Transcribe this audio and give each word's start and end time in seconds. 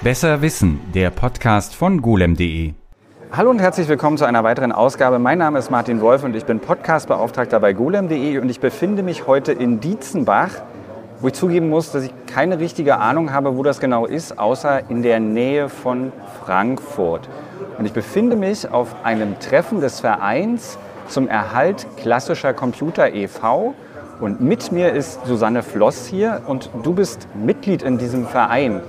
Besser 0.00 0.42
Wissen, 0.42 0.78
der 0.94 1.10
Podcast 1.10 1.74
von 1.74 2.00
golem.de. 2.00 2.74
Hallo 3.32 3.50
und 3.50 3.58
herzlich 3.58 3.88
willkommen 3.88 4.16
zu 4.16 4.26
einer 4.26 4.44
weiteren 4.44 4.70
Ausgabe. 4.70 5.18
Mein 5.18 5.38
Name 5.38 5.58
ist 5.58 5.72
Martin 5.72 6.00
Wolf 6.00 6.22
und 6.22 6.36
ich 6.36 6.44
bin 6.44 6.60
Podcastbeauftragter 6.60 7.58
bei 7.58 7.72
golem.de 7.72 8.38
und 8.38 8.48
ich 8.48 8.60
befinde 8.60 9.02
mich 9.02 9.26
heute 9.26 9.50
in 9.50 9.80
Dietzenbach, 9.80 10.50
wo 11.18 11.26
ich 11.26 11.34
zugeben 11.34 11.68
muss, 11.68 11.90
dass 11.90 12.04
ich 12.04 12.12
keine 12.28 12.60
richtige 12.60 12.98
Ahnung 12.98 13.32
habe, 13.32 13.56
wo 13.56 13.64
das 13.64 13.80
genau 13.80 14.06
ist, 14.06 14.38
außer 14.38 14.88
in 14.88 15.02
der 15.02 15.18
Nähe 15.18 15.68
von 15.68 16.12
Frankfurt. 16.44 17.28
Und 17.76 17.84
ich 17.84 17.92
befinde 17.92 18.36
mich 18.36 18.70
auf 18.70 18.94
einem 19.02 19.40
Treffen 19.40 19.80
des 19.80 19.98
Vereins 19.98 20.78
zum 21.08 21.26
Erhalt 21.26 21.88
klassischer 21.96 22.54
Computer 22.54 23.12
e.V. 23.12 23.74
Und 24.20 24.40
mit 24.40 24.70
mir 24.70 24.92
ist 24.92 25.26
Susanne 25.26 25.64
Floss 25.64 26.06
hier 26.06 26.42
und 26.46 26.70
du 26.84 26.94
bist 26.94 27.26
Mitglied 27.34 27.82
in 27.82 27.98
diesem 27.98 28.28
Verein. 28.28 28.80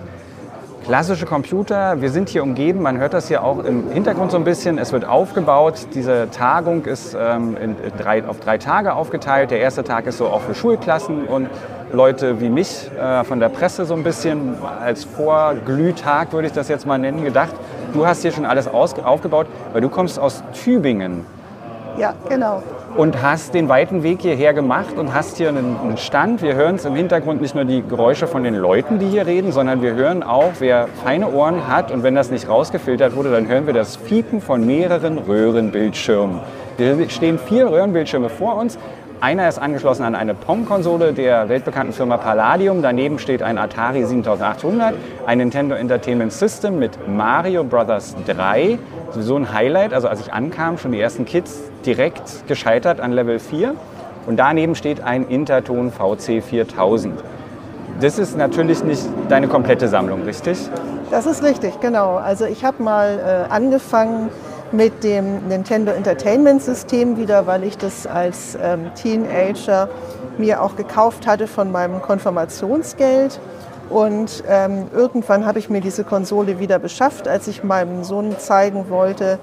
Klassische 0.86 1.26
Computer, 1.26 2.02
wir 2.02 2.10
sind 2.10 2.30
hier 2.30 2.42
umgeben, 2.42 2.82
man 2.82 2.98
hört 2.98 3.14
das 3.14 3.28
hier 3.28 3.44
auch 3.44 3.64
im 3.64 3.92
Hintergrund 3.92 4.32
so 4.32 4.38
ein 4.38 4.44
bisschen. 4.44 4.78
Es 4.78 4.92
wird 4.92 5.06
aufgebaut. 5.06 5.88
Diese 5.94 6.30
Tagung 6.32 6.86
ist 6.86 7.16
ähm, 7.20 7.56
in 7.58 7.76
drei, 7.98 8.26
auf 8.26 8.40
drei 8.40 8.58
Tage 8.58 8.94
aufgeteilt. 8.94 9.52
Der 9.52 9.60
erste 9.60 9.84
Tag 9.84 10.08
ist 10.08 10.18
so 10.18 10.28
auch 10.28 10.42
für 10.42 10.56
Schulklassen 10.56 11.26
und 11.26 11.48
Leute 11.92 12.40
wie 12.42 12.50
mich 12.50 12.90
äh, 13.00 13.24
von 13.24 13.40
der 13.40 13.50
Presse 13.50 13.86
so 13.86 13.94
ein 13.94 14.04
bisschen 14.04 14.56
als 14.82 15.04
Vorglühtag, 15.04 16.34
würde 16.34 16.48
ich 16.48 16.54
das 16.54 16.70
jetzt 16.70 16.88
mal 16.88 16.98
nennen, 16.98 17.24
gedacht. 17.24 17.54
Du 17.94 18.08
hast 18.08 18.22
hier 18.22 18.32
schon 18.32 18.46
alles 18.46 18.68
aus, 18.68 18.98
aufgebaut, 19.00 19.48
weil 19.74 19.82
du 19.82 19.90
kommst 19.90 20.18
aus 20.18 20.44
Tübingen. 20.54 21.26
Ja, 21.98 22.14
genau 22.28 22.64
und 22.96 23.22
hast 23.22 23.54
den 23.54 23.70
weiten 23.70 24.04
Weg 24.04 24.22
hierher 24.22 24.54
gemacht 24.54 24.98
und 24.98 25.14
hast 25.14 25.38
hier 25.38 25.50
einen 25.50 25.98
Stand. 25.98 26.42
Wir 26.42 26.56
hören 26.56 26.76
es 26.76 26.86
im 26.86 26.96
Hintergrund 26.96 27.42
nicht 27.42 27.56
nur 27.56 27.66
die 27.66 27.82
Geräusche 27.82 28.28
von 28.28 28.44
den 28.44 28.56
Leuten, 28.56 29.00
die 29.00 29.08
hier 29.08 29.26
reden, 29.26 29.52
sondern 29.52 29.82
wir 29.82 29.94
hören 29.94 30.24
auch, 30.24 30.54
wer 30.60 30.88
feine 31.04 31.32
Ohren 31.32 31.68
hat 31.68 31.92
und 31.92 32.04
wenn 32.04 32.16
das 32.16 32.32
nicht 32.32 32.50
rausgefiltert 32.50 33.16
wurde, 33.16 33.32
dann 33.32 33.48
hören 33.48 33.66
wir 33.66 33.74
das 33.74 33.96
Fiepen 33.96 34.42
von 34.42 34.66
mehreren 34.66 35.18
Röhrenbildschirmen. 35.18 36.40
Hier 36.80 37.10
stehen 37.10 37.38
vier 37.38 37.70
Röhrenbildschirme 37.70 38.30
vor 38.30 38.56
uns. 38.56 38.80
Einer 39.20 39.50
ist 39.50 39.60
angeschlossen 39.60 40.04
an 40.04 40.16
eine 40.16 40.34
POM-Konsole 40.34 41.12
der 41.12 41.50
weltbekannten 41.50 41.92
Firma 41.92 42.16
Palladium. 42.16 42.82
Daneben 42.82 43.20
steht 43.20 43.44
ein 43.44 43.58
Atari 43.58 44.06
7800, 44.06 44.94
ein 45.26 45.40
Nintendo 45.40 45.76
Entertainment 45.76 46.32
System 46.32 46.80
mit 46.80 46.98
Mario 47.06 47.66
Bros. 47.66 48.16
3. 48.26 48.80
Sowieso 49.12 49.36
ein 49.36 49.54
Highlight. 49.54 49.94
Also 49.94 50.08
als 50.08 50.22
ich 50.22 50.32
ankam, 50.32 50.78
schon 50.78 50.94
die 50.94 51.02
ersten 51.02 51.26
Kids 51.26 51.60
direkt 51.86 52.48
gescheitert 52.48 53.02
an 53.02 53.12
Level 53.12 53.40
4. 53.40 53.76
Und 54.26 54.38
daneben 54.38 54.74
steht 54.74 55.04
ein 55.04 55.28
Interton 55.28 55.92
VC 55.92 56.42
4000. 56.42 57.14
Das 58.00 58.18
ist 58.18 58.38
natürlich 58.38 58.86
nicht 58.86 59.04
deine 59.28 59.50
komplette 59.50 59.90
Sammlung, 59.90 60.22
richtig? 60.22 60.58
Das 61.12 61.26
ist 61.26 61.44
richtig, 61.44 61.82
genau. 61.82 62.16
Also 62.16 62.46
ich 62.46 62.64
habe 62.64 62.82
mal 62.82 63.20
äh, 63.50 63.54
angefangen 63.54 64.30
mit 64.72 65.04
dem 65.04 65.48
Nintendo 65.48 65.92
Entertainment 65.92 66.62
System 66.62 67.18
wieder, 67.18 67.48
weil 67.48 67.64
ich 67.64 67.78
das 67.78 68.06
als 68.06 68.58
ähm, 68.62 68.92
Teenager 68.96 69.90
mir 70.38 70.62
auch 70.62 70.76
gekauft 70.76 71.28
hatte 71.28 71.48
von 71.48 71.72
meinem 71.72 72.02
Konfirmationsgeld. 72.02 73.40
Und 73.90 74.44
ähm, 74.48 74.88
irgendwann 74.94 75.46
habe 75.46 75.58
ich 75.58 75.70
mir 75.70 75.82
diese 75.82 76.04
Konsole 76.04 76.60
wieder 76.60 76.78
beschafft, 76.78 77.28
als 77.28 77.48
ich 77.48 77.64
meinem 77.64 78.04
Sohn 78.04 78.38
zeigen 78.38 78.90
wollte, 78.90 79.40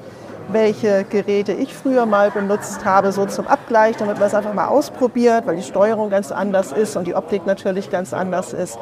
welche 0.48 1.02
Geräte 1.02 1.52
ich 1.52 1.74
früher 1.74 2.06
mal 2.06 2.30
benutzt 2.30 2.84
habe, 2.84 3.10
so 3.10 3.26
zum 3.26 3.48
Abgleich, 3.48 3.96
damit 3.96 4.18
man 4.18 4.28
es 4.28 4.34
einfach 4.34 4.54
mal 4.54 4.68
ausprobiert, 4.68 5.46
weil 5.46 5.56
die 5.56 5.62
Steuerung 5.62 6.10
ganz 6.10 6.30
anders 6.30 6.70
ist 6.70 6.96
und 6.96 7.08
die 7.08 7.16
Optik 7.16 7.46
natürlich 7.46 7.90
ganz 7.90 8.14
anders 8.14 8.52
ist. 8.52 8.78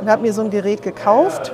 Und 0.00 0.08
habe 0.08 0.22
mir 0.22 0.32
so 0.32 0.42
ein 0.42 0.50
Gerät 0.50 0.82
gekauft 0.82 1.52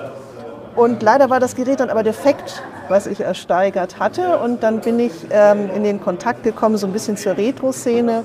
und 0.77 1.03
leider 1.03 1.31
war 1.31 1.41
das 1.41 1.56
Gerät 1.56 1.81
dann 1.81 1.89
aber 1.89 2.03
defekt, 2.03 2.62
was 2.89 3.06
ich 3.06 3.20
ersteigert 3.20 3.98
hatte. 3.98 4.39
Und 4.39 4.62
dann 4.62 4.81
bin 4.81 4.98
ich 4.98 5.12
ähm, 5.31 5.70
in 5.75 5.84
den 5.84 6.01
Kontakt 6.01 6.42
gekommen, 6.42 6.77
so 6.77 6.87
ein 6.87 6.93
bisschen 6.93 7.16
zur 7.16 7.37
Retro-Szene, 7.37 8.25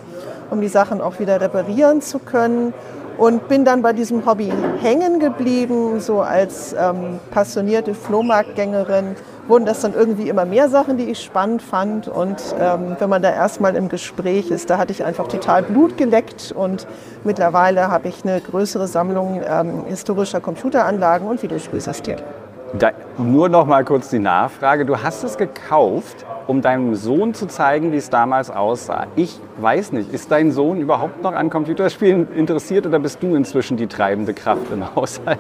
um 0.50 0.62
die 0.62 0.68
Sachen 0.68 1.02
auch 1.02 1.20
wieder 1.20 1.40
reparieren 1.42 2.02
zu 2.02 2.20
können. 2.20 2.74
Und 3.18 3.48
bin 3.48 3.66
dann 3.66 3.82
bei 3.82 3.94
diesem 3.94 4.26
Hobby 4.26 4.52
hängen 4.82 5.20
geblieben, 5.20 6.00
so 6.00 6.22
als 6.22 6.74
ähm, 6.74 7.20
passionierte 7.30 7.94
Flohmarktgängerin 7.94 9.16
wurden 9.48 9.66
das 9.66 9.82
dann 9.82 9.94
irgendwie 9.94 10.30
immer 10.30 10.46
mehr 10.46 10.70
Sachen, 10.70 10.98
die 10.98 11.06
ich 11.06 11.22
spannend 11.22 11.62
fand. 11.62 12.08
Und 12.08 12.42
ähm, 12.60 12.96
wenn 13.00 13.10
man 13.10 13.22
da 13.22 13.32
erstmal 13.32 13.76
im 13.76 13.90
Gespräch 13.90 14.50
ist, 14.50 14.70
da 14.70 14.78
hatte 14.78 14.94
ich 14.94 15.04
einfach 15.04 15.28
total 15.28 15.64
Blut 15.64 15.98
geleckt. 15.98 16.54
Und 16.56 16.88
mittlerweile 17.24 17.92
habe 17.92 18.08
ich 18.08 18.24
eine 18.24 18.40
größere 18.40 18.88
Sammlung 18.88 19.42
ähm, 19.46 19.86
historischer 19.88 20.40
Computeranlagen 20.40 21.28
und 21.28 21.44
Videospielsysteme. 21.44 22.41
Da, 22.80 22.92
nur 23.18 23.50
noch 23.50 23.66
mal 23.66 23.84
kurz 23.84 24.10
die 24.10 24.20
Nachfrage. 24.20 24.86
Du 24.86 25.04
hast 25.04 25.24
es 25.24 25.38
gekauft, 25.38 26.26
um 26.48 26.62
deinem 26.62 26.96
Sohn 26.96 27.34
zu 27.34 27.48
zeigen, 27.48 27.92
wie 27.92 27.98
es 27.98 28.10
damals 28.10 28.50
aussah. 28.50 29.08
Ich 29.18 29.40
weiß 29.58 29.92
nicht, 29.92 30.14
ist 30.14 30.32
dein 30.32 30.52
Sohn 30.52 30.80
überhaupt 30.80 31.22
noch 31.22 31.34
an 31.34 31.50
Computerspielen 31.50 32.34
interessiert 32.34 32.86
oder 32.86 33.00
bist 33.00 33.22
du 33.22 33.36
inzwischen 33.36 33.76
die 33.76 33.88
treibende 33.88 34.34
Kraft 34.34 34.72
im 34.72 34.84
Haushalt? 34.96 35.40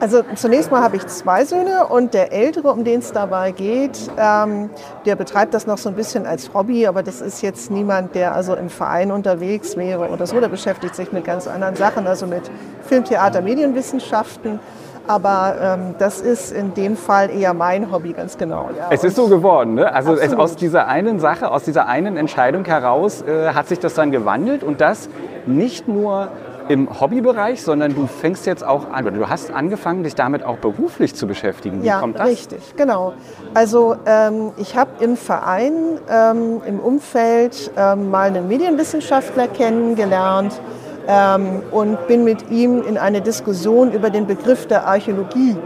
Also 0.00 0.22
zunächst 0.34 0.72
mal 0.72 0.82
habe 0.82 0.96
ich 0.96 1.06
zwei 1.06 1.44
Söhne 1.44 1.86
und 1.86 2.14
der 2.14 2.32
Ältere, 2.32 2.72
um 2.72 2.82
den 2.82 3.00
es 3.00 3.12
dabei 3.12 3.52
geht, 3.52 4.10
ähm, 4.18 4.70
der 5.04 5.14
betreibt 5.14 5.54
das 5.54 5.66
noch 5.66 5.78
so 5.78 5.90
ein 5.90 5.94
bisschen 5.94 6.26
als 6.26 6.52
Hobby, 6.54 6.88
aber 6.88 7.04
das 7.04 7.20
ist 7.20 7.40
jetzt 7.42 7.70
niemand, 7.70 8.16
der 8.16 8.34
also 8.34 8.56
im 8.56 8.68
Verein 8.68 9.12
unterwegs 9.12 9.76
wäre 9.76 10.08
oder 10.08 10.26
so. 10.26 10.40
Der 10.40 10.48
beschäftigt 10.48 10.96
sich 10.96 11.12
mit 11.12 11.24
ganz 11.24 11.46
anderen 11.46 11.76
Sachen, 11.76 12.06
also 12.08 12.26
mit 12.26 12.50
Film, 12.82 13.04
Theater, 13.04 13.42
Medienwissenschaften. 13.42 14.58
Aber 15.06 15.56
ähm, 15.60 15.94
das 15.98 16.20
ist 16.20 16.52
in 16.52 16.74
dem 16.74 16.96
Fall 16.96 17.30
eher 17.30 17.54
mein 17.54 17.90
Hobby, 17.90 18.12
ganz 18.12 18.38
genau. 18.38 18.70
Ja, 18.76 18.86
es 18.90 19.04
ist 19.04 19.16
so 19.16 19.28
geworden, 19.28 19.74
ne? 19.74 19.92
Also 19.92 20.12
aus 20.36 20.56
dieser 20.56 20.86
einen 20.86 21.18
Sache, 21.18 21.50
aus 21.50 21.64
dieser 21.64 21.86
einen 21.88 22.16
Entscheidung 22.16 22.64
heraus 22.64 23.22
äh, 23.22 23.48
hat 23.52 23.68
sich 23.68 23.80
das 23.80 23.94
dann 23.94 24.10
gewandelt 24.10 24.62
und 24.62 24.80
das 24.80 25.08
nicht 25.46 25.88
nur 25.88 26.28
im 26.68 27.00
Hobbybereich, 27.00 27.62
sondern 27.62 27.94
du 27.94 28.06
fängst 28.06 28.46
jetzt 28.46 28.64
auch 28.64 28.90
an, 28.90 29.04
du 29.12 29.28
hast 29.28 29.52
angefangen, 29.52 30.04
dich 30.04 30.14
damit 30.14 30.44
auch 30.44 30.58
beruflich 30.58 31.14
zu 31.14 31.26
beschäftigen. 31.26 31.82
Wie 31.82 31.86
ja, 31.86 32.00
kommt 32.00 32.18
das? 32.18 32.28
richtig, 32.28 32.76
genau. 32.76 33.14
Also 33.54 33.96
ähm, 34.06 34.52
ich 34.56 34.76
habe 34.76 34.90
im 35.00 35.16
Verein, 35.16 35.72
ähm, 36.08 36.62
im 36.66 36.80
Umfeld 36.80 37.70
ähm, 37.76 38.10
mal 38.10 38.28
einen 38.28 38.48
Medienwissenschaftler 38.48 39.48
kennengelernt, 39.48 40.60
ähm, 41.08 41.62
und 41.70 42.06
bin 42.06 42.24
mit 42.24 42.50
ihm 42.50 42.82
in 42.82 42.98
eine 42.98 43.20
Diskussion 43.20 43.92
über 43.92 44.10
den 44.10 44.26
Begriff 44.26 44.66
der 44.66 44.86
Archäologie 44.86 45.56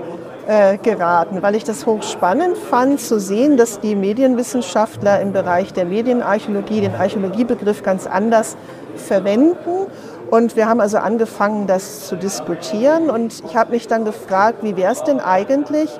äh, 0.46 0.78
geraten, 0.78 1.42
weil 1.42 1.54
ich 1.56 1.64
das 1.64 1.86
hochspannend 1.86 2.56
fand 2.56 3.00
zu 3.00 3.18
sehen, 3.18 3.56
dass 3.56 3.80
die 3.80 3.94
Medienwissenschaftler 3.94 5.20
im 5.20 5.32
Bereich 5.32 5.72
der 5.72 5.84
Medienarchäologie 5.84 6.82
den 6.82 6.94
Archäologiebegriff 6.94 7.82
ganz 7.82 8.06
anders 8.06 8.56
verwenden. 8.94 9.86
Und 10.30 10.56
wir 10.56 10.68
haben 10.68 10.80
also 10.80 10.98
angefangen, 10.98 11.66
das 11.66 12.06
zu 12.06 12.16
diskutieren. 12.16 13.10
Und 13.10 13.42
ich 13.44 13.56
habe 13.56 13.72
mich 13.72 13.86
dann 13.88 14.04
gefragt, 14.04 14.58
wie 14.62 14.76
wäre 14.76 14.92
es 14.92 15.02
denn 15.04 15.20
eigentlich, 15.20 15.90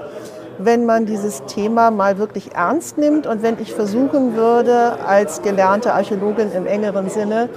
wenn 0.59 0.87
man 0.87 1.07
dieses 1.07 1.45
Thema 1.45 1.91
mal 1.91 2.19
wirklich 2.19 2.55
ernst 2.55 2.99
nimmt 2.99 3.27
und 3.27 3.43
wenn 3.43 3.61
ich 3.61 3.75
versuchen 3.75 4.37
würde, 4.37 4.99
als 5.07 5.43
gelernte 5.43 5.93
Archäologin 5.93 6.51
im 6.53 6.67
engeren 6.67 7.11
Sinne, 7.11 7.49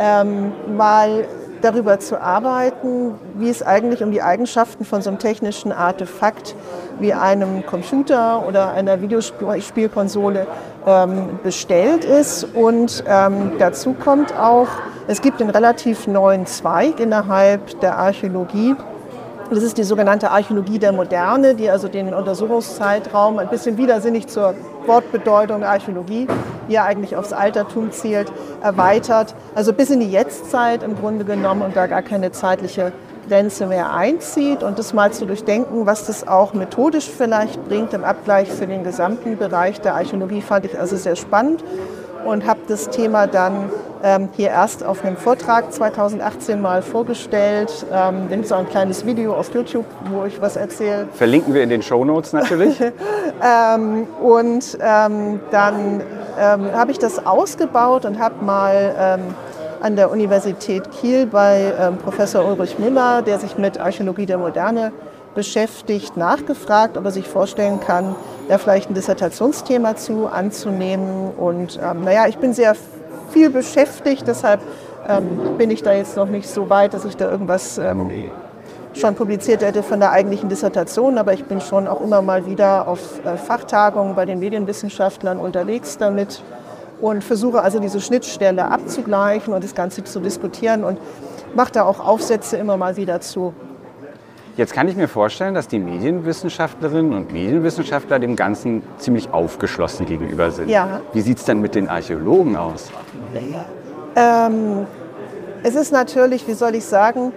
ähm, 0.00 0.52
mal 0.76 1.26
darüber 1.60 1.98
zu 2.00 2.20
arbeiten, 2.20 3.14
wie 3.34 3.50
es 3.50 3.62
eigentlich 3.62 4.02
um 4.02 4.10
die 4.10 4.22
Eigenschaften 4.22 4.84
von 4.84 5.02
so 5.02 5.10
einem 5.10 5.18
technischen 5.18 5.72
Artefakt 5.72 6.56
wie 6.98 7.12
einem 7.12 7.64
Computer 7.66 8.46
oder 8.46 8.72
einer 8.72 9.00
Videospielkonsole 9.02 10.46
ähm, 10.86 11.38
bestellt 11.42 12.04
ist. 12.04 12.44
Und 12.44 13.04
ähm, 13.06 13.52
dazu 13.58 13.92
kommt 13.92 14.34
auch, 14.36 14.68
es 15.06 15.20
gibt 15.20 15.40
einen 15.40 15.50
relativ 15.50 16.06
neuen 16.06 16.46
Zweig 16.46 16.98
innerhalb 16.98 17.78
der 17.80 17.98
Archäologie, 17.98 18.74
das 19.50 19.64
ist 19.64 19.78
die 19.78 19.82
sogenannte 19.82 20.30
Archäologie 20.30 20.78
der 20.78 20.92
Moderne, 20.92 21.56
die 21.56 21.68
also 21.68 21.88
den 21.88 22.14
Untersuchungszeitraum 22.14 23.40
ein 23.40 23.48
bisschen 23.48 23.76
widersinnig 23.76 24.28
zur 24.28 24.54
Wortbedeutung 24.90 25.62
Archäologie, 25.62 26.26
die 26.68 26.72
ja 26.72 26.84
eigentlich 26.84 27.14
aufs 27.14 27.32
Altertum 27.32 27.92
zielt, 27.92 28.32
erweitert. 28.60 29.36
Also 29.54 29.72
bis 29.72 29.88
in 29.90 30.00
die 30.00 30.10
Jetztzeit 30.10 30.82
im 30.82 30.96
Grunde 30.96 31.24
genommen 31.24 31.62
und 31.62 31.76
da 31.76 31.86
gar 31.86 32.02
keine 32.02 32.32
zeitliche 32.32 32.92
Grenze 33.28 33.66
mehr 33.66 33.92
einzieht 33.92 34.64
und 34.64 34.80
das 34.80 34.92
mal 34.92 35.12
zu 35.12 35.26
durchdenken, 35.26 35.86
was 35.86 36.06
das 36.06 36.26
auch 36.26 36.54
methodisch 36.54 37.08
vielleicht 37.08 37.68
bringt 37.68 37.94
im 37.94 38.02
Abgleich 38.02 38.50
für 38.50 38.66
den 38.66 38.82
gesamten 38.82 39.38
Bereich 39.38 39.80
der 39.80 39.94
Archäologie, 39.94 40.42
fand 40.42 40.64
ich 40.64 40.76
also 40.76 40.96
sehr 40.96 41.14
spannend 41.14 41.62
und 42.24 42.46
habe 42.46 42.60
das 42.68 42.90
Thema 42.90 43.26
dann 43.26 43.70
ähm, 44.02 44.28
hier 44.36 44.48
erst 44.48 44.84
auf 44.84 45.04
einem 45.04 45.16
Vortrag 45.16 45.72
2018 45.72 46.60
mal 46.60 46.82
vorgestellt. 46.82 47.86
Ähm, 47.92 48.26
da 48.28 48.36
gibt 48.36 48.46
es 48.46 48.52
auch 48.52 48.60
ein 48.60 48.68
kleines 48.68 49.04
Video 49.04 49.34
auf 49.34 49.52
YouTube, 49.54 49.84
wo 50.10 50.24
ich 50.24 50.40
was 50.40 50.56
erzähle. 50.56 51.08
Verlinken 51.12 51.54
wir 51.54 51.62
in 51.62 51.70
den 51.70 51.82
Show 51.82 52.04
Notes 52.04 52.32
natürlich. 52.32 52.80
ähm, 52.80 54.06
und 54.22 54.78
ähm, 54.80 55.40
dann 55.50 56.02
ähm, 56.38 56.72
habe 56.72 56.92
ich 56.92 56.98
das 56.98 57.24
ausgebaut 57.26 58.04
und 58.04 58.18
habe 58.18 58.42
mal 58.44 58.94
ähm, 58.98 59.20
an 59.82 59.96
der 59.96 60.10
Universität 60.10 60.90
Kiel 60.90 61.24
bei 61.24 61.72
Professor 62.04 62.44
Ulrich 62.44 62.78
Müller, 62.78 63.22
der 63.22 63.38
sich 63.38 63.56
mit 63.56 63.80
Archäologie 63.80 64.26
der 64.26 64.36
Moderne 64.36 64.92
beschäftigt, 65.34 66.16
nachgefragt, 66.16 66.96
ob 66.96 67.04
er 67.04 67.10
sich 67.10 67.28
vorstellen 67.28 67.80
kann, 67.80 68.14
da 68.48 68.58
vielleicht 68.58 68.90
ein 68.90 68.94
Dissertationsthema 68.94 69.96
zu 69.96 70.26
anzunehmen. 70.26 71.30
Und 71.36 71.78
ähm, 71.82 72.04
naja, 72.04 72.26
ich 72.28 72.38
bin 72.38 72.52
sehr 72.52 72.74
viel 73.30 73.50
beschäftigt, 73.50 74.24
deshalb 74.26 74.60
ähm, 75.08 75.56
bin 75.56 75.70
ich 75.70 75.82
da 75.82 75.92
jetzt 75.92 76.16
noch 76.16 76.28
nicht 76.28 76.48
so 76.48 76.68
weit, 76.68 76.94
dass 76.94 77.04
ich 77.04 77.16
da 77.16 77.30
irgendwas 77.30 77.78
ähm, 77.78 78.10
schon 78.94 79.14
publiziert 79.14 79.62
hätte 79.62 79.82
von 79.82 80.00
der 80.00 80.10
eigentlichen 80.10 80.48
Dissertation, 80.48 81.16
aber 81.16 81.32
ich 81.32 81.44
bin 81.44 81.60
schon 81.60 81.86
auch 81.86 82.00
immer 82.00 82.22
mal 82.22 82.46
wieder 82.46 82.88
auf 82.88 83.24
äh, 83.24 83.36
Fachtagungen 83.36 84.14
bei 84.16 84.26
den 84.26 84.40
Medienwissenschaftlern 84.40 85.38
unterwegs 85.38 85.96
damit 85.96 86.42
und 87.00 87.22
versuche 87.22 87.62
also 87.62 87.78
diese 87.78 88.00
Schnittstelle 88.00 88.70
abzugleichen 88.70 89.54
und 89.54 89.62
das 89.62 89.74
Ganze 89.74 90.04
zu 90.04 90.20
diskutieren 90.20 90.84
und 90.84 90.98
mache 91.54 91.72
da 91.72 91.84
auch 91.84 92.00
Aufsätze 92.00 92.56
immer 92.56 92.76
mal 92.76 92.96
wieder 92.96 93.20
zu. 93.20 93.54
Jetzt 94.60 94.74
kann 94.74 94.88
ich 94.88 94.94
mir 94.94 95.08
vorstellen, 95.08 95.54
dass 95.54 95.68
die 95.68 95.78
Medienwissenschaftlerinnen 95.78 97.14
und 97.14 97.32
Medienwissenschaftler 97.32 98.18
dem 98.18 98.36
Ganzen 98.36 98.82
ziemlich 98.98 99.32
aufgeschlossen 99.32 100.04
gegenüber 100.04 100.50
sind. 100.50 100.68
Ja. 100.68 101.00
Wie 101.14 101.22
sieht 101.22 101.38
es 101.38 101.46
denn 101.46 101.62
mit 101.62 101.74
den 101.74 101.88
Archäologen 101.88 102.56
aus? 102.56 102.90
Ähm, 104.14 104.86
es 105.62 105.74
ist 105.74 105.92
natürlich, 105.92 106.46
wie 106.46 106.52
soll 106.52 106.74
ich 106.74 106.84
sagen, 106.84 107.32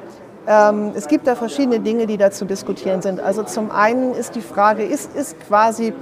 ähm, 0.46 0.92
es 0.96 1.08
gibt 1.08 1.26
da 1.26 1.36
verschiedene 1.36 1.80
Dinge, 1.80 2.08
die 2.08 2.18
da 2.18 2.30
zu 2.30 2.44
diskutieren 2.44 3.02
sind. 3.02 3.22
Also 3.22 3.44
zum 3.44 3.72
einen 3.72 4.14
ist 4.14 4.36
die 4.36 4.42
Frage, 4.42 4.84
ist, 4.84 5.16
ist 5.16 5.40
quasi 5.48 5.94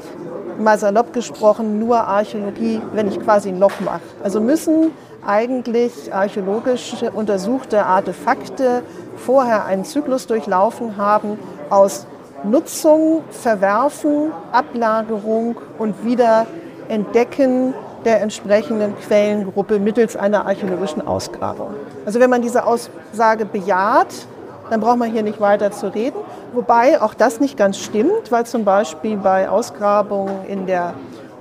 mal 0.59 0.77
salopp 0.77 1.13
gesprochen 1.13 1.79
nur 1.79 1.99
Archäologie, 1.99 2.81
wenn 2.93 3.07
ich 3.07 3.19
quasi 3.19 3.49
ein 3.49 3.59
Loch 3.59 3.79
mache? 3.79 4.01
Also 4.23 4.41
müssen 4.41 4.91
eigentlich 5.25 6.13
archäologisch 6.13 6.95
untersuchte 7.13 7.85
Artefakte 7.85 8.83
vorher 9.17 9.65
einen 9.65 9.85
Zyklus 9.85 10.27
durchlaufen 10.27 10.97
haben 10.97 11.37
aus 11.69 12.07
Nutzung, 12.43 13.23
Verwerfen, 13.29 14.31
Ablagerung 14.51 15.55
und 15.77 16.03
wieder 16.03 16.47
Entdecken 16.89 17.73
der 18.03 18.21
entsprechenden 18.21 18.95
Quellengruppe 18.97 19.79
mittels 19.79 20.15
einer 20.15 20.47
archäologischen 20.47 21.05
Ausgrabung. 21.05 21.75
Also 22.05 22.19
wenn 22.19 22.31
man 22.31 22.41
diese 22.41 22.65
Aussage 22.65 23.45
bejaht, 23.45 24.07
dann 24.71 24.79
braucht 24.79 24.97
man 24.97 25.11
hier 25.11 25.21
nicht 25.21 25.41
weiter 25.41 25.71
zu 25.71 25.93
reden. 25.93 26.17
Wobei 26.53 27.01
auch 27.01 27.13
das 27.13 27.41
nicht 27.41 27.57
ganz 27.57 27.77
stimmt, 27.77 28.31
weil 28.31 28.45
zum 28.45 28.63
Beispiel 28.63 29.17
bei 29.17 29.49
Ausgrabungen 29.49 30.45
in 30.47 30.65
der 30.65 30.93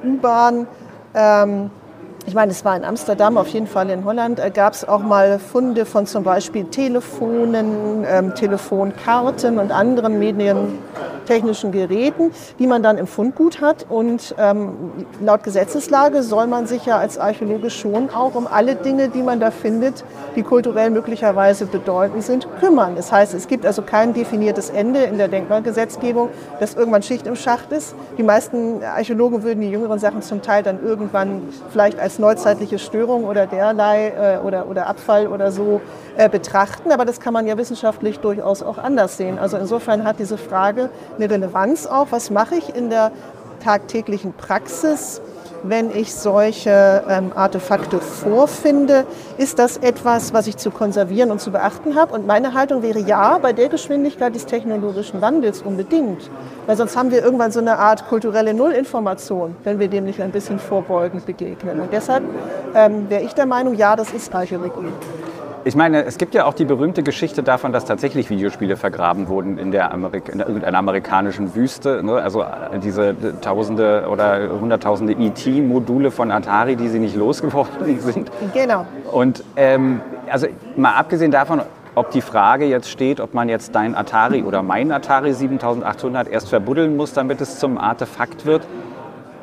U-Bahn 0.04 0.66
ähm, 1.14 1.70
ich 2.26 2.34
meine, 2.34 2.52
es 2.52 2.64
war 2.64 2.76
in 2.76 2.84
Amsterdam, 2.84 3.38
auf 3.38 3.48
jeden 3.48 3.66
Fall 3.66 3.88
in 3.90 4.04
Holland, 4.04 4.38
äh, 4.38 4.50
gab 4.50 4.74
es 4.74 4.86
auch 4.86 5.00
mal 5.00 5.38
Funde 5.38 5.86
von 5.86 6.06
zum 6.06 6.22
Beispiel 6.22 6.64
Telefonen, 6.64 8.04
ähm, 8.06 8.34
Telefonkarten 8.34 9.58
und 9.58 9.72
anderen 9.72 10.18
medientechnischen 10.18 11.72
Geräten, 11.72 12.30
die 12.58 12.66
man 12.66 12.82
dann 12.82 12.98
im 12.98 13.06
Fundgut 13.06 13.62
hat. 13.62 13.86
Und 13.88 14.34
ähm, 14.38 14.92
laut 15.20 15.44
Gesetzeslage 15.44 16.22
soll 16.22 16.46
man 16.46 16.66
sich 16.66 16.84
ja 16.84 16.98
als 16.98 17.18
Archäologe 17.18 17.70
schon 17.70 18.10
auch 18.10 18.34
um 18.34 18.46
alle 18.46 18.76
Dinge, 18.76 19.08
die 19.08 19.22
man 19.22 19.40
da 19.40 19.50
findet, 19.50 20.04
die 20.36 20.42
kulturell 20.42 20.90
möglicherweise 20.90 21.64
bedeutend 21.66 22.22
sind, 22.22 22.46
kümmern. 22.60 22.96
Das 22.96 23.10
heißt, 23.10 23.32
es 23.32 23.48
gibt 23.48 23.64
also 23.64 23.80
kein 23.82 24.12
definiertes 24.12 24.68
Ende 24.68 25.00
in 25.04 25.16
der 25.16 25.28
Denkmalgesetzgebung, 25.28 26.28
dass 26.60 26.74
irgendwann 26.74 27.02
Schicht 27.02 27.26
im 27.26 27.34
Schacht 27.34 27.72
ist. 27.72 27.94
Die 28.18 28.22
meisten 28.22 28.82
Archäologen 28.84 29.42
würden 29.42 29.62
die 29.62 29.70
jüngeren 29.70 29.98
Sachen 29.98 30.20
zum 30.20 30.42
Teil 30.42 30.62
dann 30.62 30.84
irgendwann 30.84 31.42
vielleicht 31.70 31.98
als 31.98 32.09
als 32.10 32.18
neuzeitliche 32.18 32.80
Störung 32.80 33.22
oder 33.22 33.46
derlei 33.46 34.08
äh, 34.08 34.44
oder, 34.44 34.68
oder 34.68 34.88
Abfall 34.88 35.28
oder 35.28 35.52
so 35.52 35.80
äh, 36.16 36.28
betrachten. 36.28 36.90
Aber 36.90 37.04
das 37.04 37.20
kann 37.20 37.32
man 37.32 37.46
ja 37.46 37.56
wissenschaftlich 37.56 38.18
durchaus 38.18 38.64
auch 38.64 38.78
anders 38.78 39.16
sehen. 39.16 39.38
Also 39.38 39.56
insofern 39.56 40.02
hat 40.02 40.18
diese 40.18 40.36
Frage 40.36 40.90
eine 41.16 41.30
Relevanz 41.30 41.86
auch. 41.86 42.08
Was 42.10 42.30
mache 42.30 42.56
ich 42.56 42.74
in 42.74 42.90
der 42.90 43.12
tagtäglichen 43.62 44.32
Praxis? 44.32 45.22
Wenn 45.62 45.94
ich 45.94 46.14
solche 46.14 47.02
ähm, 47.08 47.32
Artefakte 47.34 47.98
vorfinde, 47.98 49.04
ist 49.38 49.58
das 49.58 49.76
etwas, 49.76 50.32
was 50.32 50.46
ich 50.46 50.56
zu 50.56 50.70
konservieren 50.70 51.30
und 51.30 51.40
zu 51.40 51.50
beachten 51.50 51.96
habe? 51.96 52.14
Und 52.14 52.26
meine 52.26 52.54
Haltung 52.54 52.82
wäre 52.82 53.00
ja, 53.00 53.38
bei 53.38 53.52
der 53.52 53.68
Geschwindigkeit 53.68 54.34
des 54.34 54.46
technologischen 54.46 55.20
Wandels 55.20 55.62
unbedingt. 55.62 56.30
Weil 56.66 56.76
sonst 56.76 56.96
haben 56.96 57.10
wir 57.10 57.22
irgendwann 57.22 57.52
so 57.52 57.60
eine 57.60 57.78
Art 57.78 58.08
kulturelle 58.08 58.54
Nullinformation, 58.54 59.56
wenn 59.64 59.78
wir 59.78 59.88
dem 59.88 60.04
nicht 60.04 60.20
ein 60.20 60.30
bisschen 60.30 60.58
vorbeugend 60.58 61.26
begegnen. 61.26 61.80
Und 61.80 61.92
deshalb 61.92 62.24
ähm, 62.74 63.08
wäre 63.08 63.22
ich 63.22 63.34
der 63.34 63.46
Meinung, 63.46 63.74
ja, 63.74 63.96
das 63.96 64.12
ist 64.12 64.34
Archäologie. 64.34 64.88
Ich 65.62 65.76
meine, 65.76 66.04
es 66.04 66.16
gibt 66.16 66.34
ja 66.34 66.46
auch 66.46 66.54
die 66.54 66.64
berühmte 66.64 67.02
Geschichte 67.02 67.42
davon, 67.42 67.72
dass 67.72 67.84
tatsächlich 67.84 68.30
Videospiele 68.30 68.78
vergraben 68.78 69.28
wurden 69.28 69.58
in, 69.58 69.72
der 69.72 69.92
Amerik 69.92 70.30
in 70.30 70.40
irgendeiner 70.40 70.78
amerikanischen 70.78 71.54
Wüste. 71.54 72.02
Ne? 72.02 72.14
Also 72.14 72.42
äh, 72.42 72.78
diese 72.82 73.14
Tausende 73.42 74.06
oder 74.10 74.48
Hunderttausende 74.58 75.12
ET-Module 75.12 76.10
von 76.10 76.30
Atari, 76.30 76.76
die 76.76 76.88
sie 76.88 76.98
nicht 76.98 77.14
losgeworden 77.14 78.00
sind. 78.00 78.30
Genau. 78.54 78.86
Und 79.12 79.44
ähm, 79.56 80.00
also 80.30 80.46
mal 80.76 80.94
abgesehen 80.94 81.30
davon, 81.30 81.60
ob 81.94 82.10
die 82.10 82.22
Frage 82.22 82.64
jetzt 82.64 82.88
steht, 82.88 83.20
ob 83.20 83.34
man 83.34 83.50
jetzt 83.50 83.74
dein 83.74 83.94
Atari 83.94 84.42
oder 84.42 84.62
mein 84.62 84.90
Atari 84.90 85.34
7800 85.34 86.28
erst 86.28 86.48
verbuddeln 86.48 86.96
muss, 86.96 87.12
damit 87.12 87.42
es 87.42 87.58
zum 87.58 87.76
Artefakt 87.76 88.46
wird. 88.46 88.66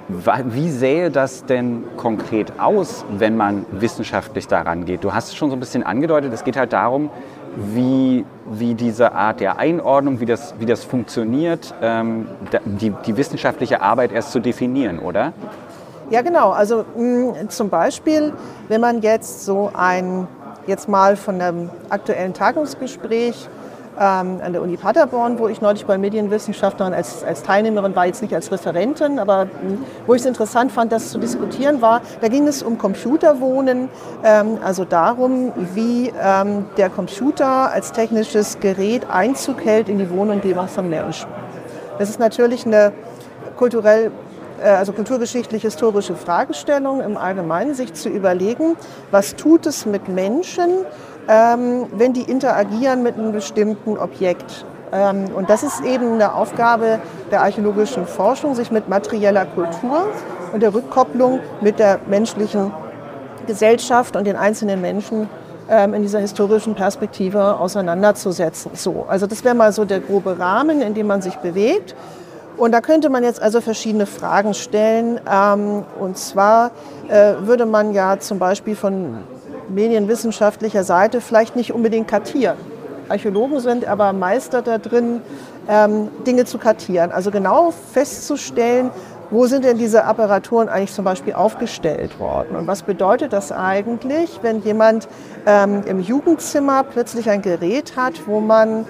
Wie 0.09 0.69
sähe 0.69 1.11
das 1.11 1.43
denn 1.43 1.83
konkret 1.97 2.59
aus, 2.59 3.03
wenn 3.09 3.35
man 3.35 3.65
wissenschaftlich 3.71 4.47
daran 4.47 4.85
geht? 4.85 5.03
Du 5.03 5.13
hast 5.13 5.27
es 5.27 5.35
schon 5.35 5.49
so 5.49 5.57
ein 5.57 5.59
bisschen 5.59 5.83
angedeutet, 5.83 6.31
es 6.31 6.45
geht 6.45 6.55
halt 6.55 6.71
darum, 6.71 7.09
wie, 7.57 8.25
wie 8.45 8.73
diese 8.73 9.11
Art 9.11 9.41
der 9.41 9.57
Einordnung, 9.57 10.21
wie 10.21 10.25
das, 10.25 10.53
wie 10.59 10.65
das 10.65 10.85
funktioniert, 10.85 11.73
ähm, 11.81 12.27
die, 12.65 12.93
die 13.05 13.17
wissenschaftliche 13.17 13.81
Arbeit 13.81 14.13
erst 14.13 14.31
zu 14.31 14.39
definieren, 14.39 14.99
oder? 14.99 15.33
Ja, 16.09 16.21
genau. 16.21 16.51
Also 16.51 16.85
mh, 16.95 17.43
mm, 17.43 17.49
zum 17.49 17.69
Beispiel, 17.69 18.31
wenn 18.69 18.79
man 18.79 19.01
jetzt 19.01 19.43
so 19.43 19.71
ein, 19.73 20.27
jetzt 20.67 20.87
mal 20.87 21.17
von 21.17 21.41
einem 21.41 21.69
aktuellen 21.89 22.33
Tagungsgespräch 22.33 23.49
ähm, 23.99 24.39
an 24.43 24.53
der 24.53 24.61
Uni 24.61 24.77
Paderborn, 24.77 25.39
wo 25.39 25.47
ich 25.47 25.61
neulich 25.61 25.85
bei 25.85 25.97
Medienwissenschaftlern 25.97 26.93
als, 26.93 27.23
als 27.23 27.43
Teilnehmerin 27.43 27.95
war, 27.95 28.05
jetzt 28.05 28.21
nicht 28.21 28.33
als 28.33 28.51
Referentin, 28.51 29.19
aber 29.19 29.41
hm, 29.41 29.83
wo 30.05 30.13
ich 30.13 30.21
es 30.21 30.27
interessant 30.27 30.71
fand, 30.71 30.91
das 30.91 31.11
zu 31.11 31.19
diskutieren 31.19 31.81
war, 31.81 32.01
da 32.21 32.27
ging 32.27 32.47
es 32.47 32.63
um 32.63 32.77
Computerwohnen, 32.77 33.89
ähm, 34.23 34.57
also 34.63 34.85
darum, 34.85 35.51
wie 35.73 36.13
ähm, 36.21 36.65
der 36.77 36.89
Computer 36.89 37.71
als 37.71 37.91
technisches 37.91 38.59
Gerät 38.59 39.09
Einzug 39.09 39.63
hält 39.65 39.89
in 39.89 39.97
die 39.97 40.09
Wohnung 40.09 40.41
von 40.67 40.89
Menschen. 40.89 41.27
Das 41.99 42.09
ist 42.09 42.19
natürlich 42.19 42.65
eine 42.65 42.93
kulturell 43.55 44.11
äh, 44.61 44.69
also 44.69 44.91
kulturgeschichtlich-historische 44.93 46.15
Fragestellung 46.15 47.01
im 47.01 47.17
Allgemeinen, 47.17 47.73
sich 47.73 47.93
zu 47.93 48.09
überlegen, 48.09 48.75
was 49.11 49.35
tut 49.35 49.65
es 49.65 49.85
mit 49.85 50.07
Menschen, 50.07 50.69
ähm, 51.27 51.85
wenn 51.91 52.13
die 52.13 52.23
interagieren 52.23 53.03
mit 53.03 53.15
einem 53.15 53.31
bestimmten 53.31 53.97
Objekt. 53.97 54.65
Ähm, 54.91 55.25
und 55.35 55.49
das 55.49 55.63
ist 55.63 55.81
eben 55.81 56.13
eine 56.13 56.33
Aufgabe 56.33 56.99
der 57.31 57.41
archäologischen 57.41 58.05
Forschung, 58.05 58.55
sich 58.55 58.71
mit 58.71 58.87
materieller 58.87 59.45
Kultur 59.45 60.07
und 60.53 60.61
der 60.61 60.73
Rückkopplung 60.73 61.39
mit 61.61 61.79
der 61.79 61.99
menschlichen 62.07 62.71
Gesellschaft 63.45 64.15
und 64.15 64.25
den 64.25 64.35
einzelnen 64.35 64.81
Menschen 64.81 65.29
ähm, 65.69 65.93
in 65.93 66.01
dieser 66.01 66.19
historischen 66.19 66.75
Perspektive 66.75 67.59
auseinanderzusetzen. 67.59 68.71
So, 68.75 69.05
also 69.07 69.27
das 69.27 69.43
wäre 69.43 69.55
mal 69.55 69.71
so 69.71 69.85
der 69.85 69.99
grobe 69.99 70.39
Rahmen, 70.39 70.81
in 70.81 70.93
dem 70.93 71.07
man 71.07 71.21
sich 71.21 71.35
bewegt. 71.37 71.95
Und 72.55 72.71
da 72.71 72.81
könnte 72.81 73.09
man 73.09 73.23
jetzt 73.23 73.41
also 73.41 73.61
verschiedene 73.61 74.05
Fragen 74.05 74.53
stellen. 74.53 75.19
Ähm, 75.31 75.83
und 75.99 76.17
zwar 76.17 76.71
äh, 77.07 77.33
würde 77.41 77.65
man 77.65 77.93
ja 77.93 78.17
zum 78.19 78.39
Beispiel 78.39 78.75
von 78.75 79.17
medienwissenschaftlicher 79.69 80.83
Seite 80.83 81.21
vielleicht 81.21 81.55
nicht 81.55 81.73
unbedingt 81.73 82.07
kartieren. 82.07 82.57
Archäologen 83.09 83.59
sind 83.59 83.85
aber 83.85 84.13
Meister 84.13 84.61
da 84.61 84.77
drin, 84.77 85.21
ähm, 85.69 86.09
Dinge 86.25 86.45
zu 86.45 86.57
kartieren. 86.57 87.11
Also 87.11 87.31
genau 87.31 87.71
festzustellen, 87.93 88.91
wo 89.29 89.45
sind 89.45 89.65
denn 89.65 89.77
diese 89.77 90.05
Apparaturen 90.05 90.69
eigentlich 90.69 90.93
zum 90.93 91.03
Beispiel 91.03 91.33
aufgestellt 91.33 92.19
worden? 92.19 92.55
Und 92.55 92.67
was 92.67 92.83
bedeutet 92.83 93.33
das 93.33 93.51
eigentlich, 93.51 94.39
wenn 94.41 94.61
jemand 94.61 95.07
ähm, 95.45 95.83
im 95.85 95.99
Jugendzimmer 95.99 96.83
plötzlich 96.83 97.29
ein 97.29 97.41
Gerät 97.41 97.97
hat, 97.97 98.25
wo 98.25 98.39
man 98.39 98.85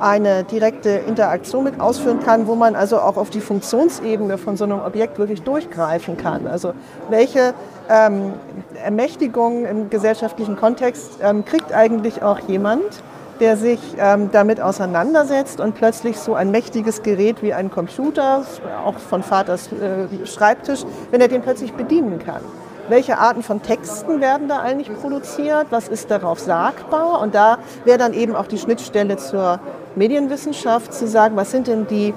eine 0.00 0.42
direkte 0.44 0.90
Interaktion 0.90 1.62
mit 1.62 1.80
ausführen 1.80 2.20
kann, 2.20 2.48
wo 2.48 2.56
man 2.56 2.74
also 2.74 2.98
auch 2.98 3.16
auf 3.16 3.30
die 3.30 3.40
Funktionsebene 3.40 4.36
von 4.36 4.56
so 4.56 4.64
einem 4.64 4.80
Objekt 4.80 5.18
wirklich 5.18 5.42
durchgreifen 5.42 6.16
kann. 6.16 6.48
Also 6.48 6.72
welche 7.08 7.54
ähm, 7.88 8.34
Ermächtigung 8.82 9.64
im 9.64 9.90
gesellschaftlichen 9.90 10.56
Kontext 10.56 11.18
ähm, 11.22 11.44
kriegt 11.44 11.72
eigentlich 11.72 12.22
auch 12.22 12.38
jemand, 12.40 13.02
der 13.40 13.56
sich 13.56 13.80
ähm, 13.98 14.30
damit 14.30 14.60
auseinandersetzt 14.60 15.60
und 15.60 15.74
plötzlich 15.74 16.18
so 16.18 16.34
ein 16.34 16.50
mächtiges 16.50 17.02
Gerät 17.02 17.42
wie 17.42 17.52
ein 17.52 17.70
Computer, 17.70 18.44
auch 18.84 18.98
von 18.98 19.22
Vaters 19.22 19.70
äh, 19.72 20.26
Schreibtisch, 20.26 20.84
wenn 21.10 21.20
er 21.20 21.28
den 21.28 21.42
plötzlich 21.42 21.72
bedienen 21.72 22.18
kann. 22.18 22.42
Welche 22.88 23.18
Arten 23.18 23.42
von 23.42 23.62
Texten 23.62 24.20
werden 24.20 24.48
da 24.48 24.58
eigentlich 24.58 24.92
produziert? 24.92 25.68
Was 25.70 25.88
ist 25.88 26.10
darauf 26.10 26.40
sagbar? 26.40 27.20
Und 27.20 27.34
da 27.34 27.58
wäre 27.84 27.98
dann 27.98 28.12
eben 28.12 28.34
auch 28.34 28.46
die 28.46 28.58
Schnittstelle 28.58 29.16
zur 29.16 29.60
Medienwissenschaft 29.94 30.92
zu 30.92 31.06
sagen, 31.06 31.36
was 31.36 31.50
sind 31.52 31.68
denn 31.68 31.86
die 31.86 32.12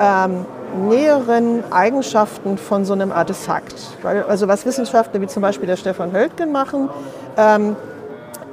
ähm, 0.00 0.46
näheren 0.76 1.64
Eigenschaften 1.72 2.58
von 2.58 2.84
so 2.84 2.92
einem 2.92 3.12
Artefakt. 3.12 3.74
Also 4.02 4.48
was 4.48 4.66
Wissenschaftler 4.66 5.20
wie 5.20 5.26
zum 5.26 5.42
Beispiel 5.42 5.66
der 5.66 5.76
Stefan 5.76 6.12
Höltgen 6.12 6.52
machen, 6.52 6.88
ähm, 7.36 7.76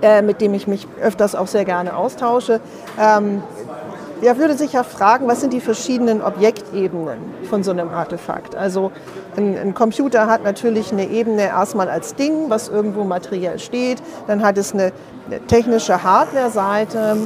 äh, 0.01 0.21
mit 0.21 0.41
dem 0.41 0.53
ich 0.53 0.67
mich 0.67 0.87
öfters 1.01 1.35
auch 1.35 1.47
sehr 1.47 1.65
gerne 1.65 1.95
austausche, 1.95 2.59
ähm, 2.99 3.43
der 4.21 4.37
würde 4.37 4.55
sich 4.55 4.73
ja 4.73 4.83
fragen, 4.83 5.27
was 5.27 5.41
sind 5.41 5.51
die 5.51 5.59
verschiedenen 5.59 6.21
Objektebenen 6.21 7.17
von 7.49 7.63
so 7.63 7.71
einem 7.71 7.89
Artefakt. 7.89 8.55
Also 8.55 8.91
ein, 9.35 9.57
ein, 9.57 9.73
Computer 9.73 10.27
hat 10.27 10.43
natürlich 10.43 10.91
eine 10.91 11.07
Ebene 11.09 11.43
erstmal 11.43 11.89
als 11.89 12.15
Ding, 12.15 12.49
was 12.49 12.69
irgendwo 12.69 13.03
materiell 13.03 13.59
steht. 13.59 14.01
Dann 14.27 14.43
hat 14.43 14.57
es 14.57 14.73
eine, 14.73 14.93
eine 15.27 15.41
technische 15.47 16.03
Hardware-Seite. 16.03 17.17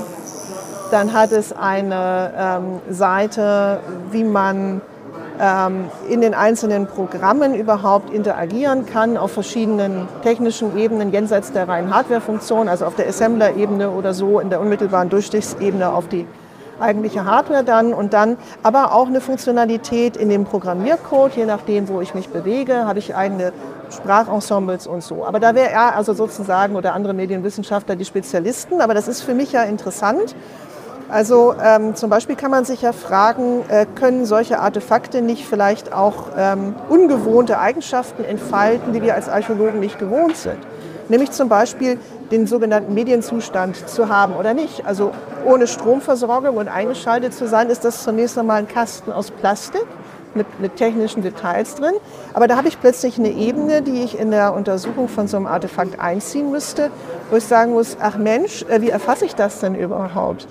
Dann 0.92 1.14
hat 1.14 1.32
es 1.32 1.54
eine 1.54 2.34
ähm, 2.38 2.80
Seite, 2.90 3.80
wie 4.12 4.24
man 4.24 4.82
ähm, 5.40 5.86
in 6.10 6.22
den 6.22 6.34
einzelnen 6.34 6.88
Programmen 6.88 7.54
überhaupt 7.54 8.12
interagieren 8.12 8.86
kann 8.86 9.16
auf 9.16 9.32
verschiedenen 9.32 10.08
technischen 10.24 10.78
Ebenen 10.78 11.12
jenseits 11.12 11.52
der 11.52 11.68
reinen 11.68 11.94
Hardware-Funktion, 11.94 12.68
also 12.68 12.86
auf 12.86 12.96
der 12.96 13.08
Assembler-Ebene 13.08 13.92
oder 13.92 14.14
so, 14.14 14.40
in 14.40 14.50
der 14.50 14.60
unmittelbaren 14.60 15.10
Durchstichsebene 15.10 15.92
auf 15.92 16.08
die 16.08 16.26
eigentliche 16.80 17.26
Hardware 17.26 17.64
dann 17.64 17.94
und 17.94 18.14
dann 18.14 18.38
aber 18.64 18.94
auch 18.94 19.08
eine 19.08 19.22
Funktionalität 19.22 20.18
in 20.18 20.30
dem 20.30 20.46
Programmiercode, 20.46 21.36
je 21.36 21.46
nachdem, 21.46 21.88
wo 21.90 22.02
ich 22.02 22.16
mich 22.16 22.30
bewege, 22.30 22.86
habe 22.86 23.00
ich 23.00 23.16
eigene 23.16 23.54
Sprachensembles 23.92 24.88
und 24.88 25.04
so. 25.04 25.26
Aber 25.26 25.40
da 25.40 25.56
wäre 25.56 25.70
er 25.70 25.96
also 25.96 26.14
sozusagen 26.14 26.76
oder 26.76 26.94
andere 26.94 27.14
Medienwissenschaftler 27.14 27.96
die 27.96 28.06
Spezialisten, 28.06 28.82
aber 28.82 28.94
das 28.94 29.08
ist 29.08 29.22
für 29.22 29.34
mich 29.34 29.52
ja 29.52 29.64
interessant. 29.64 30.36
Also 31.10 31.56
ähm, 31.60 31.96
zum 31.96 32.12
Beispiel 32.12 32.36
kann 32.36 32.52
man 32.52 32.66
sich 32.66 32.84
ja 32.84 32.94
fragen, 32.94 33.64
äh, 33.68 33.88
können 33.96 34.26
solche 34.26 34.60
Artefakte 34.60 35.24
nicht 35.24 35.44
vielleicht 35.46 35.92
auch 35.92 36.28
ähm, 36.38 36.76
ungewohnte 36.88 37.60
Eigenschaften 37.60 38.24
entfalten, 38.24 38.94
die 38.94 39.02
wir 39.02 39.16
als 39.16 39.28
Archäologen 39.28 39.80
nicht 39.80 39.98
gewohnt 39.98 40.38
sind? 40.38 40.60
Nämlich 41.10 41.32
zum 41.32 41.50
Beispiel 41.50 41.98
den 42.30 42.46
sogenannten 42.46 42.94
Medienzustand 42.94 43.90
zu 43.90 44.10
haben 44.10 44.36
oder 44.36 44.54
nicht. 44.54 44.86
Also 44.86 45.12
ohne 45.44 45.66
Stromversorgung 45.66 46.58
und 46.58 46.68
eingeschaltet 46.68 47.34
zu 47.34 47.48
sein, 47.48 47.72
ist 47.72 47.84
das 47.84 48.04
zunächst 48.04 48.38
einmal 48.38 48.60
ein 48.60 48.68
Kasten 48.68 49.12
aus 49.12 49.32
Plastik 49.32 49.88
mit, 50.36 50.60
mit, 50.60 50.76
technischen 50.76 51.24
Details 51.24 51.74
drin. 51.74 51.96
Aber 52.36 52.48
da 52.48 52.56
habe 52.56 52.68
ich 52.68 52.80
plötzlich 52.80 53.18
eine 53.18 53.32
Ebene, 53.32 53.82
die 53.82 54.04
ich 54.04 54.20
in 54.20 54.30
der 54.30 54.54
Untersuchung 54.54 55.08
von 55.08 55.28
so 55.28 55.38
einem 55.38 55.48
Artefakt 55.48 56.00
einziehen 56.00 56.52
müsste, 56.52 56.92
wo 57.32 57.38
ich 57.38 57.46
sagen 57.46 57.72
muss, 57.72 57.98
ach 58.00 58.16
Mensch, 58.18 58.64
äh, 58.70 58.82
wie 58.82 58.90
erfasse 58.90 59.26
ich 59.26 59.34
das 59.34 59.60
denn 59.60 59.74
überhaupt? 59.74 60.48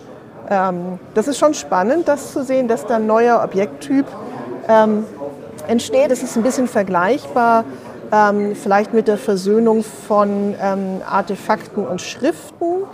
Ähm, 0.51 0.99
das 1.15 1.29
ist 1.29 1.39
schon 1.39 1.55
spannend, 1.55 2.09
das 2.09 2.33
zu 2.33 2.43
sehen, 2.45 2.69
dass 2.69 2.87
da 2.87 2.97
ein 2.97 3.07
neuer 3.07 3.43
Objekttyp 3.45 4.07
ähm, 4.69 5.05
entsteht. 5.67 6.11
Das 6.11 6.23
ist 6.23 6.37
ein 6.37 6.43
bisschen 6.43 6.69
vergleichbar 6.69 7.65
ähm, 8.13 8.55
vielleicht 8.55 8.95
mit 8.95 9.09
der 9.09 9.19
Versöhnung 9.19 9.83
von 9.83 10.55
ähm, 10.61 11.03
Artefakten 11.09 11.87
und 11.87 12.01
Schriften 12.01 12.85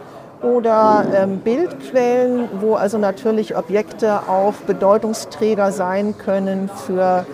oder 0.42 1.04
ähm, 1.14 1.38
Bildquellen, 1.38 2.48
wo 2.60 2.74
also 2.74 2.98
natürlich 2.98 3.56
Objekte 3.56 4.28
auch 4.28 4.54
Bedeutungsträger 4.66 5.72
sein 5.72 6.16
können 6.18 6.68
für 6.68 7.24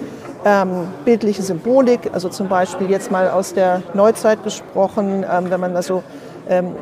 ähm, 0.44 0.88
bildliche 1.04 1.42
Symbolik. 1.42 2.10
Also 2.12 2.28
zum 2.28 2.48
Beispiel 2.48 2.90
jetzt 2.90 3.10
mal 3.10 3.30
aus 3.30 3.54
der 3.54 3.82
Neuzeit 3.94 4.44
gesprochen, 4.44 5.24
ähm, 5.30 5.50
wenn 5.50 5.60
man 5.60 5.74
also 5.74 6.02
ähm, 6.48 6.74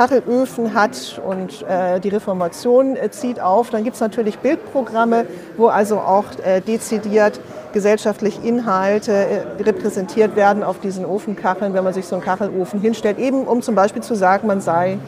Kachelöfen 0.00 0.72
hat 0.72 1.20
und 1.26 1.62
äh, 1.68 2.00
die 2.00 2.08
Reformation 2.08 2.96
äh, 2.96 3.10
zieht 3.10 3.38
auf, 3.38 3.68
dann 3.68 3.84
gibt 3.84 3.96
es 3.96 4.00
natürlich 4.00 4.38
Bildprogramme, 4.38 5.26
wo 5.58 5.66
also 5.66 5.98
auch 5.98 6.24
äh, 6.42 6.62
dezidiert 6.62 7.38
gesellschaftlich 7.74 8.42
Inhalte 8.42 9.44
repräsentiert 9.60 10.36
werden 10.36 10.62
auf 10.62 10.80
diesen 10.80 11.04
Ofenkacheln, 11.04 11.74
wenn 11.74 11.84
man 11.84 11.92
sich 11.92 12.06
so 12.06 12.16
einen 12.16 12.24
Kachelofen 12.24 12.80
hinstellt, 12.80 13.18
eben 13.18 13.44
um 13.44 13.60
zum 13.60 13.74
Beispiel 13.74 14.02
zu 14.02 14.14
sagen, 14.14 14.46
man 14.46 14.62
sei 14.62 14.98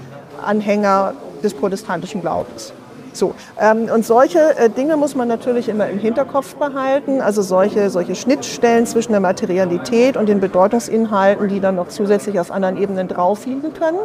Anhänger 0.45 1.15
des 1.43 1.55
protestantischen 1.55 2.21
Glaubens. 2.21 2.75
So, 3.15 3.35
ähm, 3.59 3.89
und 3.93 4.05
solche 4.05 4.59
äh, 4.59 4.69
Dinge 4.69 4.99
muss 4.99 5.15
man 5.15 5.27
natürlich 5.27 5.71
immer 5.71 5.89
im 5.89 6.01
Hinterkopf 6.01 6.55
behalten, 6.57 7.23
also 7.23 7.41
solche, 7.41 7.89
solche 7.89 8.15
Schnittstellen 8.15 8.85
zwischen 8.85 9.13
der 9.13 9.23
Materialität 9.23 10.19
und 10.19 10.29
den 10.29 10.41
Bedeutungsinhalten, 10.41 11.49
die 11.49 11.61
dann 11.61 11.77
noch 11.77 11.89
zusätzlich 11.89 12.39
auf 12.39 12.51
anderen 12.51 12.77
Ebenen 12.77 13.09
drauf 13.09 13.47
liegen 13.47 13.73
können. 13.73 13.99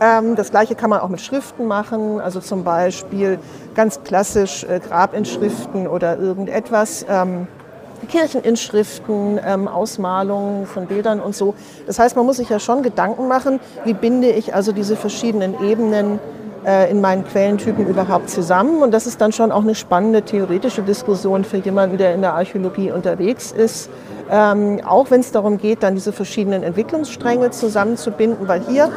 Ähm, 0.00 0.36
das 0.36 0.50
gleiche 0.50 0.74
kann 0.74 0.90
man 0.90 1.00
auch 1.00 1.08
mit 1.08 1.20
Schriften 1.20 1.66
machen, 1.66 2.20
also 2.20 2.40
zum 2.40 2.64
Beispiel 2.64 3.38
ganz 3.74 4.02
klassisch 4.04 4.64
äh, 4.64 4.80
Grabinschriften 4.80 5.86
oder 5.86 6.18
irgendetwas. 6.18 7.06
Ähm, 7.08 7.46
Kircheninschriften, 8.08 9.40
ähm, 9.46 9.68
Ausmalungen 9.68 10.66
von 10.66 10.86
Bildern 10.86 11.20
und 11.20 11.36
so. 11.36 11.54
Das 11.86 11.98
heißt, 11.98 12.16
man 12.16 12.26
muss 12.26 12.38
sich 12.38 12.48
ja 12.48 12.58
schon 12.58 12.82
Gedanken 12.82 13.28
machen, 13.28 13.60
wie 13.84 13.94
binde 13.94 14.28
ich 14.28 14.54
also 14.54 14.72
diese 14.72 14.96
verschiedenen 14.96 15.54
Ebenen 15.62 16.18
äh, 16.66 16.90
in 16.90 17.00
meinen 17.00 17.24
Quellentypen 17.24 17.86
überhaupt 17.86 18.30
zusammen. 18.30 18.82
Und 18.82 18.92
das 18.92 19.06
ist 19.06 19.20
dann 19.20 19.32
schon 19.32 19.52
auch 19.52 19.62
eine 19.62 19.74
spannende 19.74 20.22
theoretische 20.22 20.82
Diskussion 20.82 21.44
für 21.44 21.58
jemanden, 21.58 21.98
der 21.98 22.14
in 22.14 22.22
der 22.22 22.34
Archäologie 22.34 22.90
unterwegs 22.90 23.52
ist. 23.52 23.90
Ähm, 24.30 24.80
auch 24.84 25.10
wenn 25.10 25.20
es 25.20 25.32
darum 25.32 25.58
geht, 25.58 25.82
dann 25.82 25.94
diese 25.94 26.12
verschiedenen 26.12 26.62
Entwicklungsstränge 26.62 27.50
zusammenzubinden, 27.50 28.48
weil 28.48 28.62
hier 28.68 28.90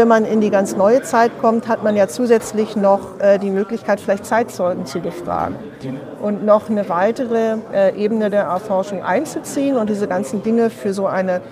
wenn 0.00 0.08
man 0.08 0.24
in 0.24 0.40
die 0.40 0.48
ganz 0.48 0.74
neue 0.76 1.02
Zeit 1.02 1.30
kommt, 1.42 1.68
hat 1.68 1.84
man 1.84 1.94
ja 1.94 2.08
zusätzlich 2.08 2.74
noch 2.74 3.20
äh, 3.20 3.36
die 3.36 3.50
Möglichkeit, 3.50 4.00
vielleicht 4.00 4.24
Zeitzeugen 4.24 4.86
zu 4.86 4.98
befragen 4.98 5.56
und 6.22 6.42
noch 6.42 6.70
eine 6.70 6.88
weitere 6.88 7.56
äh, 7.70 7.94
Ebene 8.02 8.30
der 8.30 8.44
Erforschung 8.44 9.02
einzuziehen 9.02 9.76
und 9.76 9.90
diese 9.90 10.08
ganzen 10.08 10.42
Dinge 10.42 10.70
für 10.70 10.94
so 10.94 11.06
eine 11.06 11.42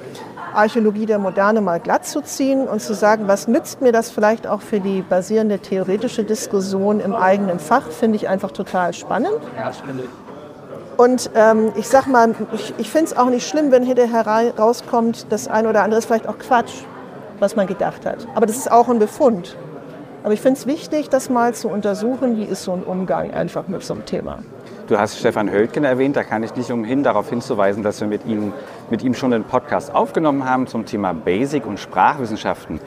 Archäologie 0.54 1.04
der 1.04 1.18
Moderne 1.18 1.60
mal 1.60 1.78
glatt 1.78 2.06
zu 2.06 2.22
ziehen 2.22 2.66
und 2.66 2.80
zu 2.80 2.94
sagen, 2.94 3.24
was 3.28 3.48
nützt 3.48 3.82
mir 3.82 3.92
das 3.92 4.10
vielleicht 4.10 4.46
auch 4.46 4.62
für 4.62 4.80
die 4.80 5.02
basierende 5.02 5.58
theoretische 5.58 6.24
Diskussion 6.24 7.00
im 7.00 7.14
eigenen 7.14 7.58
Fach, 7.58 7.90
finde 7.90 8.16
ich 8.16 8.30
einfach 8.30 8.52
total 8.52 8.94
spannend. 8.94 9.34
Und 10.96 11.28
ähm, 11.34 11.72
ich 11.76 11.86
sag 11.86 12.06
mal, 12.06 12.34
ich, 12.54 12.72
ich 12.78 12.90
finde 12.90 13.10
es 13.10 13.16
auch 13.18 13.28
nicht 13.28 13.46
schlimm, 13.46 13.72
wenn 13.72 13.82
hinterher 13.82 14.26
rauskommt, 14.58 15.26
das 15.28 15.48
eine 15.48 15.68
oder 15.68 15.82
andere 15.82 15.98
ist 15.98 16.06
vielleicht 16.06 16.26
auch 16.26 16.38
Quatsch 16.38 16.72
was 17.40 17.56
man 17.56 17.66
gedacht 17.66 18.06
hat. 18.06 18.26
Aber 18.34 18.46
das 18.46 18.56
ist 18.56 18.70
auch 18.70 18.88
ein 18.88 18.98
Befund. 18.98 19.56
Aber 20.24 20.34
ich 20.34 20.40
finde 20.40 20.58
es 20.58 20.66
wichtig, 20.66 21.08
das 21.08 21.30
mal 21.30 21.54
zu 21.54 21.68
untersuchen, 21.68 22.36
wie 22.36 22.44
ist 22.44 22.64
so 22.64 22.72
ein 22.72 22.82
Umgang 22.82 23.30
einfach 23.30 23.68
mit 23.68 23.82
so 23.82 23.94
einem 23.94 24.04
Thema. 24.04 24.40
Du 24.88 24.98
hast 24.98 25.18
Stefan 25.18 25.50
Höltgen 25.50 25.84
erwähnt, 25.84 26.16
da 26.16 26.24
kann 26.24 26.42
ich 26.42 26.56
nicht 26.56 26.70
umhin, 26.70 27.02
darauf 27.02 27.28
hinzuweisen, 27.28 27.82
dass 27.82 28.00
wir 28.00 28.08
mit 28.08 28.24
ihm, 28.26 28.52
mit 28.90 29.02
ihm 29.02 29.14
schon 29.14 29.32
einen 29.32 29.44
Podcast 29.44 29.94
aufgenommen 29.94 30.48
haben 30.48 30.66
zum 30.66 30.86
Thema 30.86 31.12
Basic 31.12 31.66
und 31.66 31.78
Sprachwissenschaften. 31.78 32.80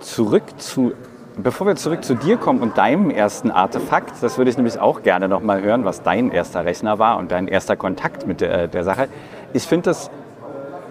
Zurück 0.00 0.42
zu, 0.58 0.92
bevor 1.36 1.66
wir 1.66 1.76
zurück 1.76 2.04
zu 2.04 2.14
dir 2.14 2.36
kommen 2.36 2.60
und 2.60 2.76
deinem 2.78 3.10
ersten 3.10 3.50
Artefakt, 3.50 4.22
das 4.22 4.36
würde 4.36 4.50
ich 4.50 4.56
nämlich 4.56 4.78
auch 4.78 5.02
gerne 5.02 5.26
noch 5.26 5.40
mal 5.40 5.62
hören, 5.62 5.84
was 5.84 6.02
dein 6.02 6.30
erster 6.30 6.64
Rechner 6.64 6.98
war 6.98 7.16
und 7.16 7.32
dein 7.32 7.48
erster 7.48 7.76
Kontakt 7.76 8.26
mit 8.26 8.40
der, 8.40 8.68
der 8.68 8.84
Sache. 8.84 9.08
Ich 9.52 9.64
finde 9.64 9.90
das 9.90 10.10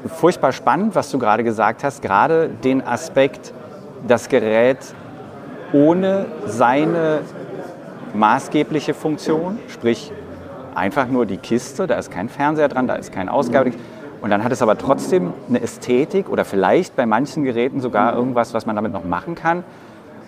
furchtbar 0.08 0.52
spannend, 0.52 0.96
was 0.96 1.12
du 1.12 1.20
gerade 1.20 1.44
gesagt 1.44 1.84
hast, 1.84 2.02
gerade 2.02 2.50
den 2.50 2.86
Aspekt, 2.86 3.54
das 4.08 4.30
Gerät 4.30 4.80
ohne 5.74 6.26
seine 6.46 7.20
maßgebliche 8.14 8.94
Funktion, 8.94 9.60
sprich 9.68 10.12
einfach 10.76 11.08
nur 11.08 11.26
die 11.26 11.38
Kiste, 11.38 11.88
da 11.88 11.96
ist 11.96 12.12
kein 12.12 12.30
Fernseher 12.30 12.68
dran, 12.68 12.88
da 12.88 12.96
ist 12.96 13.12
kein 13.12 13.30
Ausgabe. 13.30 13.72
Und 14.22 14.30
dann 14.30 14.44
hat 14.44 14.52
es 14.52 14.62
aber 14.62 14.78
trotzdem 14.78 15.34
eine 15.50 15.62
Ästhetik 15.62 16.30
oder 16.30 16.46
vielleicht 16.46 16.96
bei 16.96 17.06
manchen 17.06 17.44
Geräten 17.44 17.82
sogar 17.82 18.16
irgendwas, 18.16 18.54
was 18.54 18.66
man 18.66 18.76
damit 18.76 18.94
noch 18.94 19.04
machen 19.04 19.36
kann. 19.36 19.64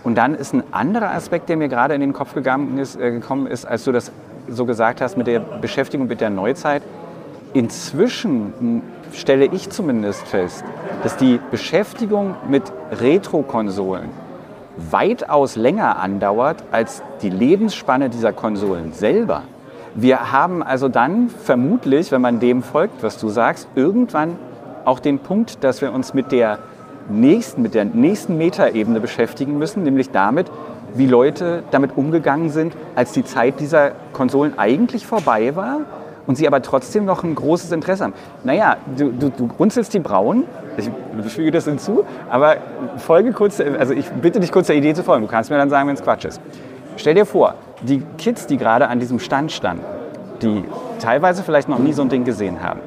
Und 0.03 0.17
dann 0.17 0.35
ist 0.35 0.53
ein 0.53 0.63
anderer 0.71 1.11
Aspekt, 1.11 1.47
der 1.47 1.57
mir 1.57 1.69
gerade 1.69 1.93
in 1.93 2.01
den 2.01 2.11
Kopf 2.11 2.33
gegangen 2.33 2.77
ist, 2.77 2.99
äh, 2.99 3.11
gekommen 3.11 3.47
ist, 3.47 3.65
als 3.65 3.83
du 3.83 3.91
das 3.91 4.11
so 4.49 4.65
gesagt 4.65 4.99
hast 4.99 5.15
mit 5.15 5.27
der 5.27 5.39
Beschäftigung 5.39 6.07
mit 6.07 6.19
der 6.21 6.29
Neuzeit. 6.29 6.81
Inzwischen 7.53 8.81
stelle 9.11 9.45
ich 9.45 9.69
zumindest 9.69 10.27
fest, 10.27 10.63
dass 11.03 11.17
die 11.17 11.39
Beschäftigung 11.51 12.35
mit 12.49 12.63
Retro-Konsolen 12.99 14.09
weitaus 14.77 15.55
länger 15.55 15.99
andauert 15.99 16.63
als 16.71 17.03
die 17.21 17.29
Lebensspanne 17.29 18.09
dieser 18.09 18.33
Konsolen 18.33 18.93
selber. 18.93 19.43
Wir 19.93 20.31
haben 20.31 20.63
also 20.63 20.89
dann 20.89 21.29
vermutlich, 21.29 22.11
wenn 22.11 22.21
man 22.21 22.39
dem 22.39 22.63
folgt, 22.63 23.03
was 23.03 23.19
du 23.19 23.29
sagst, 23.29 23.67
irgendwann 23.75 24.37
auch 24.83 24.97
den 24.97 25.19
Punkt, 25.19 25.63
dass 25.63 25.81
wir 25.81 25.93
uns 25.93 26.15
mit 26.15 26.31
der 26.31 26.57
nächsten, 27.07 27.61
mit 27.61 27.75
der 27.75 27.85
nächsten 27.85 28.35
Metaebene 28.35 28.99
beschäftigen 28.99 29.59
müssen, 29.59 29.83
nämlich 29.83 30.09
damit, 30.09 30.49
wie 30.95 31.05
Leute 31.05 31.61
damit 31.69 31.95
umgegangen 31.95 32.49
sind, 32.49 32.75
als 32.95 33.11
die 33.11 33.23
Zeit 33.23 33.59
dieser 33.59 33.91
Konsolen 34.11 34.57
eigentlich 34.57 35.05
vorbei 35.05 35.55
war 35.55 35.81
und 36.27 36.35
sie 36.35 36.47
aber 36.47 36.61
trotzdem 36.61 37.05
noch 37.05 37.23
ein 37.23 37.35
großes 37.35 37.71
Interesse 37.71 38.05
haben. 38.05 38.13
Naja, 38.43 38.77
du, 38.97 39.11
du, 39.11 39.29
du 39.29 39.49
runzelst 39.59 39.93
die 39.93 39.99
Brauen, 39.99 40.45
ich 40.77 40.89
füge 41.31 41.51
das 41.51 41.65
hinzu, 41.65 42.05
aber 42.29 42.57
folge 42.97 43.31
kurz, 43.31 43.59
also 43.59 43.93
ich 43.93 44.09
bitte 44.09 44.39
dich 44.39 44.51
kurz 44.51 44.67
der 44.67 44.75
Idee 44.75 44.93
zu 44.93 45.03
folgen. 45.03 45.25
Du 45.25 45.31
kannst 45.31 45.49
mir 45.49 45.57
dann 45.57 45.69
sagen, 45.69 45.87
wenn 45.87 45.95
es 45.95 46.03
Quatsch 46.03 46.25
ist. 46.25 46.41
Stell 46.97 47.15
dir 47.15 47.25
vor, 47.25 47.55
die 47.81 48.03
Kids, 48.17 48.47
die 48.47 48.57
gerade 48.57 48.87
an 48.87 48.99
diesem 48.99 49.19
Stand 49.19 49.51
standen, 49.51 49.83
die 50.41 50.63
teilweise 50.99 51.43
vielleicht 51.43 51.69
noch 51.69 51.79
nie 51.79 51.93
so 51.93 52.01
ein 52.01 52.09
Ding 52.09 52.23
gesehen 52.23 52.63
haben. 52.63 52.79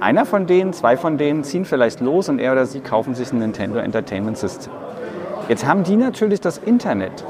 Einer 0.00 0.26
von 0.26 0.46
denen, 0.46 0.72
zwei 0.72 0.96
von 0.96 1.16
denen 1.16 1.42
ziehen 1.42 1.64
vielleicht 1.64 2.00
los 2.00 2.28
und 2.28 2.38
er 2.38 2.52
oder 2.52 2.66
sie 2.66 2.80
kaufen 2.80 3.14
sich 3.14 3.32
ein 3.32 3.38
Nintendo 3.38 3.78
Entertainment 3.78 4.36
System. 4.36 4.72
Jetzt 5.48 5.66
haben 5.66 5.84
die 5.84 5.96
natürlich 5.96 6.40
das 6.40 6.58
Internet 6.58 7.24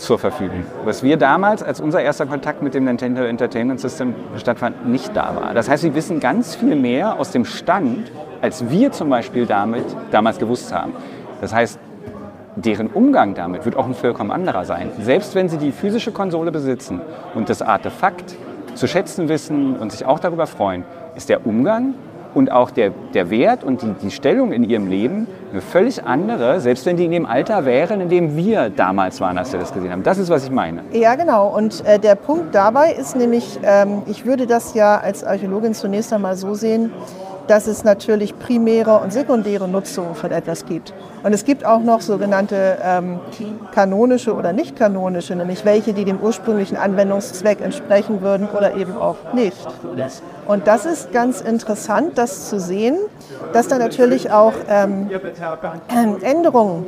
zur 0.00 0.18
Verfügung, 0.18 0.64
was 0.84 1.02
wir 1.02 1.16
damals, 1.16 1.62
als 1.62 1.80
unser 1.80 2.00
erster 2.00 2.26
Kontakt 2.26 2.62
mit 2.62 2.74
dem 2.74 2.84
Nintendo 2.84 3.22
Entertainment 3.22 3.80
System 3.80 4.14
stattfand, 4.36 4.88
nicht 4.88 5.14
da 5.14 5.36
war. 5.36 5.54
Das 5.54 5.68
heißt, 5.68 5.82
sie 5.82 5.94
wissen 5.94 6.20
ganz 6.20 6.56
viel 6.56 6.74
mehr 6.74 7.20
aus 7.20 7.30
dem 7.30 7.44
Stand, 7.44 8.10
als 8.40 8.70
wir 8.70 8.92
zum 8.92 9.10
Beispiel 9.10 9.46
damit 9.46 9.84
damals 10.10 10.38
gewusst 10.38 10.72
haben. 10.72 10.92
Das 11.40 11.54
heißt, 11.54 11.78
deren 12.56 12.88
Umgang 12.88 13.34
damit 13.34 13.64
wird 13.64 13.76
auch 13.76 13.86
ein 13.86 13.94
vollkommen 13.94 14.30
anderer 14.30 14.64
sein. 14.64 14.90
Selbst 15.00 15.34
wenn 15.34 15.48
sie 15.48 15.58
die 15.58 15.70
physische 15.70 16.12
Konsole 16.12 16.50
besitzen 16.50 17.00
und 17.34 17.48
das 17.48 17.62
Artefakt 17.62 18.34
zu 18.74 18.86
schätzen 18.86 19.28
wissen 19.28 19.76
und 19.76 19.92
sich 19.92 20.06
auch 20.06 20.18
darüber 20.18 20.46
freuen, 20.46 20.84
ist 21.14 21.28
der 21.28 21.46
Umgang 21.46 21.94
und 22.34 22.50
auch 22.52 22.70
der, 22.70 22.90
der 23.14 23.30
Wert 23.30 23.64
und 23.64 23.82
die, 23.82 23.92
die 24.02 24.10
Stellung 24.10 24.52
in 24.52 24.64
ihrem 24.64 24.88
Leben 24.88 25.26
eine 25.52 25.60
völlig 25.60 26.04
andere, 26.04 26.60
selbst 26.60 26.86
wenn 26.86 26.96
die 26.96 27.04
in 27.04 27.10
dem 27.10 27.26
Alter 27.26 27.64
wären, 27.64 28.00
in 28.00 28.08
dem 28.08 28.36
wir 28.36 28.70
damals 28.70 29.20
waren, 29.20 29.36
als 29.38 29.52
wir 29.52 29.60
das 29.60 29.72
gesehen 29.72 29.90
haben. 29.90 30.02
Das 30.02 30.18
ist, 30.18 30.30
was 30.30 30.44
ich 30.44 30.50
meine. 30.50 30.82
Ja, 30.92 31.14
genau. 31.14 31.48
Und 31.48 31.84
äh, 31.84 31.98
der 31.98 32.14
Punkt 32.14 32.54
dabei 32.54 32.92
ist 32.92 33.16
nämlich, 33.16 33.58
ähm, 33.62 34.02
ich 34.06 34.24
würde 34.24 34.46
das 34.46 34.74
ja 34.74 34.98
als 34.98 35.24
Archäologin 35.24 35.74
zunächst 35.74 36.12
einmal 36.12 36.36
so 36.36 36.54
sehen, 36.54 36.92
dass 37.50 37.66
es 37.66 37.82
natürlich 37.82 38.38
primäre 38.38 38.98
und 38.98 39.12
sekundäre 39.12 39.66
Nutzung 39.66 40.14
von 40.14 40.30
etwas 40.30 40.66
gibt. 40.66 40.94
Und 41.24 41.32
es 41.32 41.44
gibt 41.44 41.64
auch 41.66 41.80
noch 41.80 42.00
sogenannte 42.00 42.78
ähm, 42.80 43.18
kanonische 43.74 44.36
oder 44.36 44.52
nicht 44.52 44.76
kanonische, 44.76 45.34
nämlich 45.34 45.64
welche, 45.64 45.92
die 45.92 46.04
dem 46.04 46.20
ursprünglichen 46.20 46.76
Anwendungszweck 46.76 47.60
entsprechen 47.60 48.20
würden 48.20 48.48
oder 48.48 48.76
eben 48.76 48.96
auch 48.96 49.16
nicht. 49.34 49.56
Und 50.46 50.68
das 50.68 50.86
ist 50.86 51.12
ganz 51.12 51.40
interessant, 51.40 52.16
das 52.18 52.48
zu 52.48 52.60
sehen, 52.60 52.96
dass 53.52 53.66
da 53.66 53.78
natürlich 53.78 54.30
auch 54.30 54.54
ähm, 54.68 55.10
Änderungen 56.22 56.86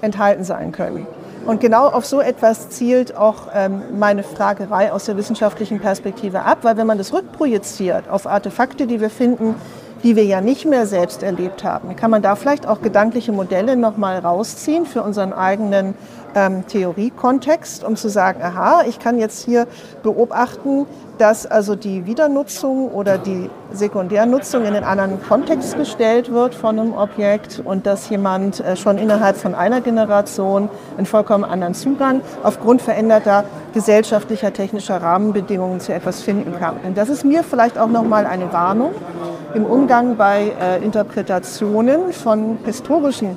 enthalten 0.00 0.44
sein 0.44 0.72
können. 0.72 1.06
Und 1.50 1.58
genau 1.58 1.88
auf 1.88 2.06
so 2.06 2.20
etwas 2.20 2.68
zielt 2.68 3.16
auch 3.16 3.48
ähm, 3.52 3.82
meine 3.98 4.22
Fragerei 4.22 4.92
aus 4.92 5.06
der 5.06 5.16
wissenschaftlichen 5.16 5.80
Perspektive 5.80 6.42
ab, 6.42 6.58
weil 6.62 6.76
wenn 6.76 6.86
man 6.86 6.96
das 6.96 7.12
rückprojiziert 7.12 8.08
auf 8.08 8.28
Artefakte, 8.28 8.86
die 8.86 9.00
wir 9.00 9.10
finden, 9.10 9.56
die 10.04 10.14
wir 10.14 10.24
ja 10.24 10.40
nicht 10.40 10.64
mehr 10.64 10.86
selbst 10.86 11.24
erlebt 11.24 11.64
haben, 11.64 11.96
kann 11.96 12.12
man 12.12 12.22
da 12.22 12.36
vielleicht 12.36 12.68
auch 12.68 12.82
gedankliche 12.82 13.32
Modelle 13.32 13.74
nochmal 13.74 14.20
rausziehen 14.20 14.86
für 14.86 15.02
unseren 15.02 15.32
eigenen 15.32 15.94
ähm, 16.34 16.66
Theoriekontext, 16.66 17.84
um 17.84 17.96
zu 17.96 18.08
sagen, 18.08 18.42
aha, 18.42 18.82
ich 18.86 18.98
kann 18.98 19.18
jetzt 19.18 19.44
hier 19.44 19.66
beobachten, 20.02 20.86
dass 21.18 21.44
also 21.44 21.76
die 21.76 22.06
Wiedernutzung 22.06 22.90
oder 22.90 23.18
die 23.18 23.50
Sekundärnutzung 23.72 24.62
in 24.64 24.74
einen 24.74 24.84
anderen 24.84 25.22
Kontext 25.22 25.76
gestellt 25.76 26.32
wird 26.32 26.54
von 26.54 26.78
einem 26.78 26.94
Objekt 26.94 27.60
und 27.62 27.86
dass 27.86 28.08
jemand 28.08 28.60
äh, 28.60 28.74
schon 28.74 28.96
innerhalb 28.96 29.36
von 29.36 29.54
einer 29.54 29.82
Generation 29.82 30.70
einen 30.96 31.06
vollkommen 31.06 31.44
anderen 31.44 31.74
Zugang 31.74 32.22
aufgrund 32.42 32.80
veränderter 32.80 33.44
gesellschaftlicher, 33.74 34.52
technischer 34.52 35.02
Rahmenbedingungen 35.02 35.80
zu 35.80 35.92
etwas 35.92 36.22
finden 36.22 36.58
kann. 36.58 36.78
Und 36.86 36.96
das 36.96 37.10
ist 37.10 37.24
mir 37.24 37.42
vielleicht 37.42 37.76
auch 37.78 37.88
nochmal 37.88 38.24
eine 38.24 38.50
Warnung 38.52 38.92
im 39.54 39.66
Umgang 39.66 40.16
bei 40.16 40.52
äh, 40.60 40.82
Interpretationen 40.82 42.12
von 42.12 42.58
historischen 42.64 43.36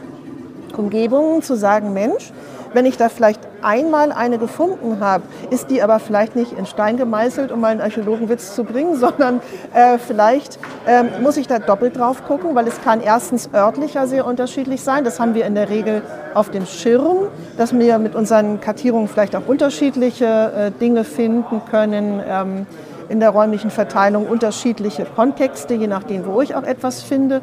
Umgebungen 0.78 1.42
zu 1.42 1.56
sagen, 1.56 1.94
Mensch, 1.94 2.32
wenn 2.74 2.86
ich 2.86 2.98
da 2.98 3.10
vielleicht 3.10 3.42
einmal 3.62 4.12
eine 4.12 4.38
gefunden 4.38 5.00
habe, 5.00 5.24
ist 5.50 5.70
die 5.70 5.82
aber 5.82 6.00
vielleicht 6.00 6.36
nicht 6.36 6.54
in 6.54 6.66
Stein 6.66 6.98
gemeißelt, 6.98 7.52
um 7.52 7.62
mal 7.62 7.70
einen 7.70 7.82
Archäologenwitz 7.82 8.56
zu 8.56 8.64
bringen, 8.64 8.96
sondern 9.00 9.42
äh, 9.74 9.98
vielleicht 9.98 10.60
äh, 10.86 11.04
muss 11.22 11.38
ich 11.38 11.48
da 11.48 11.60
doppelt 11.60 11.98
drauf 11.98 12.26
gucken, 12.26 12.56
weil 12.56 12.68
es 12.68 12.82
kann 12.82 13.02
erstens 13.02 13.50
örtlicher 13.54 14.08
sehr 14.08 14.26
unterschiedlich 14.26 14.82
sein. 14.82 15.04
Das 15.04 15.20
haben 15.20 15.34
wir 15.34 15.46
in 15.46 15.56
der 15.56 15.70
Regel 15.70 16.02
auf 16.34 16.50
dem 16.50 16.66
Schirm, 16.66 17.28
dass 17.58 17.78
wir 17.78 17.98
mit 18.00 18.16
unseren 18.16 18.60
Kartierungen 18.60 19.08
vielleicht 19.08 19.36
auch 19.36 19.48
unterschiedliche 19.48 20.26
äh, 20.26 20.72
Dinge 20.72 21.04
finden 21.04 21.62
können. 21.70 22.22
Ähm, 22.28 22.66
in 23.10 23.20
der 23.20 23.30
räumlichen 23.30 23.70
Verteilung 23.70 24.26
unterschiedliche 24.26 25.06
Kontexte, 25.06 25.74
je 25.74 25.88
nachdem, 25.88 26.26
wo 26.26 26.42
ich 26.42 26.56
auch 26.56 26.64
etwas 26.64 27.04
finde. 27.04 27.42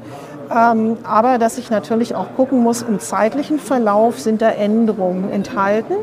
Ähm, 0.53 0.99
aber 1.05 1.39
dass 1.39 1.59
ich 1.59 1.71
natürlich 1.71 2.15
auch 2.15 2.35
gucken 2.37 2.63
muss, 2.63 2.83
im 2.83 2.99
zeitlichen 2.99 3.59
Verlauf 3.59 4.19
sind 4.19 4.43
da 4.43 4.51
Änderungen 4.51 5.31
enthalten. 5.31 5.95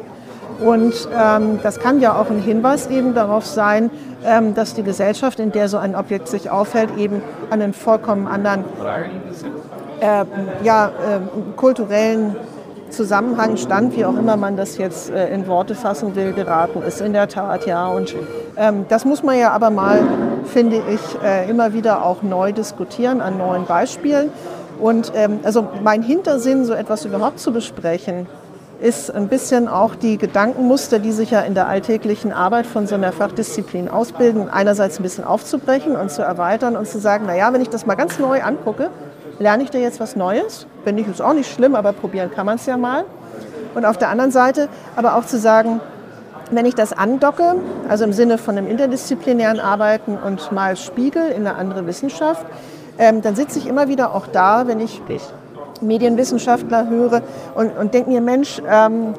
Und 0.60 1.08
ähm, 1.16 1.60
das 1.62 1.80
kann 1.80 2.00
ja 2.00 2.20
auch 2.20 2.32
ein 2.32 2.40
Hinweis 2.40 2.88
eben 2.88 3.14
darauf 3.14 3.46
sein, 3.46 3.92
ähm, 4.26 4.56
dass 4.56 4.74
die 4.74 4.84
Gesellschaft, 4.84 5.40
in 5.40 5.52
der 5.52 5.70
so 5.70 5.78
ein 5.78 5.96
Objekt 5.96 6.28
sich 6.28 6.50
aufhält, 6.50 6.98
eben 6.98 7.22
an 7.50 7.62
einen 7.62 7.74
vollkommen 7.74 8.28
anderen 8.28 8.64
äh, 10.00 10.26
ja, 10.64 10.88
äh, 10.88 10.92
kulturellen 11.56 12.36
Zusammenhang 12.90 13.58
stand, 13.58 13.96
wie 13.96 14.06
auch 14.06 14.18
immer 14.18 14.38
man 14.38 14.58
das 14.58 14.78
jetzt 14.78 15.10
äh, 15.10 15.34
in 15.34 15.48
Worte 15.48 15.76
fassen 15.76 16.16
will, 16.16 16.34
geraten 16.34 16.82
ist. 16.82 17.02
In 17.02 17.14
der 17.14 17.28
Tat, 17.28 17.66
ja. 17.66 17.88
Und 17.88 18.16
ähm, 18.56 18.86
das 18.90 19.06
muss 19.06 19.24
man 19.24 19.38
ja 19.38 19.52
aber 19.52 19.70
mal, 19.70 20.00
finde 20.46 20.82
ich, 20.90 21.02
äh, 21.24 21.50
immer 21.50 21.74
wieder 21.74 22.06
auch 22.06 22.24
neu 22.24 22.52
diskutieren 22.52 23.22
an 23.22 23.38
neuen 23.38 23.66
Beispielen. 23.66 24.30
Und 24.80 25.12
ähm, 25.16 25.40
also 25.44 25.68
mein 25.84 26.02
Hintersinn, 26.02 26.66
so 26.66 26.74
etwas 26.74 27.06
überhaupt 27.06 27.40
zu 27.40 27.52
besprechen, 27.52 28.28
ist 28.80 29.14
ein 29.14 29.28
bisschen 29.28 29.68
auch 29.68 29.96
die 29.96 30.18
Gedankenmuster, 30.18 31.00
die 31.00 31.12
sich 31.12 31.32
ja 31.32 31.42
in 31.42 31.56
der 31.56 31.68
alltäglichen 31.68 32.32
Arbeit 32.32 32.68
von 32.68 32.86
so 32.86 32.96
einer 32.96 33.12
Fachdisziplin 33.12 33.90
ausbilden, 33.90 34.50
einerseits 34.50 35.00
ein 35.00 35.04
bisschen 35.04 35.24
aufzubrechen 35.24 35.96
und 35.96 36.12
zu 36.12 36.22
erweitern 36.22 36.76
und 36.76 36.88
zu 36.88 37.00
sagen, 37.00 37.26
naja, 37.26 37.52
wenn 37.54 37.62
ich 37.62 37.70
das 37.70 37.86
mal 37.86 37.96
ganz 37.96 38.20
neu 38.20 38.44
angucke, 38.44 38.92
lerne 39.40 39.64
ich 39.64 39.70
da 39.70 39.78
jetzt 39.78 40.00
was 40.00 40.16
Neues? 40.16 40.68
Finde 40.84 41.02
ich, 41.02 41.08
ist 41.08 41.22
auch 41.22 41.34
nicht 41.34 41.52
schlimm, 41.52 41.76
aber 41.76 41.94
probieren 41.94 42.32
kann 42.32 42.46
man 42.46 42.56
es 42.56 42.66
ja 42.66 42.78
mal. 42.78 43.06
Und 43.76 43.86
auf 43.86 43.98
der 43.98 44.10
anderen 44.10 44.32
Seite 44.32 44.70
aber 44.96 45.16
auch 45.16 45.26
zu 45.26 45.38
sagen, 45.38 45.80
wenn 46.52 46.66
ich 46.66 46.76
das 46.76 46.94
andocke, 46.94 47.56
also 47.90 48.06
im 48.06 48.14
Sinne 48.14 48.38
von 48.38 48.58
einem 48.58 48.68
interdisziplinären 48.68 49.60
Arbeiten 49.60 50.18
und 50.18 50.52
mal 50.52 50.78
spiegel 50.78 51.30
in 51.30 51.46
eine 51.46 51.56
andere 51.56 51.86
Wissenschaft, 51.86 52.46
ähm, 52.98 53.22
dann 53.22 53.36
sitze 53.36 53.60
ich 53.60 53.68
immer 53.68 53.88
wieder 53.88 54.16
auch 54.16 54.28
da, 54.28 54.68
wenn 54.68 54.80
ich 54.80 55.02
Medienwissenschaftler 55.82 56.90
höre 56.90 57.22
und, 57.56 57.78
und 57.78 57.94
denke 57.94 58.10
mir, 58.10 58.22
Mensch, 58.22 58.62
ähm, 58.68 59.14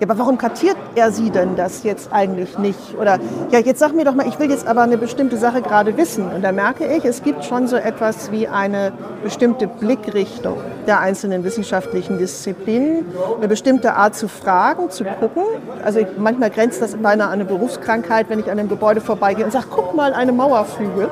ja, 0.00 0.06
aber 0.08 0.18
warum 0.18 0.38
kartiert 0.38 0.76
er 0.94 1.10
sie 1.10 1.30
denn 1.30 1.56
das 1.56 1.82
jetzt 1.82 2.12
eigentlich 2.12 2.56
nicht? 2.56 2.96
Oder 3.00 3.18
ja, 3.50 3.58
jetzt 3.58 3.80
sag 3.80 3.94
mir 3.94 4.04
doch 4.04 4.14
mal, 4.14 4.28
ich 4.28 4.38
will 4.38 4.48
jetzt 4.48 4.66
aber 4.66 4.82
eine 4.82 4.96
bestimmte 4.96 5.36
Sache 5.36 5.60
gerade 5.60 5.96
wissen. 5.96 6.30
Und 6.30 6.42
da 6.42 6.52
merke 6.52 6.86
ich, 6.86 7.04
es 7.04 7.24
gibt 7.24 7.44
schon 7.44 7.66
so 7.66 7.74
etwas 7.74 8.30
wie 8.30 8.46
eine 8.46 8.92
bestimmte 9.24 9.66
Blickrichtung 9.66 10.58
der 10.86 11.00
einzelnen 11.00 11.42
wissenschaftlichen 11.42 12.16
Disziplinen, 12.18 13.06
eine 13.38 13.48
bestimmte 13.48 13.94
Art 13.94 14.14
zu 14.14 14.28
fragen, 14.28 14.88
zu 14.90 15.04
gucken. 15.04 15.42
Also 15.84 15.98
ich, 15.98 16.06
manchmal 16.16 16.50
grenzt 16.50 16.80
das 16.80 16.94
beinahe 16.94 17.26
an 17.26 17.34
eine 17.34 17.44
Berufskrankheit, 17.44 18.26
wenn 18.28 18.38
ich 18.38 18.46
an 18.50 18.58
einem 18.58 18.68
Gebäude 18.68 19.00
vorbeigehe 19.00 19.44
und 19.44 19.50
sage, 19.50 19.66
guck 19.68 19.96
mal, 19.96 20.12
eine 20.12 20.30
Mauerflügel. 20.30 21.08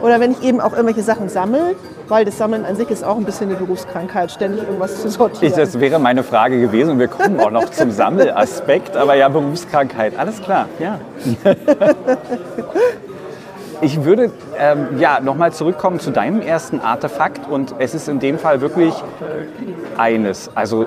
Oder 0.00 0.20
wenn 0.20 0.30
ich 0.30 0.42
eben 0.42 0.60
auch 0.60 0.72
irgendwelche 0.72 1.02
Sachen 1.02 1.28
sammle, 1.28 1.74
weil 2.12 2.26
das 2.26 2.36
Sammeln 2.36 2.66
an 2.66 2.76
sich 2.76 2.90
ist 2.90 3.04
auch 3.04 3.16
ein 3.16 3.24
bisschen 3.24 3.48
eine 3.48 3.58
Berufskrankheit, 3.58 4.30
ständig 4.30 4.64
irgendwas 4.64 5.00
zu 5.00 5.08
sortieren. 5.08 5.54
Das 5.56 5.80
wäre 5.80 5.98
meine 5.98 6.22
Frage 6.22 6.60
gewesen 6.60 6.90
und 6.90 6.98
wir 6.98 7.08
kommen 7.08 7.40
auch 7.40 7.50
noch 7.50 7.70
zum 7.70 7.90
Sammelaspekt, 7.90 8.98
aber 8.98 9.14
ja, 9.14 9.30
Berufskrankheit, 9.30 10.18
alles 10.18 10.42
klar, 10.42 10.68
ja. 10.78 11.00
Ich 13.80 14.04
würde 14.04 14.30
ähm, 14.60 15.00
ja, 15.00 15.18
nochmal 15.18 15.52
zurückkommen 15.52 15.98
zu 15.98 16.12
deinem 16.12 16.40
ersten 16.40 16.78
Artefakt 16.78 17.50
und 17.50 17.74
es 17.80 17.94
ist 17.94 18.08
in 18.08 18.20
dem 18.20 18.38
Fall 18.38 18.60
wirklich 18.60 18.94
eines. 19.98 20.50
Also 20.54 20.86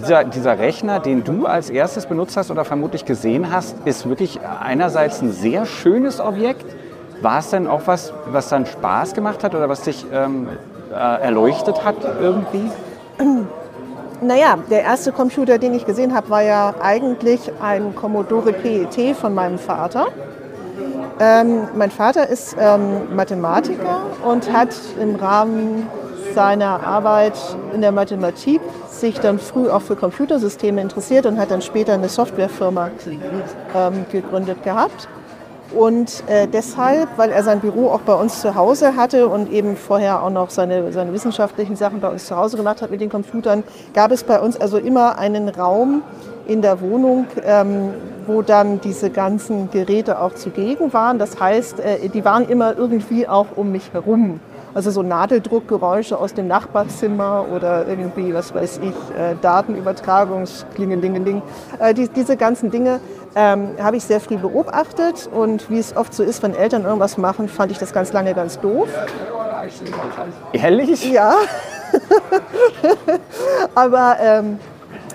dieser, 0.00 0.24
dieser 0.24 0.58
Rechner, 0.58 0.98
den 0.98 1.22
du 1.22 1.46
als 1.46 1.70
erstes 1.70 2.06
benutzt 2.06 2.36
hast 2.36 2.50
oder 2.50 2.64
vermutlich 2.64 3.04
gesehen 3.04 3.52
hast, 3.52 3.76
ist 3.84 4.08
wirklich 4.08 4.40
einerseits 4.40 5.22
ein 5.22 5.30
sehr 5.30 5.64
schönes 5.64 6.18
Objekt, 6.18 6.66
war 7.24 7.40
es 7.40 7.50
denn 7.50 7.66
auch 7.66 7.82
was, 7.86 8.12
was 8.26 8.48
dann 8.50 8.66
Spaß 8.66 9.14
gemacht 9.14 9.42
hat 9.42 9.54
oder 9.54 9.68
was 9.68 9.80
dich 9.80 10.06
ähm, 10.12 10.48
äh, 10.92 10.94
erleuchtet 10.94 11.84
hat 11.84 11.96
irgendwie? 12.20 12.70
Naja, 14.20 14.56
der 14.70 14.82
erste 14.82 15.12
Computer, 15.12 15.58
den 15.58 15.74
ich 15.74 15.84
gesehen 15.84 16.14
habe, 16.14 16.30
war 16.30 16.42
ja 16.42 16.72
eigentlich 16.80 17.40
ein 17.60 17.94
Commodore 17.94 18.52
PET 18.54 19.14
von 19.14 19.34
meinem 19.34 19.58
Vater. 19.58 20.06
Ähm, 21.20 21.68
mein 21.74 21.90
Vater 21.90 22.28
ist 22.28 22.56
ähm, 22.58 23.14
Mathematiker 23.14 24.02
und 24.24 24.50
hat 24.50 24.74
im 24.98 25.16
Rahmen 25.16 25.88
seiner 26.32 26.86
Arbeit 26.86 27.34
in 27.74 27.82
der 27.82 27.92
Mathematik 27.92 28.60
sich 28.90 29.20
dann 29.20 29.38
früh 29.38 29.68
auch 29.68 29.82
für 29.82 29.96
Computersysteme 29.96 30.80
interessiert 30.80 31.26
und 31.26 31.38
hat 31.38 31.50
dann 31.50 31.60
später 31.60 31.92
eine 31.94 32.08
Softwarefirma 32.08 32.90
ähm, 33.74 34.06
gegründet 34.10 34.62
gehabt. 34.62 35.08
Und 35.76 36.22
äh, 36.28 36.46
deshalb, 36.46 37.08
weil 37.16 37.30
er 37.30 37.42
sein 37.42 37.60
Büro 37.60 37.88
auch 37.88 38.00
bei 38.00 38.14
uns 38.14 38.40
zu 38.40 38.54
Hause 38.54 38.96
hatte 38.96 39.28
und 39.28 39.52
eben 39.52 39.76
vorher 39.76 40.22
auch 40.22 40.30
noch 40.30 40.50
seine, 40.50 40.92
seine 40.92 41.12
wissenschaftlichen 41.12 41.76
Sachen 41.76 42.00
bei 42.00 42.08
uns 42.08 42.26
zu 42.26 42.36
Hause 42.36 42.56
gemacht 42.56 42.82
hat 42.82 42.90
mit 42.90 43.00
den 43.00 43.10
Computern, 43.10 43.64
gab 43.92 44.12
es 44.12 44.24
bei 44.24 44.40
uns 44.40 44.56
also 44.56 44.78
immer 44.78 45.18
einen 45.18 45.48
Raum, 45.48 46.02
in 46.46 46.62
der 46.62 46.80
Wohnung, 46.80 47.26
ähm, 47.44 47.90
wo 48.26 48.40
dann 48.42 48.80
diese 48.80 49.10
ganzen 49.10 49.70
Geräte 49.70 50.20
auch 50.20 50.34
zugegen 50.34 50.92
waren. 50.92 51.18
Das 51.18 51.40
heißt, 51.40 51.80
äh, 51.80 52.08
die 52.08 52.24
waren 52.24 52.48
immer 52.48 52.76
irgendwie 52.76 53.28
auch 53.28 53.46
um 53.56 53.72
mich 53.72 53.92
herum. 53.92 54.38
Also 54.74 54.90
so 54.90 55.02
Nadeldruckgeräusche 55.02 56.18
aus 56.18 56.34
dem 56.34 56.48
Nachbarzimmer 56.48 57.46
oder 57.54 57.86
irgendwie, 57.86 58.34
was 58.34 58.52
weiß 58.52 58.80
ich, 58.82 58.94
äh, 59.16 59.36
Datenübertragungsklingelingeling. 59.40 61.42
Äh, 61.78 61.94
die, 61.94 62.08
diese 62.08 62.36
ganzen 62.36 62.72
Dinge 62.72 62.98
ähm, 63.34 63.70
habe 63.80 63.96
ich 63.96 64.04
sehr 64.04 64.20
früh 64.20 64.36
beobachtet 64.36 65.28
und 65.32 65.68
wie 65.70 65.78
es 65.78 65.96
oft 65.96 66.14
so 66.14 66.22
ist, 66.22 66.42
wenn 66.42 66.54
Eltern 66.54 66.84
irgendwas 66.84 67.18
machen, 67.18 67.48
fand 67.48 67.72
ich 67.72 67.78
das 67.78 67.92
ganz 67.92 68.12
lange 68.12 68.34
ganz 68.34 68.60
doof. 68.60 68.88
Ehrlich? 70.52 71.10
Ja. 71.10 71.34
Aber 73.74 74.16
ähm, 74.20 74.58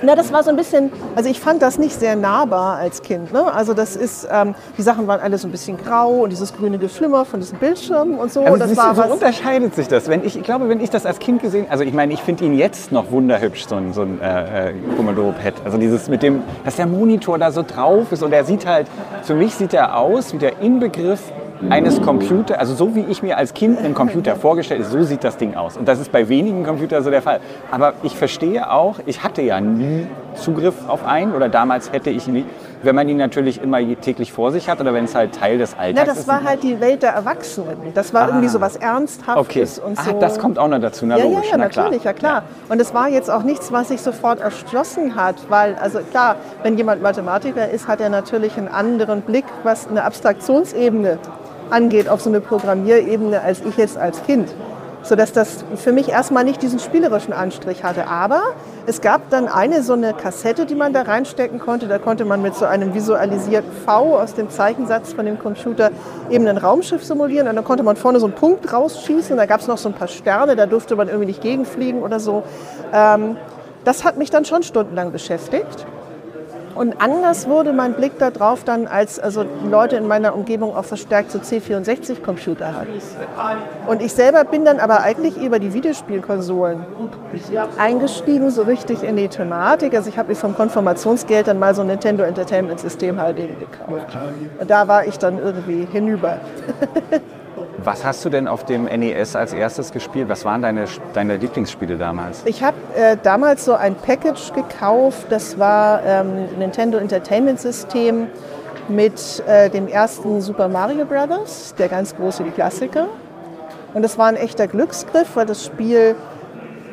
na, 0.02 0.16
das 0.16 0.32
war 0.32 0.44
so 0.44 0.50
ein 0.50 0.56
bisschen, 0.56 0.92
also 1.16 1.30
ich 1.30 1.40
fand 1.40 1.62
das 1.62 1.78
nicht 1.78 2.00
sehr 2.00 2.16
nahbar 2.16 2.78
als 2.78 3.02
Kind. 3.02 3.34
Ne? 3.34 3.52
Also 3.52 3.74
das 3.74 3.96
ist, 3.96 4.28
ähm, 4.32 4.56
die 4.78 4.82
Sachen 4.82 5.08
waren 5.08 5.20
alle 5.20 5.38
so 5.38 5.48
ein 5.48 5.52
bisschen 5.52 5.78
grau 5.78 6.24
und 6.24 6.30
dieses 6.30 6.54
grüne 6.56 6.78
Geflimmer 6.78 7.26
von 7.26 7.40
diesen 7.40 7.58
Bildschirmen 7.58 8.18
und 8.18 8.32
so. 8.32 8.44
Also 8.44 8.58
das 8.58 8.78
war 8.78 8.90
du, 8.90 8.96
so 8.96 9.02
was, 9.04 9.12
unterscheidet 9.12 9.76
sich 9.76 9.88
das. 9.88 10.08
Wenn 10.08 10.24
ich, 10.24 10.38
ich 10.38 10.44
glaube, 10.44 10.70
wenn 10.70 10.80
ich 10.80 10.90
das 10.90 11.06
als 11.06 11.20
Kind 11.20 11.42
gesehen, 11.42 11.68
also 11.70 11.84
ich 11.84 11.94
meine, 11.94 12.14
ich 12.14 12.22
finde 12.22 12.46
ihn 12.46 12.58
jetzt 12.58 12.92
noch 12.92 13.12
wunderhübsch, 13.12 13.66
so 13.68 13.76
ein, 13.76 13.94
so 13.94 14.02
ein 14.02 14.22
äh, 14.22 14.70
äh, 14.70 14.74
Commodore 14.96 15.34
Pad. 15.34 15.56
Also 15.66 15.78
dieses 15.78 16.08
mit 16.08 16.24
dem, 16.24 16.42
dass 16.64 16.76
der 16.76 16.88
Monitor 16.88 17.38
da 17.38 17.52
so 17.52 17.64
drauf 17.64 18.12
ist 18.12 18.24
und 18.24 18.32
er 18.32 18.44
sieht 18.46 18.66
halt, 18.66 18.88
für 19.24 19.36
mich 19.36 19.56
sieht 19.56 19.74
er 19.74 19.98
aus 19.98 20.34
wie 20.34 20.38
der 20.38 20.60
Inbegriff 20.62 21.22
eines 21.70 22.02
Computers, 22.02 22.58
also 22.58 22.74
so 22.74 22.96
wie 22.96 23.02
ich 23.10 23.22
mir 23.22 23.38
als 23.38 23.54
Kind 23.54 23.80
einen 23.80 23.94
Computer 23.94 24.36
vorgestellt 24.36 24.84
habe, 24.86 24.92
so 24.92 25.04
sieht 25.04 25.24
das 25.24 25.36
Ding 25.38 25.56
aus. 25.56 25.76
Und 25.76 25.88
das 25.88 26.00
ist 26.00 26.12
bei 26.12 26.30
wenigen 26.30 26.64
Computern 26.64 27.04
so 27.04 27.10
der 27.10 27.22
Fall. 27.22 27.40
Aber 27.70 27.94
ich 28.04 28.16
verstehe 28.16 28.72
auch, 28.72 28.96
ich 29.06 29.24
hatte 29.24 29.42
ja 29.42 29.60
nie 29.60 30.08
Zugriff 30.36 30.76
auf 30.88 31.06
einen 31.06 31.34
oder 31.34 31.50
damals 31.50 31.92
hätte 31.92 32.12
ich 32.12 32.28
nie, 32.28 32.46
wenn 32.82 32.96
man 32.96 33.10
ihn 33.10 33.18
natürlich 33.18 33.62
immer 33.62 33.80
täglich 34.00 34.32
vor 34.32 34.52
sich 34.52 34.70
hat 34.70 34.80
oder 34.80 34.94
wenn 34.94 35.04
es 35.04 35.16
halt 35.16 35.36
Teil 35.38 35.58
des 35.58 35.78
Alltags 35.78 36.08
das 36.08 36.18
ist. 36.20 36.28
war 36.30 36.44
halt 36.46 36.64
die 36.64 36.80
Welt 36.80 37.04
der 37.04 37.12
Erwachsenen. 37.12 37.76
Das 37.94 38.14
war 38.14 38.24
Ah. 38.24 38.28
irgendwie 38.28 38.48
so 38.48 38.62
was 38.62 38.78
Okay, 38.78 38.86
Ernsthaftes 38.86 39.80
und 39.80 39.98
so. 39.98 40.12
ah, 40.12 40.14
das 40.20 40.40
kommt 40.40 40.58
auch 40.58 40.68
noch 40.70 40.80
dazu, 40.80 41.06
na 41.06 41.18
ja, 41.18 41.24
logisch, 41.26 41.46
ja, 41.48 41.52
ja, 41.52 41.58
na 41.58 41.68
klar. 41.68 41.86
natürlich, 41.86 42.04
ja 42.06 42.14
klar. 42.14 42.44
Und 42.70 42.80
es 42.80 42.94
war 42.94 43.10
jetzt 43.10 43.30
auch 43.30 43.44
nichts, 43.44 43.70
was 43.74 43.90
sich 43.90 44.02
sofort 44.02 44.40
erschlossen 44.40 45.16
hat, 45.16 45.36
weil, 45.50 45.76
also 45.76 46.00
klar, 46.10 46.38
wenn 46.64 46.78
jemand 46.78 47.02
Mathematiker 47.02 47.68
ist, 47.70 47.88
hat 47.90 48.00
er 48.00 48.10
natürlich 48.10 48.58
einen 48.58 48.70
anderen 48.70 49.22
Blick, 49.22 49.46
was 49.64 49.88
eine 49.90 50.04
Abstraktionsebene 50.06 51.18
angeht, 51.72 52.10
auf 52.10 52.22
so 52.22 52.30
eine 52.30 52.42
Programmierebene, 52.42 53.42
als 53.42 53.62
ich 53.62 53.78
jetzt 53.78 53.98
als 53.98 54.24
Kind. 54.24 54.50
Sodass 55.02 55.32
das 55.32 55.64
für 55.76 55.94
mich 55.94 56.10
erstmal 56.10 56.44
nicht 56.44 56.62
diesen 56.62 56.78
spielerischen 56.78 57.32
Anstrich 57.32 57.86
hatte. 57.86 58.08
Aber 58.08 58.42
es 58.86 59.00
gab 59.00 59.30
dann 59.30 59.48
eine 59.48 59.82
so 59.82 59.94
eine 59.94 60.14
Kassette, 60.14 60.66
die 60.66 60.76
man 60.76 60.92
da 60.92 61.04
reinstecken 61.04 61.60
konnte. 61.60 61.88
Da 61.88 62.00
konnte 62.00 62.26
man 62.26 62.42
mit 62.42 62.54
so 62.56 62.66
einem 62.66 62.94
visualisierten 62.94 63.72
V 63.86 64.20
aus 64.20 64.34
dem 64.34 64.50
Zeichensatz 64.50 65.14
von 65.14 65.26
dem 65.26 65.40
Computer 65.40 65.92
eben 66.30 66.46
ein 66.48 66.58
Raumschiff 66.58 67.06
simulieren. 67.06 67.48
Und 67.48 67.56
dann 67.56 67.64
konnte 67.64 67.84
man 67.84 67.96
vorne 67.96 68.20
so 68.20 68.26
einen 68.26 68.36
Punkt 68.36 68.74
rausschießen. 68.74 69.38
Da 69.38 69.46
gab 69.46 69.62
es 69.62 69.68
noch 69.68 69.78
so 69.78 69.88
ein 69.88 69.96
paar 69.96 70.10
Sterne, 70.10 70.58
da 70.58 70.66
durfte 70.66 70.98
man 70.98 71.08
irgendwie 71.08 71.28
nicht 71.28 71.42
gegenfliegen 71.42 72.04
oder 72.04 72.20
so. 72.20 72.44
Ähm, 72.94 73.38
das 73.86 74.04
hat 74.04 74.18
mich 74.18 74.30
dann 74.30 74.44
schon 74.44 74.64
stundenlang 74.64 75.14
beschäftigt. 75.14 75.86
Und 76.80 77.02
anders 77.02 77.50
wurde 77.50 77.74
mein 77.74 77.92
Blick 77.92 78.18
darauf 78.20 78.64
dann, 78.64 78.88
als 78.88 79.20
also 79.20 79.44
Leute 79.70 79.98
in 79.98 80.08
meiner 80.08 80.34
Umgebung 80.34 80.74
auch 80.74 80.86
verstärkt 80.86 81.30
so 81.30 81.40
C64-Computer 81.40 82.74
hatten. 82.74 83.02
Und 83.86 84.02
ich 84.02 84.14
selber 84.14 84.46
bin 84.46 84.64
dann 84.64 84.80
aber 84.80 85.02
eigentlich 85.02 85.36
über 85.36 85.60
die 85.60 85.74
Videospielkonsolen 85.74 86.86
eingestiegen, 87.78 88.50
so 88.50 88.62
richtig 88.62 89.04
in 89.04 89.18
die 89.18 89.28
Thematik. 89.28 89.94
Also 89.94 90.10
ich 90.10 90.18
habe 90.18 90.30
mir 90.30 90.36
vom 90.36 90.56
Konfirmationsgeld 90.56 91.50
dann 91.50 91.60
mal 91.60 91.76
so 91.76 91.82
ein 91.82 91.88
Nintendo 91.88 92.24
Entertainment 92.24 92.80
System 92.80 93.20
halt 93.20 93.40
eben 93.40 93.60
gekauft. 93.60 94.18
Und 94.62 94.70
da 94.70 94.88
war 94.88 95.06
ich 95.06 95.20
dann 95.20 95.38
irgendwie 95.38 95.86
hinüber. 95.92 96.40
Was 97.84 98.04
hast 98.04 98.26
du 98.26 98.30
denn 98.30 98.48
auf 98.48 98.66
dem 98.66 98.86
NES 98.86 99.36
als 99.36 99.54
erstes 99.54 99.92
gespielt? 99.92 100.30
Was 100.30 100.46
waren 100.46 100.62
deine, 100.62 100.86
deine 101.14 101.38
Lieblingsspiele 101.38 101.98
damals? 101.98 102.42
Ich 102.46 102.64
habe 102.64 102.78
äh, 102.96 103.18
damals 103.22 103.66
so 103.66 103.74
ein 103.74 103.96
Package 103.96 104.54
gekauft, 104.54 105.28
das 105.30 105.58
war 105.60 106.02
ähm, 106.04 106.48
Nintendo 106.58 106.98
Entertainment 106.98 107.60
System 107.60 108.28
mit 108.88 109.44
äh, 109.48 109.70
dem 109.70 109.88
ersten 109.88 110.42
Super 110.42 110.68
Mario 110.68 111.06
Brothers, 111.06 111.76
der 111.78 111.90
ganz 111.90 112.16
große 112.16 112.44
Klassiker. 112.46 113.08
Und 113.94 114.02
das 114.02 114.18
war 114.18 114.28
ein 114.28 114.36
echter 114.36 114.68
Glücksgriff, 114.68 115.36
weil 115.36 115.46
das 115.46 115.66
Spiel 115.66 116.16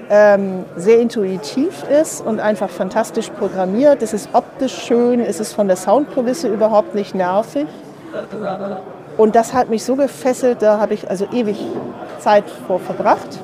ähm, 0.08 0.64
sehr 0.76 1.00
intuitiv 1.00 1.84
ist 1.88 2.24
und 2.24 2.40
einfach 2.40 2.70
fantastisch 2.70 3.30
programmiert. 3.30 4.02
Es 4.02 4.12
ist 4.12 4.28
optisch 4.32 4.84
schön, 4.84 5.20
es 5.20 5.40
ist 5.40 5.52
von 5.52 5.66
der 5.66 5.76
Soundkulisse 5.76 6.48
überhaupt 6.48 6.94
nicht 6.94 7.14
nervig. 7.14 7.66
Und 9.16 9.34
das 9.34 9.54
hat 9.54 9.70
mich 9.70 9.84
so 9.84 9.96
gefesselt, 9.96 10.60
da 10.60 10.78
habe 10.78 10.94
ich 10.94 11.08
also 11.08 11.26
ewig 11.32 11.58
Zeit 12.18 12.44
vor 12.66 12.78
verbracht. 12.78 13.40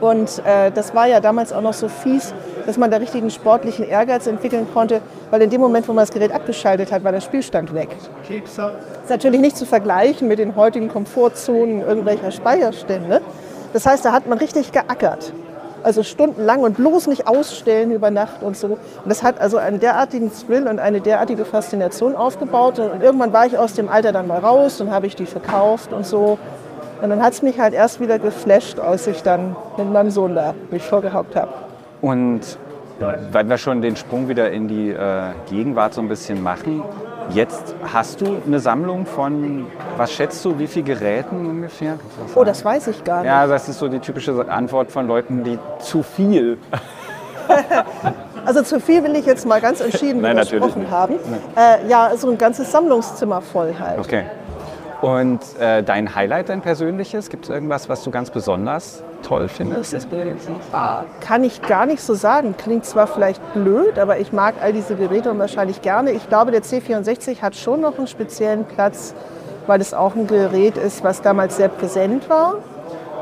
Und 0.00 0.42
äh, 0.44 0.70
das 0.70 0.94
war 0.94 1.06
ja 1.06 1.20
damals 1.20 1.52
auch 1.52 1.62
noch 1.62 1.72
so 1.72 1.88
fies, 1.88 2.34
dass 2.66 2.76
man 2.76 2.90
da 2.90 2.98
richtigen 2.98 3.30
sportlichen 3.30 3.88
Ehrgeiz 3.88 4.26
entwickeln 4.26 4.66
konnte, 4.74 5.00
weil 5.30 5.40
in 5.40 5.50
dem 5.50 5.60
Moment, 5.60 5.88
wo 5.88 5.92
man 5.92 6.02
das 6.02 6.10
Gerät 6.10 6.32
abgeschaltet 6.32 6.92
hat, 6.92 7.04
war 7.04 7.12
der 7.12 7.20
Spielstand 7.20 7.72
weg. 7.72 7.88
ist 9.04 9.10
natürlich 9.10 9.40
nicht 9.40 9.56
zu 9.56 9.64
vergleichen 9.64 10.28
mit 10.28 10.38
den 10.38 10.56
heutigen 10.56 10.88
Komfortzonen 10.88 11.80
irgendwelcher 11.80 12.30
Speicherstände. 12.30 13.22
Das 13.72 13.86
heißt, 13.86 14.04
da 14.04 14.12
hat 14.12 14.26
man 14.26 14.38
richtig 14.38 14.72
geackert. 14.72 15.32
Also 15.86 16.02
stundenlang 16.02 16.62
und 16.62 16.78
bloß 16.78 17.06
nicht 17.06 17.28
ausstellen 17.28 17.92
über 17.92 18.10
Nacht 18.10 18.42
und 18.42 18.56
so. 18.56 18.66
Und 18.66 18.80
das 19.06 19.22
hat 19.22 19.40
also 19.40 19.56
einen 19.56 19.78
derartigen 19.78 20.32
Thrill 20.32 20.66
und 20.66 20.80
eine 20.80 21.00
derartige 21.00 21.44
Faszination 21.44 22.16
aufgebaut. 22.16 22.80
Und 22.80 23.04
irgendwann 23.04 23.32
war 23.32 23.46
ich 23.46 23.56
aus 23.56 23.74
dem 23.74 23.88
Alter 23.88 24.10
dann 24.10 24.26
mal 24.26 24.40
raus 24.40 24.80
und 24.80 24.90
habe 24.90 25.06
ich 25.06 25.14
die 25.14 25.26
verkauft 25.26 25.92
und 25.92 26.04
so. 26.04 26.40
Und 27.00 27.10
dann 27.10 27.22
hat 27.22 27.34
es 27.34 27.42
mich 27.42 27.60
halt 27.60 27.72
erst 27.72 28.00
wieder 28.00 28.18
geflasht, 28.18 28.80
als 28.80 29.06
ich 29.06 29.22
dann 29.22 29.54
mit 29.76 29.92
meinem 29.92 30.10
Sohn 30.10 30.34
da 30.34 30.54
mich 30.72 30.82
vorgehockt 30.82 31.36
habe. 31.36 31.52
Und 32.00 32.40
weil 33.30 33.48
wir 33.48 33.56
schon 33.56 33.80
den 33.80 33.94
Sprung 33.94 34.28
wieder 34.28 34.50
in 34.50 34.66
die 34.66 34.90
äh, 34.90 35.34
Gegenwart 35.48 35.94
so 35.94 36.00
ein 36.00 36.08
bisschen 36.08 36.42
machen, 36.42 36.82
jetzt 37.30 37.74
hast 37.92 38.20
du 38.20 38.38
eine 38.46 38.60
Sammlung 38.60 39.06
von, 39.06 39.66
was 39.96 40.12
schätzt 40.12 40.44
du, 40.44 40.58
wie 40.58 40.66
viele 40.66 40.84
Geräten 40.84 41.46
ungefähr? 41.46 41.98
Du 42.34 42.40
Oh, 42.40 42.44
das 42.44 42.64
weiß 42.64 42.88
ich 42.88 43.04
gar 43.04 43.18
nicht. 43.22 43.26
Ja, 43.26 43.46
das 43.46 43.68
ist 43.68 43.78
so 43.78 43.88
die 43.88 43.98
typische 43.98 44.32
Antwort 44.48 44.90
von 44.90 45.06
Leuten, 45.06 45.44
die 45.44 45.58
zu 45.80 46.02
viel. 46.02 46.58
Also 48.44 48.62
zu 48.62 48.80
viel 48.80 49.02
will 49.02 49.16
ich 49.16 49.26
jetzt 49.26 49.44
mal 49.44 49.60
ganz 49.60 49.80
entschieden 49.80 50.20
Nein, 50.20 50.36
widersprochen 50.36 50.88
haben. 50.88 51.14
Äh, 51.56 51.88
ja, 51.88 52.16
so 52.16 52.30
ein 52.30 52.38
ganzes 52.38 52.70
Sammlungszimmer 52.70 53.40
voll 53.40 53.74
halt. 53.78 53.98
Okay. 53.98 54.24
Und 55.02 55.40
äh, 55.60 55.82
dein 55.82 56.14
Highlight, 56.14 56.48
dein 56.48 56.62
persönliches? 56.62 57.28
Gibt 57.28 57.44
es 57.44 57.50
irgendwas, 57.50 57.88
was 57.88 58.02
du 58.02 58.10
ganz 58.10 58.30
besonders 58.30 59.02
toll 59.22 59.48
findest? 59.48 59.92
Kann 61.20 61.44
ich 61.44 61.60
gar 61.62 61.86
nicht 61.86 62.00
so 62.00 62.14
sagen. 62.14 62.54
Klingt 62.56 62.86
zwar 62.86 63.06
vielleicht 63.06 63.42
blöd, 63.52 63.98
aber 63.98 64.18
ich 64.18 64.32
mag 64.32 64.54
all 64.62 64.72
diese 64.72 64.94
Geräte 64.96 65.30
unwahrscheinlich 65.30 65.82
gerne. 65.82 66.12
Ich 66.12 66.28
glaube, 66.28 66.50
der 66.50 66.62
C64 66.62 67.42
hat 67.42 67.56
schon 67.56 67.82
noch 67.82 67.98
einen 67.98 68.06
speziellen 68.06 68.64
Platz, 68.64 69.14
weil 69.66 69.80
es 69.80 69.92
auch 69.92 70.14
ein 70.14 70.26
Gerät 70.26 70.78
ist, 70.78 71.04
was 71.04 71.20
damals 71.20 71.56
sehr 71.56 71.68
präsent 71.68 72.30
war 72.30 72.56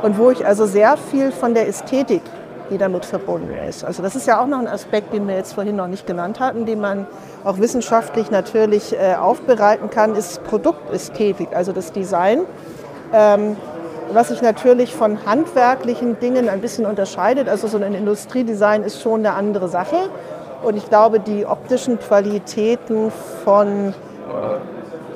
und 0.02 0.18
wo 0.18 0.30
ich 0.30 0.46
also 0.46 0.66
sehr 0.66 0.96
viel 0.96 1.32
von 1.32 1.54
der 1.54 1.66
Ästhetik, 1.66 2.22
die 2.70 2.78
damit 2.78 3.04
verbunden 3.04 3.54
ist. 3.68 3.84
Also 3.84 4.02
das 4.02 4.16
ist 4.16 4.26
ja 4.26 4.40
auch 4.40 4.46
noch 4.46 4.58
ein 4.58 4.68
Aspekt, 4.68 5.12
den 5.12 5.28
wir 5.28 5.36
jetzt 5.36 5.52
vorhin 5.52 5.76
noch 5.76 5.86
nicht 5.86 6.06
genannt 6.06 6.40
hatten, 6.40 6.66
den 6.66 6.80
man 6.80 7.06
auch 7.44 7.58
wissenschaftlich 7.58 8.30
natürlich 8.30 8.94
äh, 8.94 9.14
aufbereiten 9.14 9.90
kann, 9.90 10.14
ist 10.14 10.44
Produktästhetik, 10.44 11.48
also 11.54 11.72
das 11.72 11.92
Design. 11.92 12.40
Ähm, 13.12 13.56
was 14.12 14.28
sich 14.28 14.42
natürlich 14.42 14.94
von 14.94 15.24
handwerklichen 15.24 16.18
Dingen 16.18 16.48
ein 16.48 16.60
bisschen 16.60 16.86
unterscheidet. 16.86 17.48
Also 17.48 17.68
so 17.68 17.78
ein 17.78 17.94
Industriedesign 17.94 18.82
ist 18.82 19.00
schon 19.00 19.20
eine 19.20 19.34
andere 19.34 19.68
Sache. 19.68 19.96
Und 20.62 20.76
ich 20.76 20.88
glaube, 20.88 21.20
die 21.20 21.46
optischen 21.46 21.98
Qualitäten 21.98 23.10
von 23.44 23.94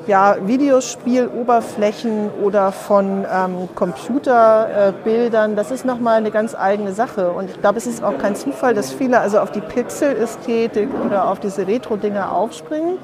ja, 0.09 0.37
Videospieloberflächen 0.43 2.31
oder 2.43 2.71
von 2.71 3.25
ähm, 3.31 3.69
Computerbildern, 3.75 5.55
das 5.55 5.69
ist 5.69 5.85
nochmal 5.85 6.17
eine 6.17 6.31
ganz 6.31 6.55
eigene 6.55 6.93
Sache. 6.93 7.29
Und 7.31 7.51
ich 7.51 7.61
glaube, 7.61 7.77
es 7.77 7.85
ist 7.85 8.03
auch 8.03 8.17
kein 8.17 8.35
Zufall, 8.35 8.73
dass 8.73 8.91
viele 8.91 9.19
also 9.19 9.39
auf 9.39 9.51
die 9.51 9.61
Pixel-Ästhetik 9.61 10.89
oder 11.05 11.29
auf 11.29 11.39
diese 11.39 11.65
Retro-Dinger 11.65 12.31
aufspringen 12.33 12.97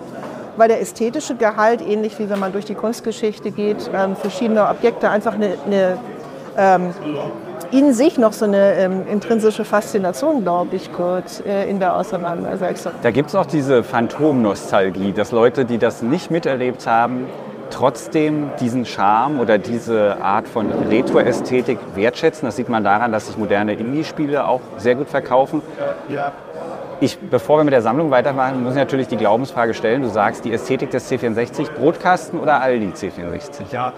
weil 0.57 0.69
der 0.69 0.79
ästhetische 0.79 1.35
Gehalt, 1.35 1.81
ähnlich 1.81 2.17
wie 2.17 2.29
wenn 2.29 2.39
man 2.39 2.53
durch 2.53 2.63
die 2.63 2.75
Kunstgeschichte 2.75 3.51
geht, 3.51 3.91
ähm, 3.93 4.15
verschiedene 4.15 4.65
Objekte 4.69 5.09
einfach 5.09 5.33
eine, 5.33 5.57
eine 5.65 5.97
ähm, 6.57 6.93
in 7.77 7.93
sich 7.93 8.17
noch 8.17 8.31
so 8.31 8.45
eine 8.45 8.75
ähm, 8.75 9.05
intrinsische 9.07 9.65
Faszination, 9.65 10.43
glaube 10.43 10.77
ich, 10.77 10.93
kurz 10.93 11.43
äh, 11.45 11.69
in 11.69 11.79
der 11.79 11.95
Auseinandersetzung. 11.97 12.93
Da 13.03 13.11
gibt 13.11 13.29
es 13.29 13.35
auch 13.35 13.45
diese 13.45 13.83
Phantomnostalgie, 13.83 15.11
dass 15.11 15.31
Leute, 15.31 15.65
die 15.65 15.77
das 15.77 16.01
nicht 16.01 16.31
miterlebt 16.31 16.87
haben, 16.87 17.25
trotzdem 17.71 18.51
diesen 18.61 18.85
Charme 18.85 19.41
oder 19.41 19.57
diese 19.57 20.21
Art 20.21 20.47
von 20.47 20.71
Retro-Ästhetik 20.89 21.77
wertschätzen. 21.95 22.45
Das 22.45 22.55
sieht 22.55 22.69
man 22.69 22.85
daran, 22.85 23.11
dass 23.11 23.27
sich 23.27 23.37
moderne 23.37 23.73
Indie-Spiele 23.73 24.47
auch 24.47 24.61
sehr 24.77 24.95
gut 24.95 25.09
verkaufen. 25.09 25.61
Ich, 27.01 27.19
bevor 27.19 27.57
wir 27.59 27.65
mit 27.65 27.73
der 27.73 27.81
Sammlung 27.81 28.09
weitermachen, 28.09 28.63
muss 28.63 28.73
ich 28.73 28.79
natürlich 28.79 29.09
die 29.09 29.17
Glaubensfrage 29.17 29.73
stellen. 29.73 30.01
Du 30.01 30.07
sagst, 30.07 30.45
die 30.45 30.53
Ästhetik 30.53 30.91
des 30.91 31.11
C64, 31.11 31.73
Brotkasten 31.73 32.39
oder 32.39 32.61
Aldi 32.61 32.93
C64? 32.95 33.73
Ja, 33.73 33.91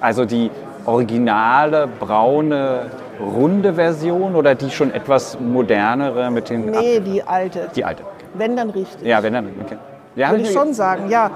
Also 0.00 0.24
die 0.24 0.50
originale, 0.88 1.86
braune, 1.86 2.86
runde 3.20 3.74
Version 3.74 4.34
oder 4.34 4.54
die 4.54 4.70
schon 4.70 4.92
etwas 4.92 5.38
modernere 5.38 6.30
mit 6.30 6.48
den... 6.48 6.70
Nee, 6.70 7.00
die 7.00 7.22
alte. 7.22 7.68
Die 7.76 7.84
alte. 7.84 8.04
Wenn 8.34 8.56
dann 8.56 8.70
richtig. 8.70 9.06
Ja, 9.06 9.22
wenn 9.22 9.34
dann... 9.34 9.48
Okay. 9.64 9.76
Ja, 10.16 10.30
Würde 10.30 10.44
ich 10.44 10.52
schon 10.52 10.72
sagen, 10.72 11.10
ja. 11.10 11.30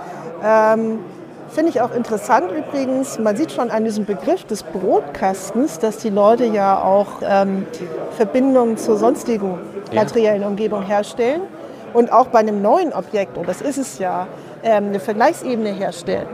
Ähm, 0.44 1.00
Finde 1.48 1.68
ich 1.68 1.82
auch 1.82 1.94
interessant 1.94 2.46
übrigens, 2.50 3.18
man 3.18 3.36
sieht 3.36 3.52
schon 3.52 3.70
an 3.70 3.84
diesem 3.84 4.06
Begriff 4.06 4.44
des 4.44 4.62
Brotkastens, 4.62 5.78
dass 5.78 5.98
die 5.98 6.08
Leute 6.08 6.46
ja 6.46 6.82
auch 6.82 7.20
ähm, 7.22 7.66
Verbindungen 8.12 8.78
zur 8.78 8.96
sonstigen 8.96 9.58
Ja. 9.92 10.00
materiellen 10.02 10.44
Umgebung 10.44 10.82
herstellen 10.82 11.42
und 11.92 12.10
auch 12.10 12.28
bei 12.28 12.38
einem 12.38 12.62
neuen 12.62 12.94
Objekt, 12.94 13.36
und 13.36 13.46
das 13.46 13.60
ist 13.60 13.76
es 13.76 13.98
ja, 13.98 14.26
ähm, 14.62 14.86
eine 14.88 14.98
Vergleichsebene 15.00 15.72
herstellen. 15.72 16.26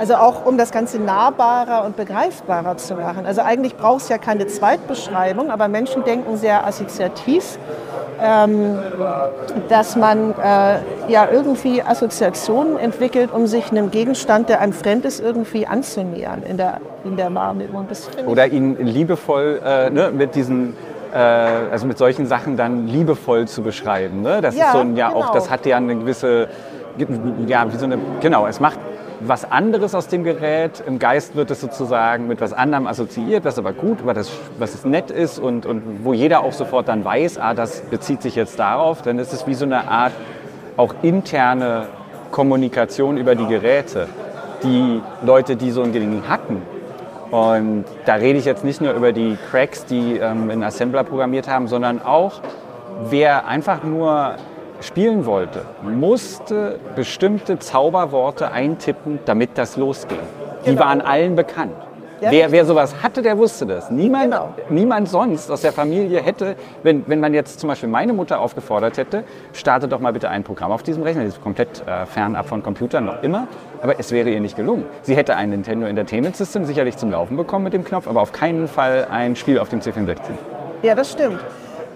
Also 0.00 0.14
auch 0.14 0.46
um 0.46 0.56
das 0.56 0.70
Ganze 0.70 0.98
nahbarer 0.98 1.84
und 1.84 1.94
begreifbarer 1.94 2.78
zu 2.78 2.94
machen. 2.94 3.26
Also 3.26 3.42
eigentlich 3.42 3.76
braucht 3.76 4.00
es 4.00 4.08
ja 4.08 4.16
keine 4.16 4.46
Zweitbeschreibung, 4.46 5.50
aber 5.50 5.68
Menschen 5.68 6.04
denken 6.04 6.38
sehr 6.38 6.66
assoziativ 6.66 7.58
dass 9.68 9.96
man 9.96 10.32
äh, 10.32 10.78
ja 11.08 11.28
irgendwie 11.32 11.82
Assoziationen 11.82 12.76
entwickelt, 12.76 13.32
um 13.32 13.46
sich 13.46 13.70
einem 13.70 13.90
Gegenstand, 13.90 14.48
der 14.48 14.60
einem 14.60 14.72
fremd 14.74 15.04
ist, 15.06 15.20
irgendwie 15.20 15.66
anzunähern 15.66 16.42
in 16.42 16.58
der, 16.58 16.80
in 17.04 17.16
der 17.16 17.34
Wahrnehmung. 17.34 17.86
Oder 18.26 18.46
ihn 18.46 18.76
liebevoll 18.78 19.60
äh, 19.64 19.88
ne, 19.88 20.10
mit 20.12 20.34
diesen, 20.34 20.76
äh, 21.14 21.18
also 21.18 21.86
mit 21.86 21.96
solchen 21.96 22.26
Sachen 22.26 22.58
dann 22.58 22.88
liebevoll 22.88 23.48
zu 23.48 23.62
beschreiben. 23.62 24.20
Ne? 24.20 24.42
Das 24.42 24.54
Ja, 24.54 24.66
ist 24.66 24.72
so 24.72 24.78
ein, 24.80 24.96
ja 24.96 25.08
auch, 25.08 25.20
genau. 25.20 25.32
das 25.32 25.50
hat 25.50 25.64
ja 25.64 25.78
eine 25.78 25.96
gewisse, 25.96 26.48
ja, 27.46 27.72
wie 27.72 27.76
so 27.78 27.86
eine, 27.86 27.98
genau, 28.20 28.46
es 28.46 28.60
macht 28.60 28.78
was 29.20 29.50
anderes 29.50 29.94
aus 29.94 30.08
dem 30.08 30.24
Gerät. 30.24 30.82
Im 30.86 30.98
Geist 30.98 31.36
wird 31.36 31.50
es 31.50 31.60
sozusagen 31.60 32.26
mit 32.26 32.40
was 32.40 32.52
anderem 32.52 32.86
assoziiert, 32.86 33.44
was 33.44 33.58
aber 33.58 33.72
gut, 33.72 33.98
was, 34.04 34.30
was 34.58 34.74
es 34.74 34.84
nett 34.84 35.10
ist 35.10 35.38
und, 35.38 35.66
und 35.66 36.04
wo 36.04 36.12
jeder 36.12 36.42
auch 36.42 36.52
sofort 36.52 36.88
dann 36.88 37.04
weiß, 37.04 37.38
ah, 37.38 37.54
das 37.54 37.82
bezieht 37.82 38.22
sich 38.22 38.34
jetzt 38.34 38.58
darauf. 38.58 39.02
Dann 39.02 39.18
ist 39.18 39.32
es 39.32 39.46
wie 39.46 39.54
so 39.54 39.64
eine 39.64 39.88
Art 39.88 40.12
auch 40.76 40.94
interne 41.02 41.88
Kommunikation 42.30 43.16
über 43.16 43.34
die 43.34 43.46
Geräte. 43.46 44.08
Die 44.62 45.00
Leute, 45.22 45.56
die 45.56 45.70
so 45.70 45.82
ein 45.82 45.92
Ding 45.92 46.22
hatten, 46.28 46.62
und 47.30 47.84
da 48.06 48.14
rede 48.14 48.38
ich 48.38 48.44
jetzt 48.44 48.64
nicht 48.64 48.80
nur 48.80 48.92
über 48.92 49.12
die 49.12 49.38
Cracks, 49.50 49.84
die 49.84 50.16
ähm, 50.16 50.50
in 50.50 50.64
Assembler 50.64 51.04
programmiert 51.04 51.48
haben, 51.48 51.68
sondern 51.68 52.02
auch, 52.02 52.40
wer 53.08 53.46
einfach 53.46 53.84
nur 53.84 54.34
spielen 54.80 55.26
wollte, 55.26 55.62
musste 55.82 56.78
bestimmte 56.96 57.58
Zauberworte 57.58 58.50
eintippen, 58.50 59.18
damit 59.24 59.50
das 59.56 59.76
losging. 59.76 60.18
Die 60.64 60.70
Genau. 60.70 60.80
waren 60.82 61.00
allen 61.00 61.36
bekannt. 61.36 61.72
Ja, 62.20 62.30
wer, 62.32 62.52
wer 62.52 62.66
sowas 62.66 62.94
hatte, 63.02 63.22
der 63.22 63.38
wusste 63.38 63.64
das. 63.64 63.90
Niemand, 63.90 64.24
Genau. 64.24 64.52
niemand 64.68 65.08
sonst 65.08 65.50
aus 65.50 65.62
der 65.62 65.72
Familie 65.72 66.20
hätte, 66.20 66.54
wenn, 66.82 67.02
wenn 67.06 67.18
man 67.18 67.32
jetzt 67.32 67.58
zum 67.58 67.68
Beispiel 67.68 67.88
meine 67.88 68.12
Mutter 68.12 68.40
aufgefordert 68.40 68.98
hätte, 68.98 69.24
starte 69.54 69.88
doch 69.88 70.00
mal 70.00 70.12
bitte 70.12 70.28
ein 70.28 70.44
Programm 70.44 70.70
auf 70.70 70.82
diesem 70.82 71.02
Rechner, 71.02 71.24
das 71.24 71.36
ist 71.36 71.42
komplett 71.42 71.82
äh, 71.86 72.04
fernab 72.04 72.46
von 72.46 72.62
Computern 72.62 73.06
noch 73.06 73.22
immer, 73.22 73.48
aber 73.80 73.98
es 73.98 74.12
wäre 74.12 74.28
ihr 74.28 74.40
nicht 74.40 74.54
gelungen. 74.54 74.84
Sie 75.00 75.16
hätte 75.16 75.34
ein 75.34 75.48
Nintendo 75.48 75.86
Entertainment 75.86 76.36
System 76.36 76.66
sicherlich 76.66 76.98
zum 76.98 77.10
Laufen 77.10 77.38
bekommen 77.38 77.64
mit 77.64 77.72
dem 77.72 77.84
Knopf, 77.84 78.06
aber 78.06 78.20
auf 78.20 78.32
keinen 78.32 78.68
Fall 78.68 79.06
ein 79.10 79.34
Spiel 79.34 79.58
auf 79.58 79.70
dem 79.70 79.80
C64. 79.80 80.18
Ja, 80.82 80.94
das 80.94 81.12
stimmt. 81.12 81.40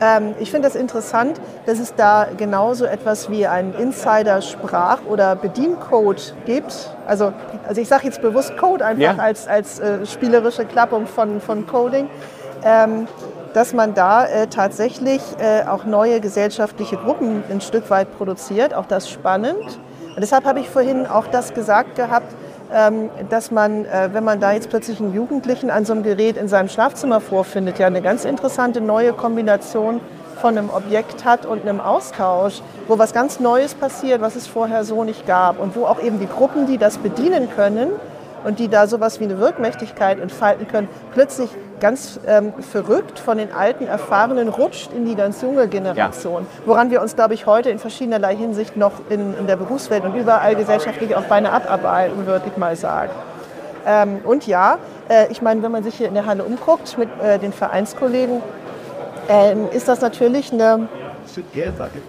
Ähm, 0.00 0.35
ich 0.40 0.50
finde 0.50 0.68
das 0.68 0.76
interessant, 0.76 1.40
dass 1.66 1.78
es 1.78 1.94
da 1.94 2.26
genauso 2.37 2.85
etwas 2.85 3.30
wie 3.30 3.46
einen 3.46 3.74
Insider-Sprach- 3.74 5.07
oder 5.09 5.37
Bediencode 5.37 6.35
gibt. 6.46 6.90
Also, 7.07 7.33
also 7.66 7.80
ich 7.80 7.88
sage 7.88 8.07
jetzt 8.07 8.20
bewusst 8.20 8.57
Code 8.57 8.85
einfach 8.85 9.16
Ja. 9.16 9.16
als, 9.16 9.46
als 9.46 9.78
äh, 9.78 10.04
spielerische 10.07 10.64
Klappung 10.64 11.07
von, 11.07 11.40
von 11.40 11.66
Coding. 11.66 12.09
Ähm, 12.64 13.07
dass 13.52 13.72
man 13.72 13.94
da 13.94 14.26
äh, 14.26 14.48
tatsächlich 14.48 15.22
äh, 15.38 15.64
auch 15.68 15.85
neue 15.85 16.20
gesellschaftliche 16.20 16.96
Gruppen 16.96 17.44
ein 17.48 17.61
Stück 17.61 17.88
weit 17.88 18.16
produziert, 18.18 18.74
auch 18.74 18.87
das 18.87 19.09
spannend. 19.09 19.78
Und 20.09 20.20
deshalb 20.20 20.44
habe 20.44 20.59
ich 20.61 20.68
vorhin 20.68 21.07
auch 21.07 21.28
das 21.28 21.54
gesagt 21.54 21.94
gehabt, 21.94 22.35
dass 23.30 23.50
man, 23.50 23.84
äh, 23.84 24.10
wenn 24.12 24.24
man 24.24 24.40
da 24.40 24.52
jetzt 24.52 24.68
plötzlich 24.68 25.00
einen 25.00 25.14
Jugendlichen 25.14 25.70
an 25.70 25.84
so 25.84 25.92
einem 25.92 26.02
Gerät 26.02 26.37
in 26.37 26.48
seinem 26.48 26.68
Schlafzimmer 26.68 27.20
vorfindet, 27.20 27.78
ja 27.78 27.87
eine 27.87 28.02
ganz 28.02 28.24
interessante 28.24 28.80
neue 28.80 29.12
Kombination 29.12 30.00
von 30.40 30.58
einem 30.58 30.70
Objekt 30.70 31.24
hat 31.24 31.46
und 31.46 31.62
einem 31.62 31.80
Austausch, 31.80 32.62
wo 32.88 32.98
was 32.98 33.12
ganz 33.12 33.40
Neues 33.40 33.74
passiert, 33.74 34.20
was 34.20 34.37
es 34.37 34.46
vorher 34.46 34.84
so 34.84 35.04
nicht 35.04 35.26
gab 35.26 35.60
und 35.60 35.76
wo 35.76 35.87
auch 35.87 36.02
eben 36.02 36.18
die 36.18 36.26
Gruppen, 36.26 36.66
die 36.66 36.78
das 36.78 36.98
bedienen 36.98 37.48
können 37.54 37.90
und 38.44 38.59
die 38.59 38.68
da 38.68 38.87
sowas 38.87 39.20
wie 39.20 39.24
eine 39.24 39.38
Wirkmächtigkeit 39.38 40.20
entfalten 40.20 40.68
können, 40.68 40.88
plötzlich 41.12 41.50
ganz 41.80 42.20
ähm, 42.26 42.52
verrückt 42.61 43.18
von 43.18 43.38
den 43.38 43.52
alten 43.52 43.87
Erfahrenen 43.87 44.48
rutscht 44.48 44.92
in 44.92 45.04
die 45.04 45.16
ganz 45.16 45.42
junge 45.42 45.68
Generation. 45.68 46.46
Woran 46.64 46.90
wir 46.90 47.02
uns, 47.02 47.16
glaube 47.16 47.35
ich, 47.35 47.46
heute 47.46 47.70
in 47.70 47.78
verschiedenerlei 47.78 48.37
Hinsicht 48.37 48.76
noch 48.76 48.92
in, 49.11 49.37
in 49.38 49.46
der 49.46 49.57
Berufswelt 49.57 50.04
und 50.04 50.14
überall 50.14 50.54
gesellschaftlich 50.54 51.16
auch 51.16 51.24
beinahe 51.24 51.52
abarbeiten, 51.52 52.26
würde 52.26 52.44
ich 52.46 52.57
mal 52.57 52.76
sagen. 52.76 53.11
Ähm, 53.87 54.20
und 54.24 54.46
ja, 54.46 54.78
äh, 55.09 55.30
ich 55.30 55.42
meine, 55.42 55.62
wenn 55.62 55.72
man 55.72 55.83
sich 55.83 55.96
hier 55.96 56.09
in 56.09 56.14
der 56.14 56.26
Halle 56.26 56.44
umguckt 56.44 56.96
mit 56.96 57.09
äh, 57.22 57.38
den 57.38 57.52
Vereinskollegen, 57.52 58.40
ähm, 59.28 59.68
ist 59.72 59.88
das 59.88 60.00
natürlich 60.00 60.52
eine 60.52 60.88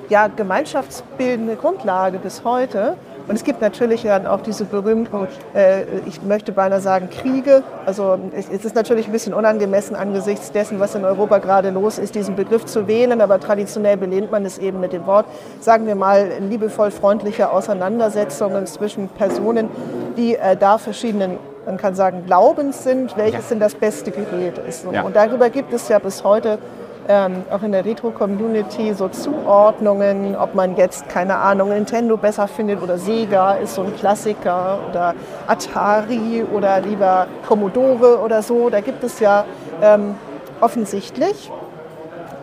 ja, 0.09 0.27
gemeinschaftsbildende 0.27 1.55
Grundlage 1.55 2.19
bis 2.19 2.43
heute. 2.43 2.95
Und 3.27 3.35
es 3.35 3.43
gibt 3.43 3.61
natürlich 3.61 4.03
dann 4.03 4.27
auch 4.27 4.41
diese 4.41 4.65
berühmten, 4.65 5.27
äh, 5.53 5.83
ich 6.05 6.21
möchte 6.21 6.51
beinahe 6.51 6.79
sagen, 6.79 7.09
Kriege. 7.09 7.63
Also 7.85 8.19
es 8.35 8.49
ist 8.49 8.75
natürlich 8.75 9.07
ein 9.07 9.11
bisschen 9.11 9.33
unangemessen 9.33 9.95
angesichts 9.95 10.51
dessen, 10.51 10.79
was 10.79 10.95
in 10.95 11.03
Europa 11.05 11.39
gerade 11.39 11.69
los 11.71 11.97
ist, 11.97 12.15
diesen 12.15 12.35
Begriff 12.35 12.65
zu 12.65 12.87
wählen, 12.87 13.21
aber 13.21 13.39
traditionell 13.39 13.97
belehnt 13.97 14.31
man 14.31 14.45
es 14.45 14.57
eben 14.57 14.79
mit 14.79 14.93
dem 14.93 15.05
Wort, 15.07 15.25
sagen 15.59 15.87
wir 15.87 15.95
mal, 15.95 16.29
liebevoll 16.49 16.91
freundliche 16.91 17.49
Auseinandersetzungen 17.51 18.67
zwischen 18.67 19.09
Personen, 19.09 19.69
die 20.17 20.35
äh, 20.35 20.55
da 20.55 20.77
verschiedenen, 20.77 21.37
man 21.65 21.77
kann 21.77 21.95
sagen, 21.95 22.23
Glaubens 22.25 22.83
sind, 22.83 23.17
welches 23.17 23.45
Ja. 23.45 23.49
denn 23.51 23.59
das 23.59 23.75
beste 23.75 24.11
Gerät 24.11 24.59
ist. 24.67 24.85
Ja. 24.91 25.01
und 25.01 25.15
darüber 25.15 25.49
gibt 25.49 25.73
es 25.73 25.87
ja 25.89 25.99
bis 25.99 26.23
heute 26.23 26.59
ähm, 27.07 27.43
auch 27.51 27.61
in 27.61 27.71
der 27.71 27.85
Retro-Community 27.85 28.93
so 28.93 29.07
Zuordnungen, 29.09 30.35
ob 30.35 30.55
man 30.55 30.75
jetzt, 30.75 31.07
keine 31.09 31.37
Ahnung, 31.37 31.69
Nintendo 31.69 32.17
besser 32.17 32.47
findet 32.47 32.81
oder 32.81 32.97
Sega 32.97 33.53
ist 33.53 33.75
so 33.75 33.83
ein 33.83 33.95
Klassiker 33.95 34.79
oder 34.89 35.13
Atari 35.47 36.43
oder 36.51 36.81
lieber 36.81 37.27
Commodore 37.47 38.19
oder 38.19 38.41
so. 38.41 38.69
Da 38.69 38.81
gibt 38.81 39.03
es 39.03 39.19
ja 39.19 39.45
ähm, 39.81 40.15
offensichtlich 40.61 41.51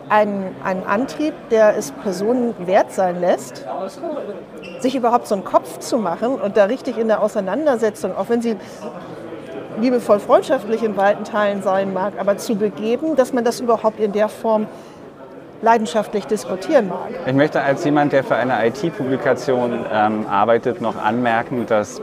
einen, 0.09 0.55
einen 0.63 0.85
Antrieb, 0.85 1.35
der 1.51 1.77
es 1.77 1.91
Personen 1.91 2.55
wert 2.67 2.93
sein 2.93 3.21
lässt, 3.21 3.67
sich 4.81 4.95
überhaupt 4.95 5.27
so 5.27 5.35
einen 5.35 5.45
Kopf 5.45 5.79
zu 5.79 5.97
machen 5.97 6.35
und 6.35 6.57
da 6.57 6.65
richtig 6.65 6.99
in 6.99 7.09
der 7.09 7.23
Auseinandersetzung, 7.23 8.15
auch 8.17 8.29
wenn 8.29 8.43
sie 8.43 8.57
liebevoll 9.81 10.21
freundschaftlich 10.21 10.83
in 10.83 10.97
weiten 10.97 11.25
Teilen 11.25 11.63
sein 11.63 11.93
mag, 11.93 12.15
aber 12.19 12.37
zu 12.37 12.57
begeben, 12.57 13.17
dass 13.17 13.33
man 13.33 13.45
das 13.45 13.61
überhaupt 13.61 14.01
in 14.01 14.13
der 14.13 14.29
Form 14.29 14.67
leidenschaftlich 15.63 16.27
diskutieren 16.27 16.89
mag. 16.89 17.09
Ich 17.27 17.35
möchte 17.35 17.63
als 17.63 17.85
jemand, 17.85 18.13
der 18.13 18.25
für 18.25 18.35
eine 18.35 18.67
IT-Publikation 18.67 19.85
ähm, 19.93 20.27
arbeitet, 20.29 20.81
noch 20.81 20.97
anmerken, 20.97 21.67
dass 21.67 22.03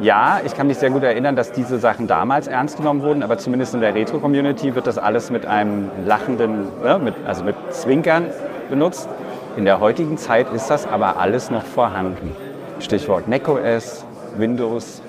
ja, 0.00 0.40
ich 0.44 0.54
kann 0.54 0.66
mich 0.66 0.78
sehr 0.78 0.90
gut 0.90 1.02
erinnern, 1.02 1.36
dass 1.36 1.52
diese 1.52 1.78
Sachen 1.78 2.06
damals 2.06 2.46
ernst 2.46 2.78
genommen 2.78 3.02
wurden, 3.02 3.22
aber 3.22 3.36
zumindest 3.36 3.74
in 3.74 3.80
der 3.80 3.94
Retro-Community 3.94 4.74
wird 4.74 4.86
das 4.86 4.96
alles 4.96 5.30
mit 5.30 5.44
einem 5.44 5.90
lachenden, 6.06 6.68
ne, 6.82 6.98
mit, 6.98 7.14
also 7.26 7.44
mit 7.44 7.54
Zwinkern 7.70 8.26
benutzt. 8.70 9.08
In 9.56 9.66
der 9.66 9.78
heutigen 9.78 10.16
Zeit 10.16 10.50
ist 10.54 10.70
das 10.70 10.86
aber 10.86 11.18
alles 11.18 11.50
noch 11.50 11.64
vorhanden. 11.64 12.34
Stichwort 12.80 13.28
macOS, 13.28 14.04
Windows, 14.38 15.02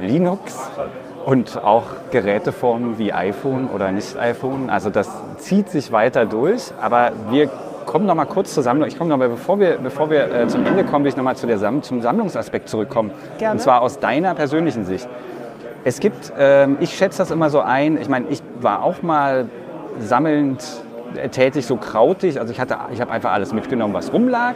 Linux 0.00 0.68
und 1.24 1.62
auch 1.62 1.84
Geräteformen 2.10 2.98
wie 2.98 3.12
iPhone 3.12 3.68
oder 3.68 3.92
nicht 3.92 4.16
iPhone. 4.16 4.70
Also 4.70 4.90
das 4.90 5.10
zieht 5.38 5.68
sich 5.68 5.90
weiter 5.92 6.26
durch, 6.26 6.72
aber 6.80 7.12
wir 7.30 7.48
kommen 7.86 8.06
noch 8.06 8.14
mal 8.14 8.24
kurz 8.24 8.54
zusammen. 8.54 8.82
Ich 8.86 8.98
komme 8.98 9.10
noch 9.10 9.16
mal, 9.16 9.28
bevor 9.28 9.58
wir, 9.58 9.78
bevor 9.78 10.10
wir 10.10 10.32
äh, 10.32 10.48
zum 10.48 10.66
Ende 10.66 10.84
kommen, 10.84 11.04
will 11.04 11.10
ich 11.10 11.16
noch 11.16 11.24
mal 11.24 11.36
zu 11.36 11.46
der 11.46 11.58
Sam 11.58 11.82
zum 11.82 12.02
Sammlungsaspekt 12.02 12.68
zurückkommen. 12.68 13.10
Gerne. 13.38 13.54
Und 13.54 13.60
zwar 13.60 13.82
aus 13.82 13.98
deiner 13.98 14.34
persönlichen 14.34 14.84
Sicht. 14.84 15.08
Es 15.84 16.00
gibt, 16.00 16.32
ähm, 16.38 16.78
ich 16.80 16.96
schätze 16.96 17.18
das 17.18 17.30
immer 17.30 17.50
so 17.50 17.60
ein, 17.60 18.00
ich 18.00 18.08
meine, 18.08 18.26
ich 18.28 18.42
war 18.60 18.82
auch 18.82 19.02
mal 19.02 19.48
sammelnd 19.98 20.64
äh, 21.14 21.28
tätig, 21.28 21.66
so 21.66 21.76
krautig. 21.76 22.40
Also 22.40 22.52
ich, 22.52 22.60
hatte, 22.60 22.76
ich 22.92 23.00
habe 23.00 23.10
einfach 23.12 23.32
alles 23.32 23.52
mitgenommen, 23.52 23.94
was 23.94 24.12
rumlag. 24.12 24.54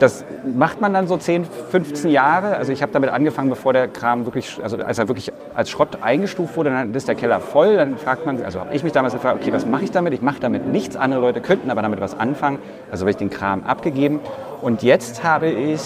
Das 0.00 0.24
macht 0.56 0.80
man 0.80 0.94
dann 0.94 1.06
so 1.06 1.16
10, 1.18 1.44
15 1.44 2.10
Jahre. 2.10 2.56
Also 2.56 2.72
ich 2.72 2.80
habe 2.80 2.90
damit 2.90 3.10
angefangen, 3.10 3.50
bevor 3.50 3.74
der 3.74 3.86
Kram 3.86 4.24
wirklich, 4.24 4.58
also 4.62 4.78
als 4.78 4.98
er 4.98 5.08
wirklich 5.08 5.30
als 5.54 5.68
Schrott 5.68 5.98
eingestuft 6.00 6.56
wurde, 6.56 6.70
dann 6.70 6.94
ist 6.94 7.06
der 7.06 7.14
Keller 7.14 7.38
voll. 7.40 7.76
Dann 7.76 7.98
fragt 7.98 8.24
man, 8.24 8.42
also 8.42 8.60
habe 8.60 8.74
ich 8.74 8.82
mich 8.82 8.94
damals 8.94 9.12
gefragt, 9.12 9.38
okay, 9.40 9.52
was 9.52 9.66
mache 9.66 9.84
ich 9.84 9.90
damit? 9.90 10.14
Ich 10.14 10.22
mache 10.22 10.40
damit 10.40 10.66
nichts. 10.66 10.96
Andere 10.96 11.20
Leute 11.20 11.42
könnten 11.42 11.70
aber 11.70 11.82
damit 11.82 12.00
was 12.00 12.18
anfangen. 12.18 12.58
Also 12.90 13.02
habe 13.02 13.10
ich 13.10 13.18
den 13.18 13.28
Kram 13.28 13.62
abgegeben. 13.64 14.20
Und 14.62 14.82
jetzt 14.82 15.22
habe 15.22 15.50
ich, 15.50 15.82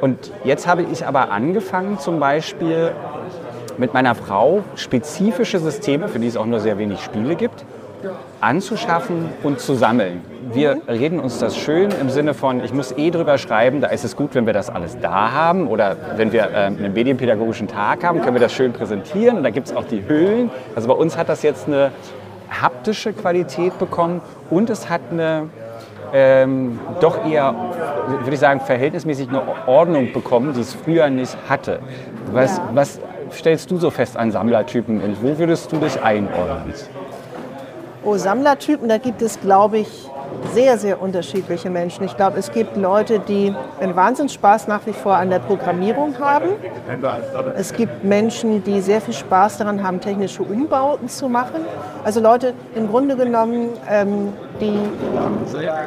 und 0.00 0.30
jetzt 0.44 0.68
habe 0.68 0.82
ich 0.82 1.04
aber 1.04 1.32
angefangen, 1.32 1.98
zum 1.98 2.20
Beispiel 2.20 2.92
mit 3.76 3.92
meiner 3.92 4.14
Frau 4.14 4.62
spezifische 4.76 5.58
Systeme, 5.58 6.06
für 6.06 6.20
die 6.20 6.28
es 6.28 6.36
auch 6.36 6.46
nur 6.46 6.60
sehr 6.60 6.78
wenig 6.78 7.00
Spiele 7.00 7.34
gibt, 7.34 7.64
anzuschaffen 8.40 9.30
und 9.42 9.60
zu 9.60 9.74
sammeln. 9.74 10.20
Wir 10.52 10.80
reden 10.88 11.20
uns 11.20 11.38
das 11.38 11.56
schön 11.56 11.90
im 12.00 12.10
Sinne 12.10 12.34
von, 12.34 12.62
ich 12.62 12.72
muss 12.72 12.92
eh 12.92 13.10
drüber 13.10 13.38
schreiben, 13.38 13.80
da 13.80 13.88
ist 13.88 14.04
es 14.04 14.16
gut, 14.16 14.34
wenn 14.34 14.46
wir 14.46 14.52
das 14.52 14.70
alles 14.70 14.98
da 15.00 15.32
haben 15.32 15.66
oder 15.68 15.96
wenn 16.16 16.32
wir 16.32 16.50
äh, 16.50 16.54
einen 16.66 16.92
medienpädagogischen 16.92 17.68
Tag 17.68 18.04
haben, 18.04 18.20
können 18.20 18.34
wir 18.34 18.40
das 18.40 18.52
schön 18.52 18.72
präsentieren 18.72 19.38
und 19.38 19.44
da 19.44 19.50
gibt 19.50 19.68
es 19.68 19.76
auch 19.76 19.84
die 19.84 20.06
Hüllen. 20.06 20.50
Also 20.74 20.88
bei 20.88 20.94
uns 20.94 21.16
hat 21.16 21.28
das 21.28 21.42
jetzt 21.42 21.68
eine 21.68 21.92
haptische 22.50 23.12
Qualität 23.12 23.78
bekommen 23.78 24.20
und 24.50 24.68
es 24.68 24.90
hat 24.90 25.00
eine 25.10 25.48
ähm, 26.12 26.78
doch 27.00 27.24
eher, 27.26 27.54
würde 28.20 28.34
ich 28.34 28.40
sagen, 28.40 28.60
verhältnismäßig 28.60 29.28
eine 29.28 29.42
Ordnung 29.66 30.12
bekommen, 30.12 30.52
die 30.52 30.60
es 30.60 30.74
früher 30.74 31.08
nicht 31.08 31.36
hatte. 31.48 31.80
Was, 32.32 32.60
was 32.74 33.00
stellst 33.32 33.70
du 33.70 33.78
so 33.78 33.90
fest 33.90 34.16
an 34.16 34.30
Sammlertypen 34.30 35.00
und 35.00 35.22
wo 35.22 35.38
würdest 35.38 35.72
du 35.72 35.76
dich 35.78 36.02
einordnen? 36.02 36.74
Oh, 38.04 38.16
Sammlertypen, 38.16 38.88
da 38.88 38.98
gibt 38.98 39.22
es, 39.22 39.40
glaube 39.40 39.78
ich, 39.78 40.08
sehr, 40.52 40.76
sehr 40.76 41.00
unterschiedliche 41.00 41.70
Menschen. 41.70 42.04
Ich 42.04 42.16
glaube, 42.16 42.36
es 42.38 42.50
gibt 42.50 42.76
Leute, 42.76 43.20
die 43.20 43.54
einen 43.80 43.94
Wahnsinnsspaß 43.94 44.66
nach 44.66 44.84
wie 44.86 44.92
vor 44.92 45.14
an 45.14 45.30
der 45.30 45.38
Programmierung 45.38 46.18
haben. 46.18 46.48
Es 47.56 47.72
gibt 47.72 48.02
Menschen, 48.02 48.64
die 48.64 48.80
sehr 48.80 49.00
viel 49.00 49.14
Spaß 49.14 49.58
daran 49.58 49.84
haben, 49.84 50.00
technische 50.00 50.42
Umbauten 50.42 51.08
zu 51.08 51.28
machen. 51.28 51.64
Also 52.02 52.20
Leute 52.20 52.54
im 52.74 52.88
Grunde 52.88 53.16
genommen, 53.16 53.70
ähm, 53.88 54.32
die 54.60 54.78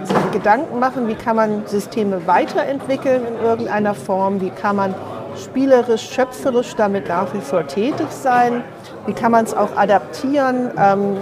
sich 0.05 0.31
Gedanken 0.31 0.79
machen, 0.79 1.09
wie 1.09 1.15
kann 1.15 1.35
man 1.35 1.67
Systeme 1.67 2.25
weiterentwickeln 2.25 3.23
in 3.27 3.45
irgendeiner 3.45 3.93
Form, 3.93 4.39
wie 4.39 4.51
kann 4.51 4.77
man 4.77 4.95
spielerisch, 5.37 6.09
schöpferisch 6.09 6.75
damit 6.75 7.07
nach 7.07 7.33
wie 7.33 7.41
vor 7.41 7.67
tätig 7.67 8.07
sein, 8.09 8.63
wie 9.05 9.13
kann 9.13 9.31
man 9.31 9.45
es 9.45 9.53
auch 9.53 9.75
adaptieren 9.75 10.71
ähm, 10.77 11.17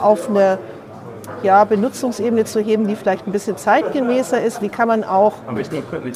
auf 0.00 0.28
eine 0.28 0.58
ja, 1.42 1.64
Benutzungsebene 1.64 2.44
zu 2.44 2.60
heben, 2.60 2.86
die 2.86 2.96
vielleicht 2.96 3.26
ein 3.26 3.32
bisschen 3.32 3.56
zeitgemäßer 3.56 4.42
ist. 4.42 4.62
Wie 4.62 4.68
kann 4.68 4.88
man 4.88 5.04
auch 5.04 5.34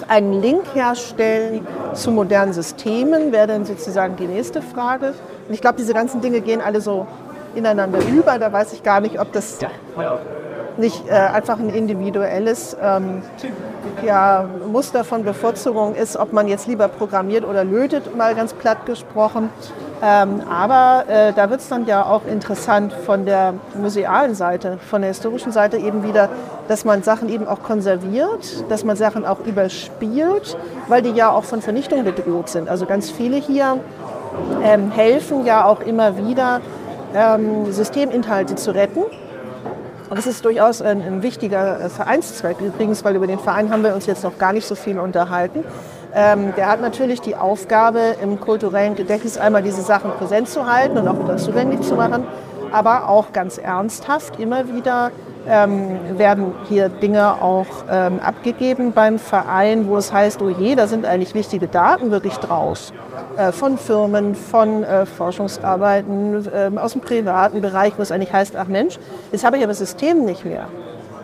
einen 0.09 0.41
Link 0.41 0.63
herstellen 0.75 1.67
zu 1.93 2.11
modernen 2.11 2.53
Systemen, 2.53 3.33
wäre 3.33 3.47
dann 3.47 3.65
sozusagen 3.65 4.17
die 4.17 4.27
nächste 4.27 4.63
Frage. 4.63 5.15
Und 5.47 5.55
ich 5.55 5.61
glaube, 5.61 5.77
diese 5.79 5.95
ganzen 5.95 6.21
Dinge 6.21 6.41
gehen 6.41 6.61
alle 6.61 6.81
so 6.81 7.07
ineinander 7.55 7.99
über. 8.07 8.39
Da 8.39 8.53
weiß 8.53 8.73
ich 8.73 8.83
gar 8.83 9.01
nicht, 9.01 9.21
ob 9.21 9.33
das 9.33 9.59
nicht 10.79 11.09
äh, 11.09 11.13
einfach 11.13 11.59
ein 11.59 11.71
individuelles 11.71 12.77
ähm, 12.81 13.23
ja, 14.05 14.49
Muster 14.71 15.05
von 15.05 15.25
Bevorzugung 15.25 15.95
ist, 15.95 16.17
ob 16.17 16.33
man 16.33 16.49
jetzt 16.49 16.67
lieber 16.67 16.89
programmiert 16.89 17.45
oder 17.45 17.65
lötet, 17.65 18.17
mal 18.17 18.35
ganz 18.35 18.53
platt 18.55 18.87
gesprochen. 18.87 19.51
Ähm, 20.01 20.43
aber 20.49 21.05
äh, 21.09 21.33
da 21.33 21.51
wird 21.51 21.61
es 21.61 21.69
dann 21.69 21.87
ja 21.87 22.05
auch 22.05 22.25
interessant 22.25 22.93
von 22.93 23.27
der 23.27 23.55
musealen 23.75 24.37
Seite, 24.37 24.79
von 24.79 25.03
der 25.03 25.09
historischen 25.09 25.51
Seite 25.51 25.77
eben 25.79 26.05
wieder, 26.05 26.29
dass 26.69 26.85
man 26.85 27.03
Sachen 27.03 27.29
eben 27.29 27.49
auch 27.49 27.63
konserviert, 27.65 28.65
dass 28.71 28.85
man 28.85 28.97
Sachen 28.97 29.27
auch 29.27 29.41
überspielt, 29.41 30.57
weil 30.87 31.03
die 31.03 31.11
ja 31.11 31.31
auch 31.31 31.45
von 31.45 31.63
Vernichtung 31.63 32.05
bedroht 32.05 32.49
sind. 32.49 32.69
Also 32.69 32.87
ganz 32.87 33.11
viele 33.11 33.37
hier 33.39 33.81
ähm, 34.63 34.93
helfen 34.93 35.45
ja 35.45 35.65
auch 35.65 35.81
immer 35.81 36.17
wieder, 36.17 36.61
ähm, 37.15 37.73
Systeminhalte 37.73 38.55
zu 38.55 38.71
retten. 38.73 39.03
Und 40.11 40.17
das 40.17 40.27
ist 40.27 40.45
durchaus 40.45 40.81
ein, 40.81 41.03
ein 41.03 41.23
wichtiger 41.23 41.81
äh, 41.81 41.89
Vereinszweck 41.89 42.61
übrigens, 42.61 43.05
weil 43.05 43.17
über 43.17 43.27
den 43.27 43.39
Verein 43.39 43.71
haben 43.71 43.85
wir 43.85 43.95
uns 43.95 44.07
jetzt 44.07 44.25
noch 44.25 44.39
gar 44.39 44.53
nicht 44.53 44.67
so 44.67 44.75
viel 44.75 44.99
unterhalten. 44.99 45.65
Ähm, 46.15 46.55
der 46.57 46.69
hat 46.69 46.81
natürlich 46.81 47.21
die 47.21 47.37
Aufgabe, 47.37 48.17
im 48.23 48.41
kulturellen 48.41 48.95
Gedächtnis 48.95 49.37
einmal 49.37 49.63
diese 49.63 49.83
Sachen 49.83 50.11
präsent 50.13 50.49
zu 50.49 50.67
halten 50.67 50.97
und 50.97 51.07
auch 51.07 51.19
wieder 51.19 51.37
zugänglich 51.37 51.83
zu 51.83 51.95
machen, 51.95 52.25
aber 52.73 53.09
auch 53.09 53.33
ganz 53.33 53.59
ernsthaft 53.59 54.41
immer 54.41 54.69
wieder 54.75 55.11
ähm, 55.49 56.19
werden 56.19 56.55
hier 56.69 56.89
Dinge 56.89 57.43
auch 57.43 57.67
ähm, 57.91 58.21
abgegeben 58.21 58.93
beim 58.93 59.19
Verein, 59.19 59.89
wo 59.89 59.97
es 59.97 60.13
heißt, 60.13 60.43
oh 60.43 60.49
je, 60.49 60.75
da 60.75 60.87
sind 60.87 61.05
eigentlich 61.07 61.35
wichtige 61.35 61.69
Daten 61.69 62.11
wirklich 62.11 62.37
draus. 62.37 62.93
Äh, 63.37 63.53
von 63.53 63.79
Firmen, 63.79 64.35
von 64.35 64.85
äh, 64.85 65.07
Forschungsarbeiten, 65.07 66.47
äh, 66.47 66.71
aus 66.79 66.93
dem 66.93 67.01
privaten 67.01 67.61
Bereich, 67.61 67.95
wo 67.97 68.03
es 68.03 68.13
eigentlich 68.13 68.33
heißt, 68.33 68.57
ach 68.57 68.69
Mensch, 68.69 68.99
jetzt 69.33 69.45
habe 69.45 69.57
ich 69.57 69.63
aber 69.63 69.71
das 69.71 69.79
System 69.79 70.25
nicht 70.25 70.45
mehr. 70.45 70.67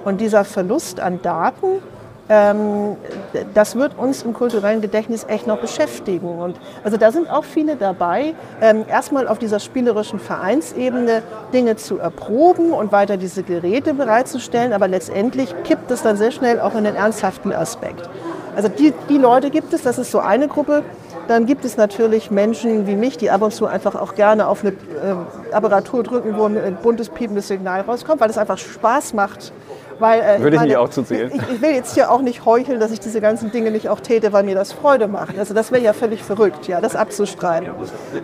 Und 0.05 0.21
dieser 0.21 0.45
Verlust 0.45 1.01
an 1.01 1.21
Daten, 1.23 1.81
das 2.27 3.77
wird 3.77 3.99
uns 3.99 4.23
im 4.23 4.33
kulturellen 4.33 4.81
Gedächtnis 4.81 5.27
echt 5.29 5.47
noch 5.47 5.59
beschäftigen. 5.59 6.39
Und 6.39 6.57
also 6.83 6.97
da 6.97 7.13
sind 7.13 7.29
auch 7.29 7.45
viele 7.45 7.77
dabei, 7.77 8.35
ähm, 8.63 8.87
erstmal 8.89 9.29
auf 9.29 9.39
dieser 9.39 9.61
spielerischen 9.61 10.19
Vereinsebene 10.19 11.23
Dinge 11.53 11.77
zu 11.77 11.99
erproben 11.99 12.73
und 12.73 12.93
weiter 12.93 13.19
diese 13.19 13.43
Geräte 13.43 13.93
bereitzustellen, 13.93 14.73
aber 14.73 14.89
letztendlich 14.89 15.55
kippt 15.65 15.91
es 15.91 16.03
dann 16.03 16.17
sehr 16.17 16.31
schnell 16.31 16.61
auch 16.61 16.75
in 16.75 16.85
den 16.85 16.95
ernsthaften 16.95 17.53
Aspekt. 17.53 18.09
Also 18.57 18.69
die, 18.69 18.95
die 19.09 19.19
Leute 19.19 19.51
gibt 19.51 19.75
es, 19.75 19.83
das 19.83 19.99
ist 19.99 20.11
so 20.11 20.21
eine 20.21 20.49
Gruppe. 20.49 20.83
Dann 21.29 21.47
gibt 21.47 21.65
es 21.65 21.77
natürlich 21.77 22.31
Menschen 22.31 22.87
wie 22.87 22.97
mich, 22.97 23.17
die 23.17 23.31
ab 23.31 23.43
und 23.43 23.53
zu 23.53 23.67
einfach 23.67 23.95
auch 23.95 24.15
gerne 24.15 24.47
auf 24.47 24.63
eine 24.63 24.73
äh, 24.73 25.55
Apparatur 25.55 26.03
drücken, 26.03 26.37
wo 26.37 26.45
ein 26.45 26.77
buntes, 26.83 27.09
piependes 27.09 27.49
Signal 27.49 27.81
rauskommt, 27.81 28.21
weil 28.21 28.29
es 28.29 28.37
einfach 28.37 28.59
Spaß 28.59 29.15
macht. 29.15 29.53
Weil, 29.99 30.21
äh, 30.21 30.41
Würde 30.41 30.57
ich 30.57 30.61
meine, 30.61 30.73
mir 30.73 30.81
auch 30.81 30.89
zuzählen. 30.89 31.31
Ich, 31.35 31.55
ich 31.55 31.63
will 31.63 31.71
jetzt 31.71 31.95
hier 31.95 32.11
auch 32.11 32.21
nicht 32.21 32.45
heucheln, 32.45 32.81
dass 32.81 32.91
ich 32.91 33.01
diese 33.01 33.21
ganzen 33.21 33.51
Dinge 33.51 33.71
nicht 33.71 33.89
auch 33.89 34.01
täte, 34.01 34.33
weil 34.33 34.43
mir 34.45 34.55
das 34.55 34.73
Freude 34.73 35.09
macht. 35.09 35.39
Also 35.39 35.55
das 35.55 35.73
wäre 35.73 35.83
ja 35.83 35.93
völlig 35.93 36.23
verrückt, 36.23 36.67
ja, 36.69 36.81
das 36.81 36.97
abzustreiten. 36.97 37.71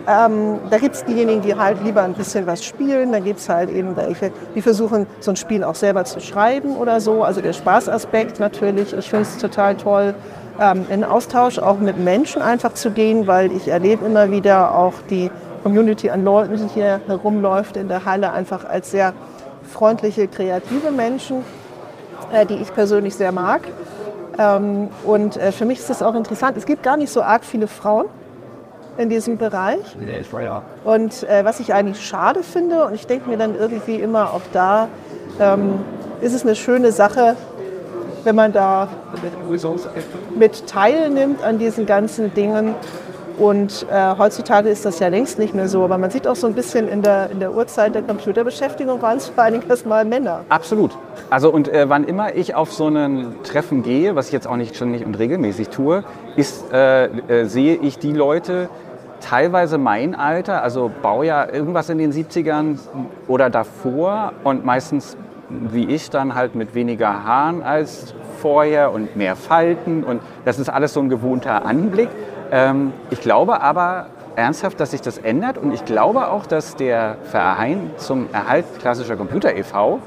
Ähm, 0.07 0.59
da 0.69 0.77
gibt 0.77 0.95
es 0.95 1.05
diejenigen, 1.05 1.41
die 1.41 1.55
halt 1.55 1.83
lieber 1.83 2.01
ein 2.01 2.13
bisschen 2.13 2.45
was 2.47 2.63
spielen. 2.63 3.11
Da 3.11 3.19
gibt 3.19 3.39
es 3.39 3.49
halt 3.49 3.69
eben 3.69 3.95
welche, 3.95 4.31
die 4.55 4.61
versuchen, 4.61 5.07
so 5.19 5.31
ein 5.31 5.37
Spiel 5.37 5.63
auch 5.63 5.75
selber 5.75 6.05
zu 6.05 6.19
schreiben 6.19 6.75
oder 6.77 6.99
so. 6.99 7.23
Also 7.23 7.41
der 7.41 7.53
Spaßaspekt 7.53 8.39
natürlich. 8.39 8.93
Ich 8.93 9.09
finde 9.09 9.23
es 9.23 9.37
total 9.37 9.75
toll, 9.75 10.13
ähm, 10.59 10.85
in 10.89 11.03
Austausch 11.03 11.59
auch 11.59 11.79
mit 11.79 11.97
Menschen 11.97 12.41
einfach 12.41 12.73
zu 12.73 12.91
gehen, 12.91 13.27
weil 13.27 13.51
ich 13.51 13.67
erlebe 13.67 14.05
immer 14.05 14.31
wieder 14.31 14.75
auch 14.75 14.93
die 15.09 15.31
Community 15.63 16.09
an 16.09 16.23
Leuten, 16.23 16.57
die 16.57 16.67
hier 16.73 17.01
herumläuft 17.07 17.77
in 17.77 17.87
der 17.87 18.05
Halle, 18.05 18.31
einfach 18.31 18.65
als 18.65 18.91
sehr 18.91 19.13
freundliche, 19.71 20.27
kreative 20.27 20.91
Menschen, 20.91 21.43
äh, 22.33 22.45
die 22.45 22.55
ich 22.55 22.73
persönlich 22.73 23.15
sehr 23.15 23.31
mag. 23.31 23.61
Ähm, 24.37 24.89
und 25.05 25.37
äh, 25.37 25.51
für 25.51 25.65
mich 25.65 25.79
ist 25.79 25.89
das 25.89 26.01
auch 26.01 26.15
interessant. 26.15 26.57
Es 26.57 26.65
gibt 26.65 26.83
gar 26.83 26.97
nicht 26.97 27.11
so 27.11 27.21
arg 27.21 27.43
viele 27.43 27.67
Frauen 27.67 28.05
in 28.97 29.09
diesem 29.09 29.37
Bereich. 29.37 29.79
Und 30.83 31.23
äh, 31.23 31.43
was 31.45 31.59
ich 31.59 31.73
eigentlich 31.73 32.05
schade 32.05 32.43
finde, 32.43 32.85
und 32.85 32.93
ich 32.93 33.07
denke 33.07 33.29
mir 33.29 33.37
dann 33.37 33.55
irgendwie 33.55 33.95
immer 33.95 34.33
auch 34.33 34.41
da, 34.53 34.87
ähm, 35.39 35.79
ist 36.21 36.33
es 36.33 36.43
eine 36.43 36.55
schöne 36.55 36.91
Sache, 36.91 37.35
wenn 38.23 38.35
man 38.35 38.53
da 38.53 38.87
mit 40.35 40.67
teilnimmt 40.67 41.43
an 41.43 41.57
diesen 41.57 41.85
ganzen 41.85 42.33
Dingen. 42.33 42.75
Und 43.37 43.85
äh, 43.91 44.15
heutzutage 44.17 44.69
ist 44.69 44.85
das 44.85 44.99
ja 44.99 45.07
längst 45.07 45.39
nicht 45.39 45.53
mehr 45.53 45.67
so. 45.67 45.83
Aber 45.83 45.97
man 45.97 46.09
sieht 46.09 46.27
auch 46.27 46.35
so 46.35 46.47
ein 46.47 46.53
bisschen 46.53 46.87
in 46.87 47.01
der, 47.01 47.29
in 47.31 47.39
der 47.39 47.53
Uhrzeit 47.53 47.95
der 47.95 48.01
Computerbeschäftigung 48.01 49.01
waren 49.01 49.17
es 49.17 49.29
vor 49.35 49.43
allen 49.43 49.53
Dingen 49.53 49.69
erstmal 49.69 50.05
Männer. 50.05 50.41
Absolut. 50.49 50.91
Also 51.29 51.51
und 51.51 51.67
äh, 51.67 51.89
wann 51.89 52.03
immer 52.03 52.35
ich 52.35 52.55
auf 52.55 52.71
so 52.73 52.87
ein 52.87 53.35
Treffen 53.43 53.83
gehe, 53.83 54.15
was 54.15 54.27
ich 54.27 54.33
jetzt 54.33 54.47
auch 54.47 54.57
nicht 54.57 54.75
ständig 54.75 55.05
und 55.05 55.17
regelmäßig 55.17 55.69
tue, 55.69 56.03
ist, 56.35 56.71
äh, 56.71 57.05
äh, 57.05 57.45
sehe 57.45 57.75
ich 57.75 57.99
die 57.99 58.13
Leute, 58.13 58.69
teilweise 59.21 59.77
mein 59.77 60.15
Alter, 60.15 60.63
also 60.63 60.91
Baujahr 61.01 61.53
irgendwas 61.53 61.89
in 61.89 61.99
den 61.99 62.11
70ern 62.11 62.79
oder 63.27 63.49
davor 63.49 64.33
und 64.43 64.65
meistens 64.65 65.15
wie 65.49 65.85
ich 65.85 66.09
dann 66.09 66.35
halt 66.35 66.55
mit 66.55 66.75
weniger 66.75 67.23
Haaren 67.25 67.61
als 67.61 68.13
vorher 68.39 68.91
und 68.91 69.15
mehr 69.15 69.35
Falten 69.35 70.03
und 70.03 70.21
das 70.45 70.59
ist 70.59 70.69
alles 70.69 70.93
so 70.93 70.99
ein 71.01 71.09
gewohnter 71.09 71.65
Anblick. 71.65 72.09
Ähm, 72.51 72.91
ich 73.09 73.21
glaube 73.21 73.61
aber 73.61 74.07
ernsthaft, 74.35 74.79
dass 74.79 74.91
sich 74.91 75.01
das 75.01 75.17
ändert 75.17 75.57
und 75.57 75.73
ich 75.73 75.85
glaube 75.85 76.27
auch, 76.29 76.45
dass 76.45 76.75
der 76.75 77.17
Verein 77.23 77.91
zum 77.97 78.27
Erhalt 78.33 78.65
klassischer 78.79 79.15
Computer 79.15 79.55
e.V. 79.55 79.99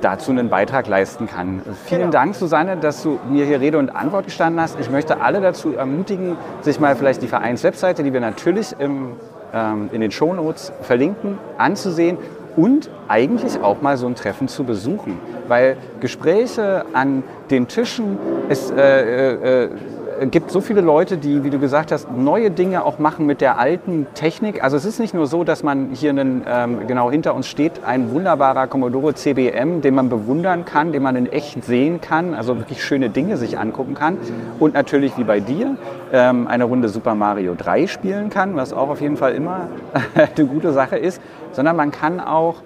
dazu 0.00 0.30
einen 0.30 0.48
Beitrag 0.48 0.86
leisten 0.86 1.26
kann. 1.26 1.62
Vielen 1.86 2.02
Genau. 2.02 2.12
Dank, 2.12 2.34
Susanne, 2.34 2.76
dass 2.76 3.02
du 3.02 3.18
mir 3.30 3.46
hier 3.46 3.60
Rede 3.60 3.78
und 3.78 3.90
Antwort 3.90 4.26
gestanden 4.26 4.60
hast. 4.60 4.78
Ich 4.80 4.90
möchte 4.90 5.20
alle 5.20 5.40
dazu 5.40 5.74
ermutigen, 5.74 6.36
sich 6.60 6.78
mal 6.78 6.94
vielleicht 6.96 7.22
die 7.22 7.28
Vereinswebseite, 7.28 8.02
die 8.02 8.12
wir 8.12 8.20
natürlich 8.20 8.74
im, 8.78 9.12
ähm, 9.54 9.88
in 9.92 10.00
den 10.00 10.10
Shownotes 10.10 10.72
verlinken, 10.82 11.38
anzusehen 11.56 12.18
und 12.56 12.90
eigentlich 13.08 13.60
auch 13.62 13.82
mal 13.82 13.96
so 13.96 14.06
ein 14.06 14.14
Treffen 14.14 14.48
zu 14.48 14.64
besuchen. 14.64 15.18
Weil 15.48 15.76
Gespräche 16.00 16.84
an 16.92 17.22
den 17.50 17.68
Tischen, 17.68 18.18
es 18.48 18.70
äh, 18.70 18.80
äh, 18.80 19.64
äh 19.64 19.70
gibt 20.30 20.50
so 20.50 20.60
viele 20.60 20.80
Leute, 20.80 21.16
die, 21.16 21.44
wie 21.44 21.50
du 21.50 21.58
gesagt 21.58 21.92
hast, 21.92 22.10
neue 22.10 22.50
Dinge 22.50 22.84
auch 22.84 22.98
machen 22.98 23.26
mit 23.26 23.40
der 23.40 23.58
alten 23.58 24.06
Technik. 24.14 24.62
Also 24.62 24.76
es 24.76 24.84
ist 24.84 24.98
nicht 24.98 25.14
nur 25.14 25.26
so, 25.26 25.44
dass 25.44 25.62
man 25.62 25.90
hier 25.92 26.10
einen, 26.10 26.44
ähm, 26.48 26.86
genau 26.86 27.10
hinter 27.10 27.34
uns 27.34 27.46
steht, 27.46 27.84
ein 27.84 28.10
wunderbarer 28.10 28.66
Commodore 28.66 29.14
CBM, 29.14 29.82
den 29.82 29.94
man 29.94 30.08
bewundern 30.08 30.64
kann, 30.64 30.92
den 30.92 31.02
man 31.02 31.16
in 31.16 31.26
echt 31.30 31.64
sehen 31.64 32.00
kann, 32.00 32.34
also 32.34 32.56
wirklich 32.58 32.82
schöne 32.82 33.10
Dinge 33.10 33.36
sich 33.36 33.58
angucken 33.58 33.94
kann. 33.94 34.18
Und 34.58 34.74
natürlich 34.74 35.16
wie 35.18 35.24
bei 35.24 35.40
dir 35.40 35.76
ähm, 36.12 36.46
eine 36.46 36.64
Runde 36.64 36.88
Super 36.88 37.14
Mario 37.14 37.54
3 37.54 37.86
spielen 37.86 38.30
kann, 38.30 38.56
was 38.56 38.72
auch 38.72 38.88
auf 38.88 39.00
jeden 39.00 39.16
Fall 39.16 39.34
immer 39.34 39.68
eine 40.14 40.46
gute 40.46 40.72
Sache 40.72 40.96
ist, 40.96 41.20
sondern 41.52 41.76
man 41.76 41.90
kann 41.90 42.20
auch 42.20 42.56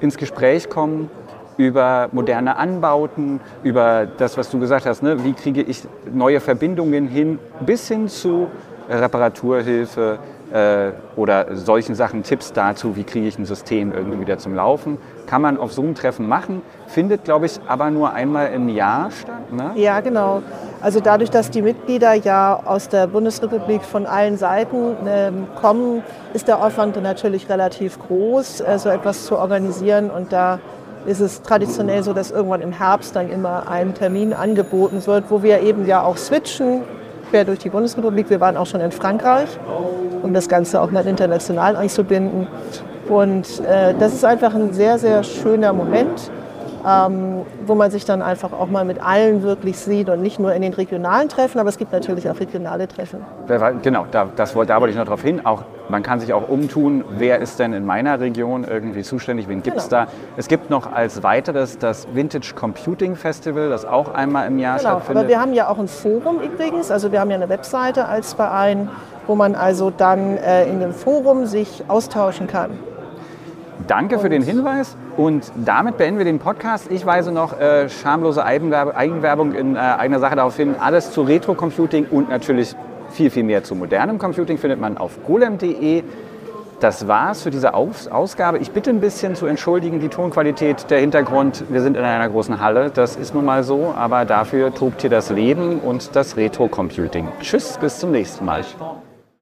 ins 0.00 0.16
Gespräch 0.16 0.68
kommen 0.68 1.10
über 1.58 2.08
moderne 2.12 2.56
Anbauten, 2.56 3.40
über 3.62 4.06
das, 4.06 4.38
was 4.38 4.48
du 4.48 4.58
gesagt 4.58 4.86
hast, 4.86 5.02
ne? 5.02 5.22
wie 5.24 5.34
kriege 5.34 5.60
ich 5.60 5.82
neue 6.10 6.40
Verbindungen 6.40 7.08
hin, 7.08 7.38
bis 7.60 7.88
hin 7.88 8.08
zu 8.08 8.46
Reparaturhilfe 8.88 10.18
äh, 10.52 10.92
oder 11.16 11.56
solchen 11.56 11.94
Sachen, 11.94 12.22
Tipps 12.22 12.52
dazu, 12.52 12.96
wie 12.96 13.04
kriege 13.04 13.26
ich 13.26 13.38
ein 13.38 13.44
System 13.44 13.92
irgendwie 13.92 14.20
wieder 14.20 14.38
zum 14.38 14.54
Laufen. 14.54 14.98
Kann 15.26 15.42
man 15.42 15.58
auf 15.58 15.72
so 15.72 15.82
einem 15.82 15.94
Treffen 15.94 16.26
machen, 16.26 16.62
findet, 16.86 17.24
glaube 17.24 17.46
ich, 17.46 17.60
aber 17.66 17.90
nur 17.90 18.12
einmal 18.12 18.52
im 18.52 18.68
Jahr 18.68 19.10
statt. 19.10 19.52
Ne? 19.52 19.72
Ja, 19.74 20.00
genau. 20.00 20.42
Also 20.80 21.00
dadurch, 21.00 21.30
dass 21.30 21.50
die 21.50 21.60
Mitglieder 21.60 22.14
ja 22.14 22.60
aus 22.64 22.88
der 22.88 23.08
Bundesrepublik 23.08 23.82
von 23.82 24.06
allen 24.06 24.38
Seiten 24.38 25.06
äh, 25.06 25.32
kommen, 25.60 26.02
ist 26.32 26.48
der 26.48 26.64
Aufwand 26.64 27.02
natürlich 27.02 27.50
relativ 27.50 27.98
groß, 27.98 28.60
äh, 28.60 28.78
so 28.78 28.88
etwas 28.88 29.26
zu 29.26 29.36
organisieren 29.36 30.10
und 30.10 30.32
da 30.32 30.60
ist 31.08 31.20
es 31.20 31.42
traditionell 31.42 32.02
so, 32.02 32.12
dass 32.12 32.30
irgendwann 32.30 32.60
im 32.60 32.72
Herbst 32.72 33.16
dann 33.16 33.30
immer 33.30 33.68
ein 33.68 33.94
Termin 33.94 34.34
angeboten 34.34 35.04
wird, 35.06 35.24
wo 35.30 35.42
wir 35.42 35.60
eben 35.62 35.86
ja 35.86 36.02
auch 36.02 36.18
switchen, 36.18 36.82
quer 37.30 37.44
durch 37.44 37.58
die 37.60 37.70
Bundesrepublik. 37.70 38.28
Wir 38.28 38.40
waren 38.40 38.56
auch 38.56 38.66
schon 38.66 38.80
in 38.80 38.92
Frankreich, 38.92 39.48
um 40.22 40.34
das 40.34 40.48
Ganze 40.48 40.80
auch 40.80 40.90
mal 40.90 41.06
international 41.06 41.76
einzubinden. 41.76 42.46
Und 43.08 43.60
äh, 43.60 43.94
das 43.98 44.12
ist 44.12 44.24
einfach 44.24 44.54
ein 44.54 44.74
sehr, 44.74 44.98
sehr 44.98 45.22
schöner 45.22 45.72
Moment 45.72 46.30
ähm, 46.88 47.42
wo 47.66 47.74
man 47.74 47.90
sich 47.90 48.04
dann 48.04 48.22
einfach 48.22 48.52
auch 48.52 48.68
mal 48.68 48.84
mit 48.84 49.02
allen 49.02 49.42
wirklich 49.42 49.78
sieht 49.78 50.08
und 50.08 50.22
nicht 50.22 50.38
nur 50.38 50.52
in 50.54 50.62
den 50.62 50.72
regionalen 50.72 51.28
Treffen, 51.28 51.58
aber 51.58 51.68
es 51.68 51.76
gibt 51.76 51.92
natürlich 51.92 52.28
auch 52.30 52.38
regionale 52.38 52.88
Treffen. 52.88 53.24
Genau, 53.82 54.06
da, 54.10 54.28
das, 54.34 54.54
da 54.54 54.80
wollte 54.80 54.90
ich 54.90 54.96
noch 54.96 55.04
darauf 55.04 55.22
hin. 55.22 55.44
Auch, 55.44 55.64
man 55.88 56.02
kann 56.02 56.20
sich 56.20 56.32
auch 56.32 56.48
umtun, 56.48 57.04
wer 57.10 57.40
ist 57.40 57.58
denn 57.58 57.72
in 57.72 57.84
meiner 57.84 58.20
Region 58.20 58.64
irgendwie 58.64 59.02
zuständig, 59.02 59.48
wen 59.48 59.62
gibt 59.62 59.76
es 59.78 59.88
genau. 59.88 60.04
da. 60.04 60.10
Es 60.36 60.48
gibt 60.48 60.70
noch 60.70 60.90
als 60.90 61.22
weiteres 61.22 61.78
das 61.78 62.08
Vintage 62.14 62.54
Computing 62.54 63.16
Festival, 63.16 63.68
das 63.68 63.84
auch 63.84 64.14
einmal 64.14 64.46
im 64.46 64.58
Jahr 64.58 64.78
genau, 64.78 64.90
stattfindet. 64.90 65.24
Aber 65.24 65.28
wir 65.28 65.40
haben 65.40 65.54
ja 65.54 65.68
auch 65.68 65.78
ein 65.78 65.88
Forum 65.88 66.40
übrigens, 66.40 66.90
also 66.90 67.12
wir 67.12 67.20
haben 67.20 67.30
ja 67.30 67.36
eine 67.36 67.48
Webseite 67.48 68.06
als 68.06 68.32
Verein, 68.32 68.88
wo 69.26 69.34
man 69.34 69.54
also 69.54 69.90
dann 69.90 70.36
äh, 70.36 70.64
in 70.68 70.80
dem 70.80 70.92
Forum 70.92 71.46
sich 71.46 71.84
austauschen 71.88 72.46
kann. 72.46 72.70
Danke 73.88 74.18
für 74.18 74.28
den 74.28 74.42
Hinweis 74.42 74.96
und 75.16 75.50
damit 75.56 75.96
beenden 75.96 76.18
wir 76.18 76.26
den 76.26 76.38
Podcast. 76.38 76.92
Ich 76.92 77.06
weise 77.06 77.32
noch 77.32 77.58
äh, 77.58 77.88
schamlose 77.88 78.44
Eigenwerbung 78.44 79.54
in 79.54 79.76
äh, 79.76 79.78
eigener 79.78 80.20
Sache 80.20 80.36
darauf 80.36 80.56
hin. 80.56 80.74
Alles 80.78 81.10
zu 81.10 81.22
Retro-Computing 81.22 82.06
und 82.10 82.28
natürlich 82.28 82.76
viel, 83.08 83.30
viel 83.30 83.44
mehr 83.44 83.64
zu 83.64 83.74
modernem 83.74 84.18
Computing 84.18 84.58
findet 84.58 84.78
man 84.78 84.98
auf 84.98 85.24
golem.de. 85.24 86.02
Das 86.80 87.08
war's 87.08 87.42
für 87.42 87.50
diese 87.50 87.72
Aus 87.72 88.06
Ausgabe. 88.08 88.58
Ich 88.58 88.70
bitte 88.72 88.90
ein 88.90 89.00
bisschen 89.00 89.34
zu 89.34 89.46
entschuldigen, 89.46 90.00
die 90.00 90.08
Tonqualität, 90.08 90.90
der 90.90 91.00
Hintergrund. 91.00 91.64
Wir 91.70 91.80
sind 91.80 91.96
in 91.96 92.04
einer 92.04 92.28
großen 92.28 92.60
Halle, 92.60 92.90
das 92.90 93.16
ist 93.16 93.34
nun 93.34 93.46
mal 93.46 93.64
so, 93.64 93.94
aber 93.96 94.26
dafür 94.26 94.72
tobt 94.74 95.00
hier 95.00 95.10
das 95.10 95.30
Leben 95.30 95.80
und 95.80 96.14
das 96.14 96.36
Retro-Computing. 96.36 97.26
Tschüss, 97.40 97.78
bis 97.80 97.98
zum 97.98 98.12
nächsten 98.12 98.44
Mal. 98.44 98.64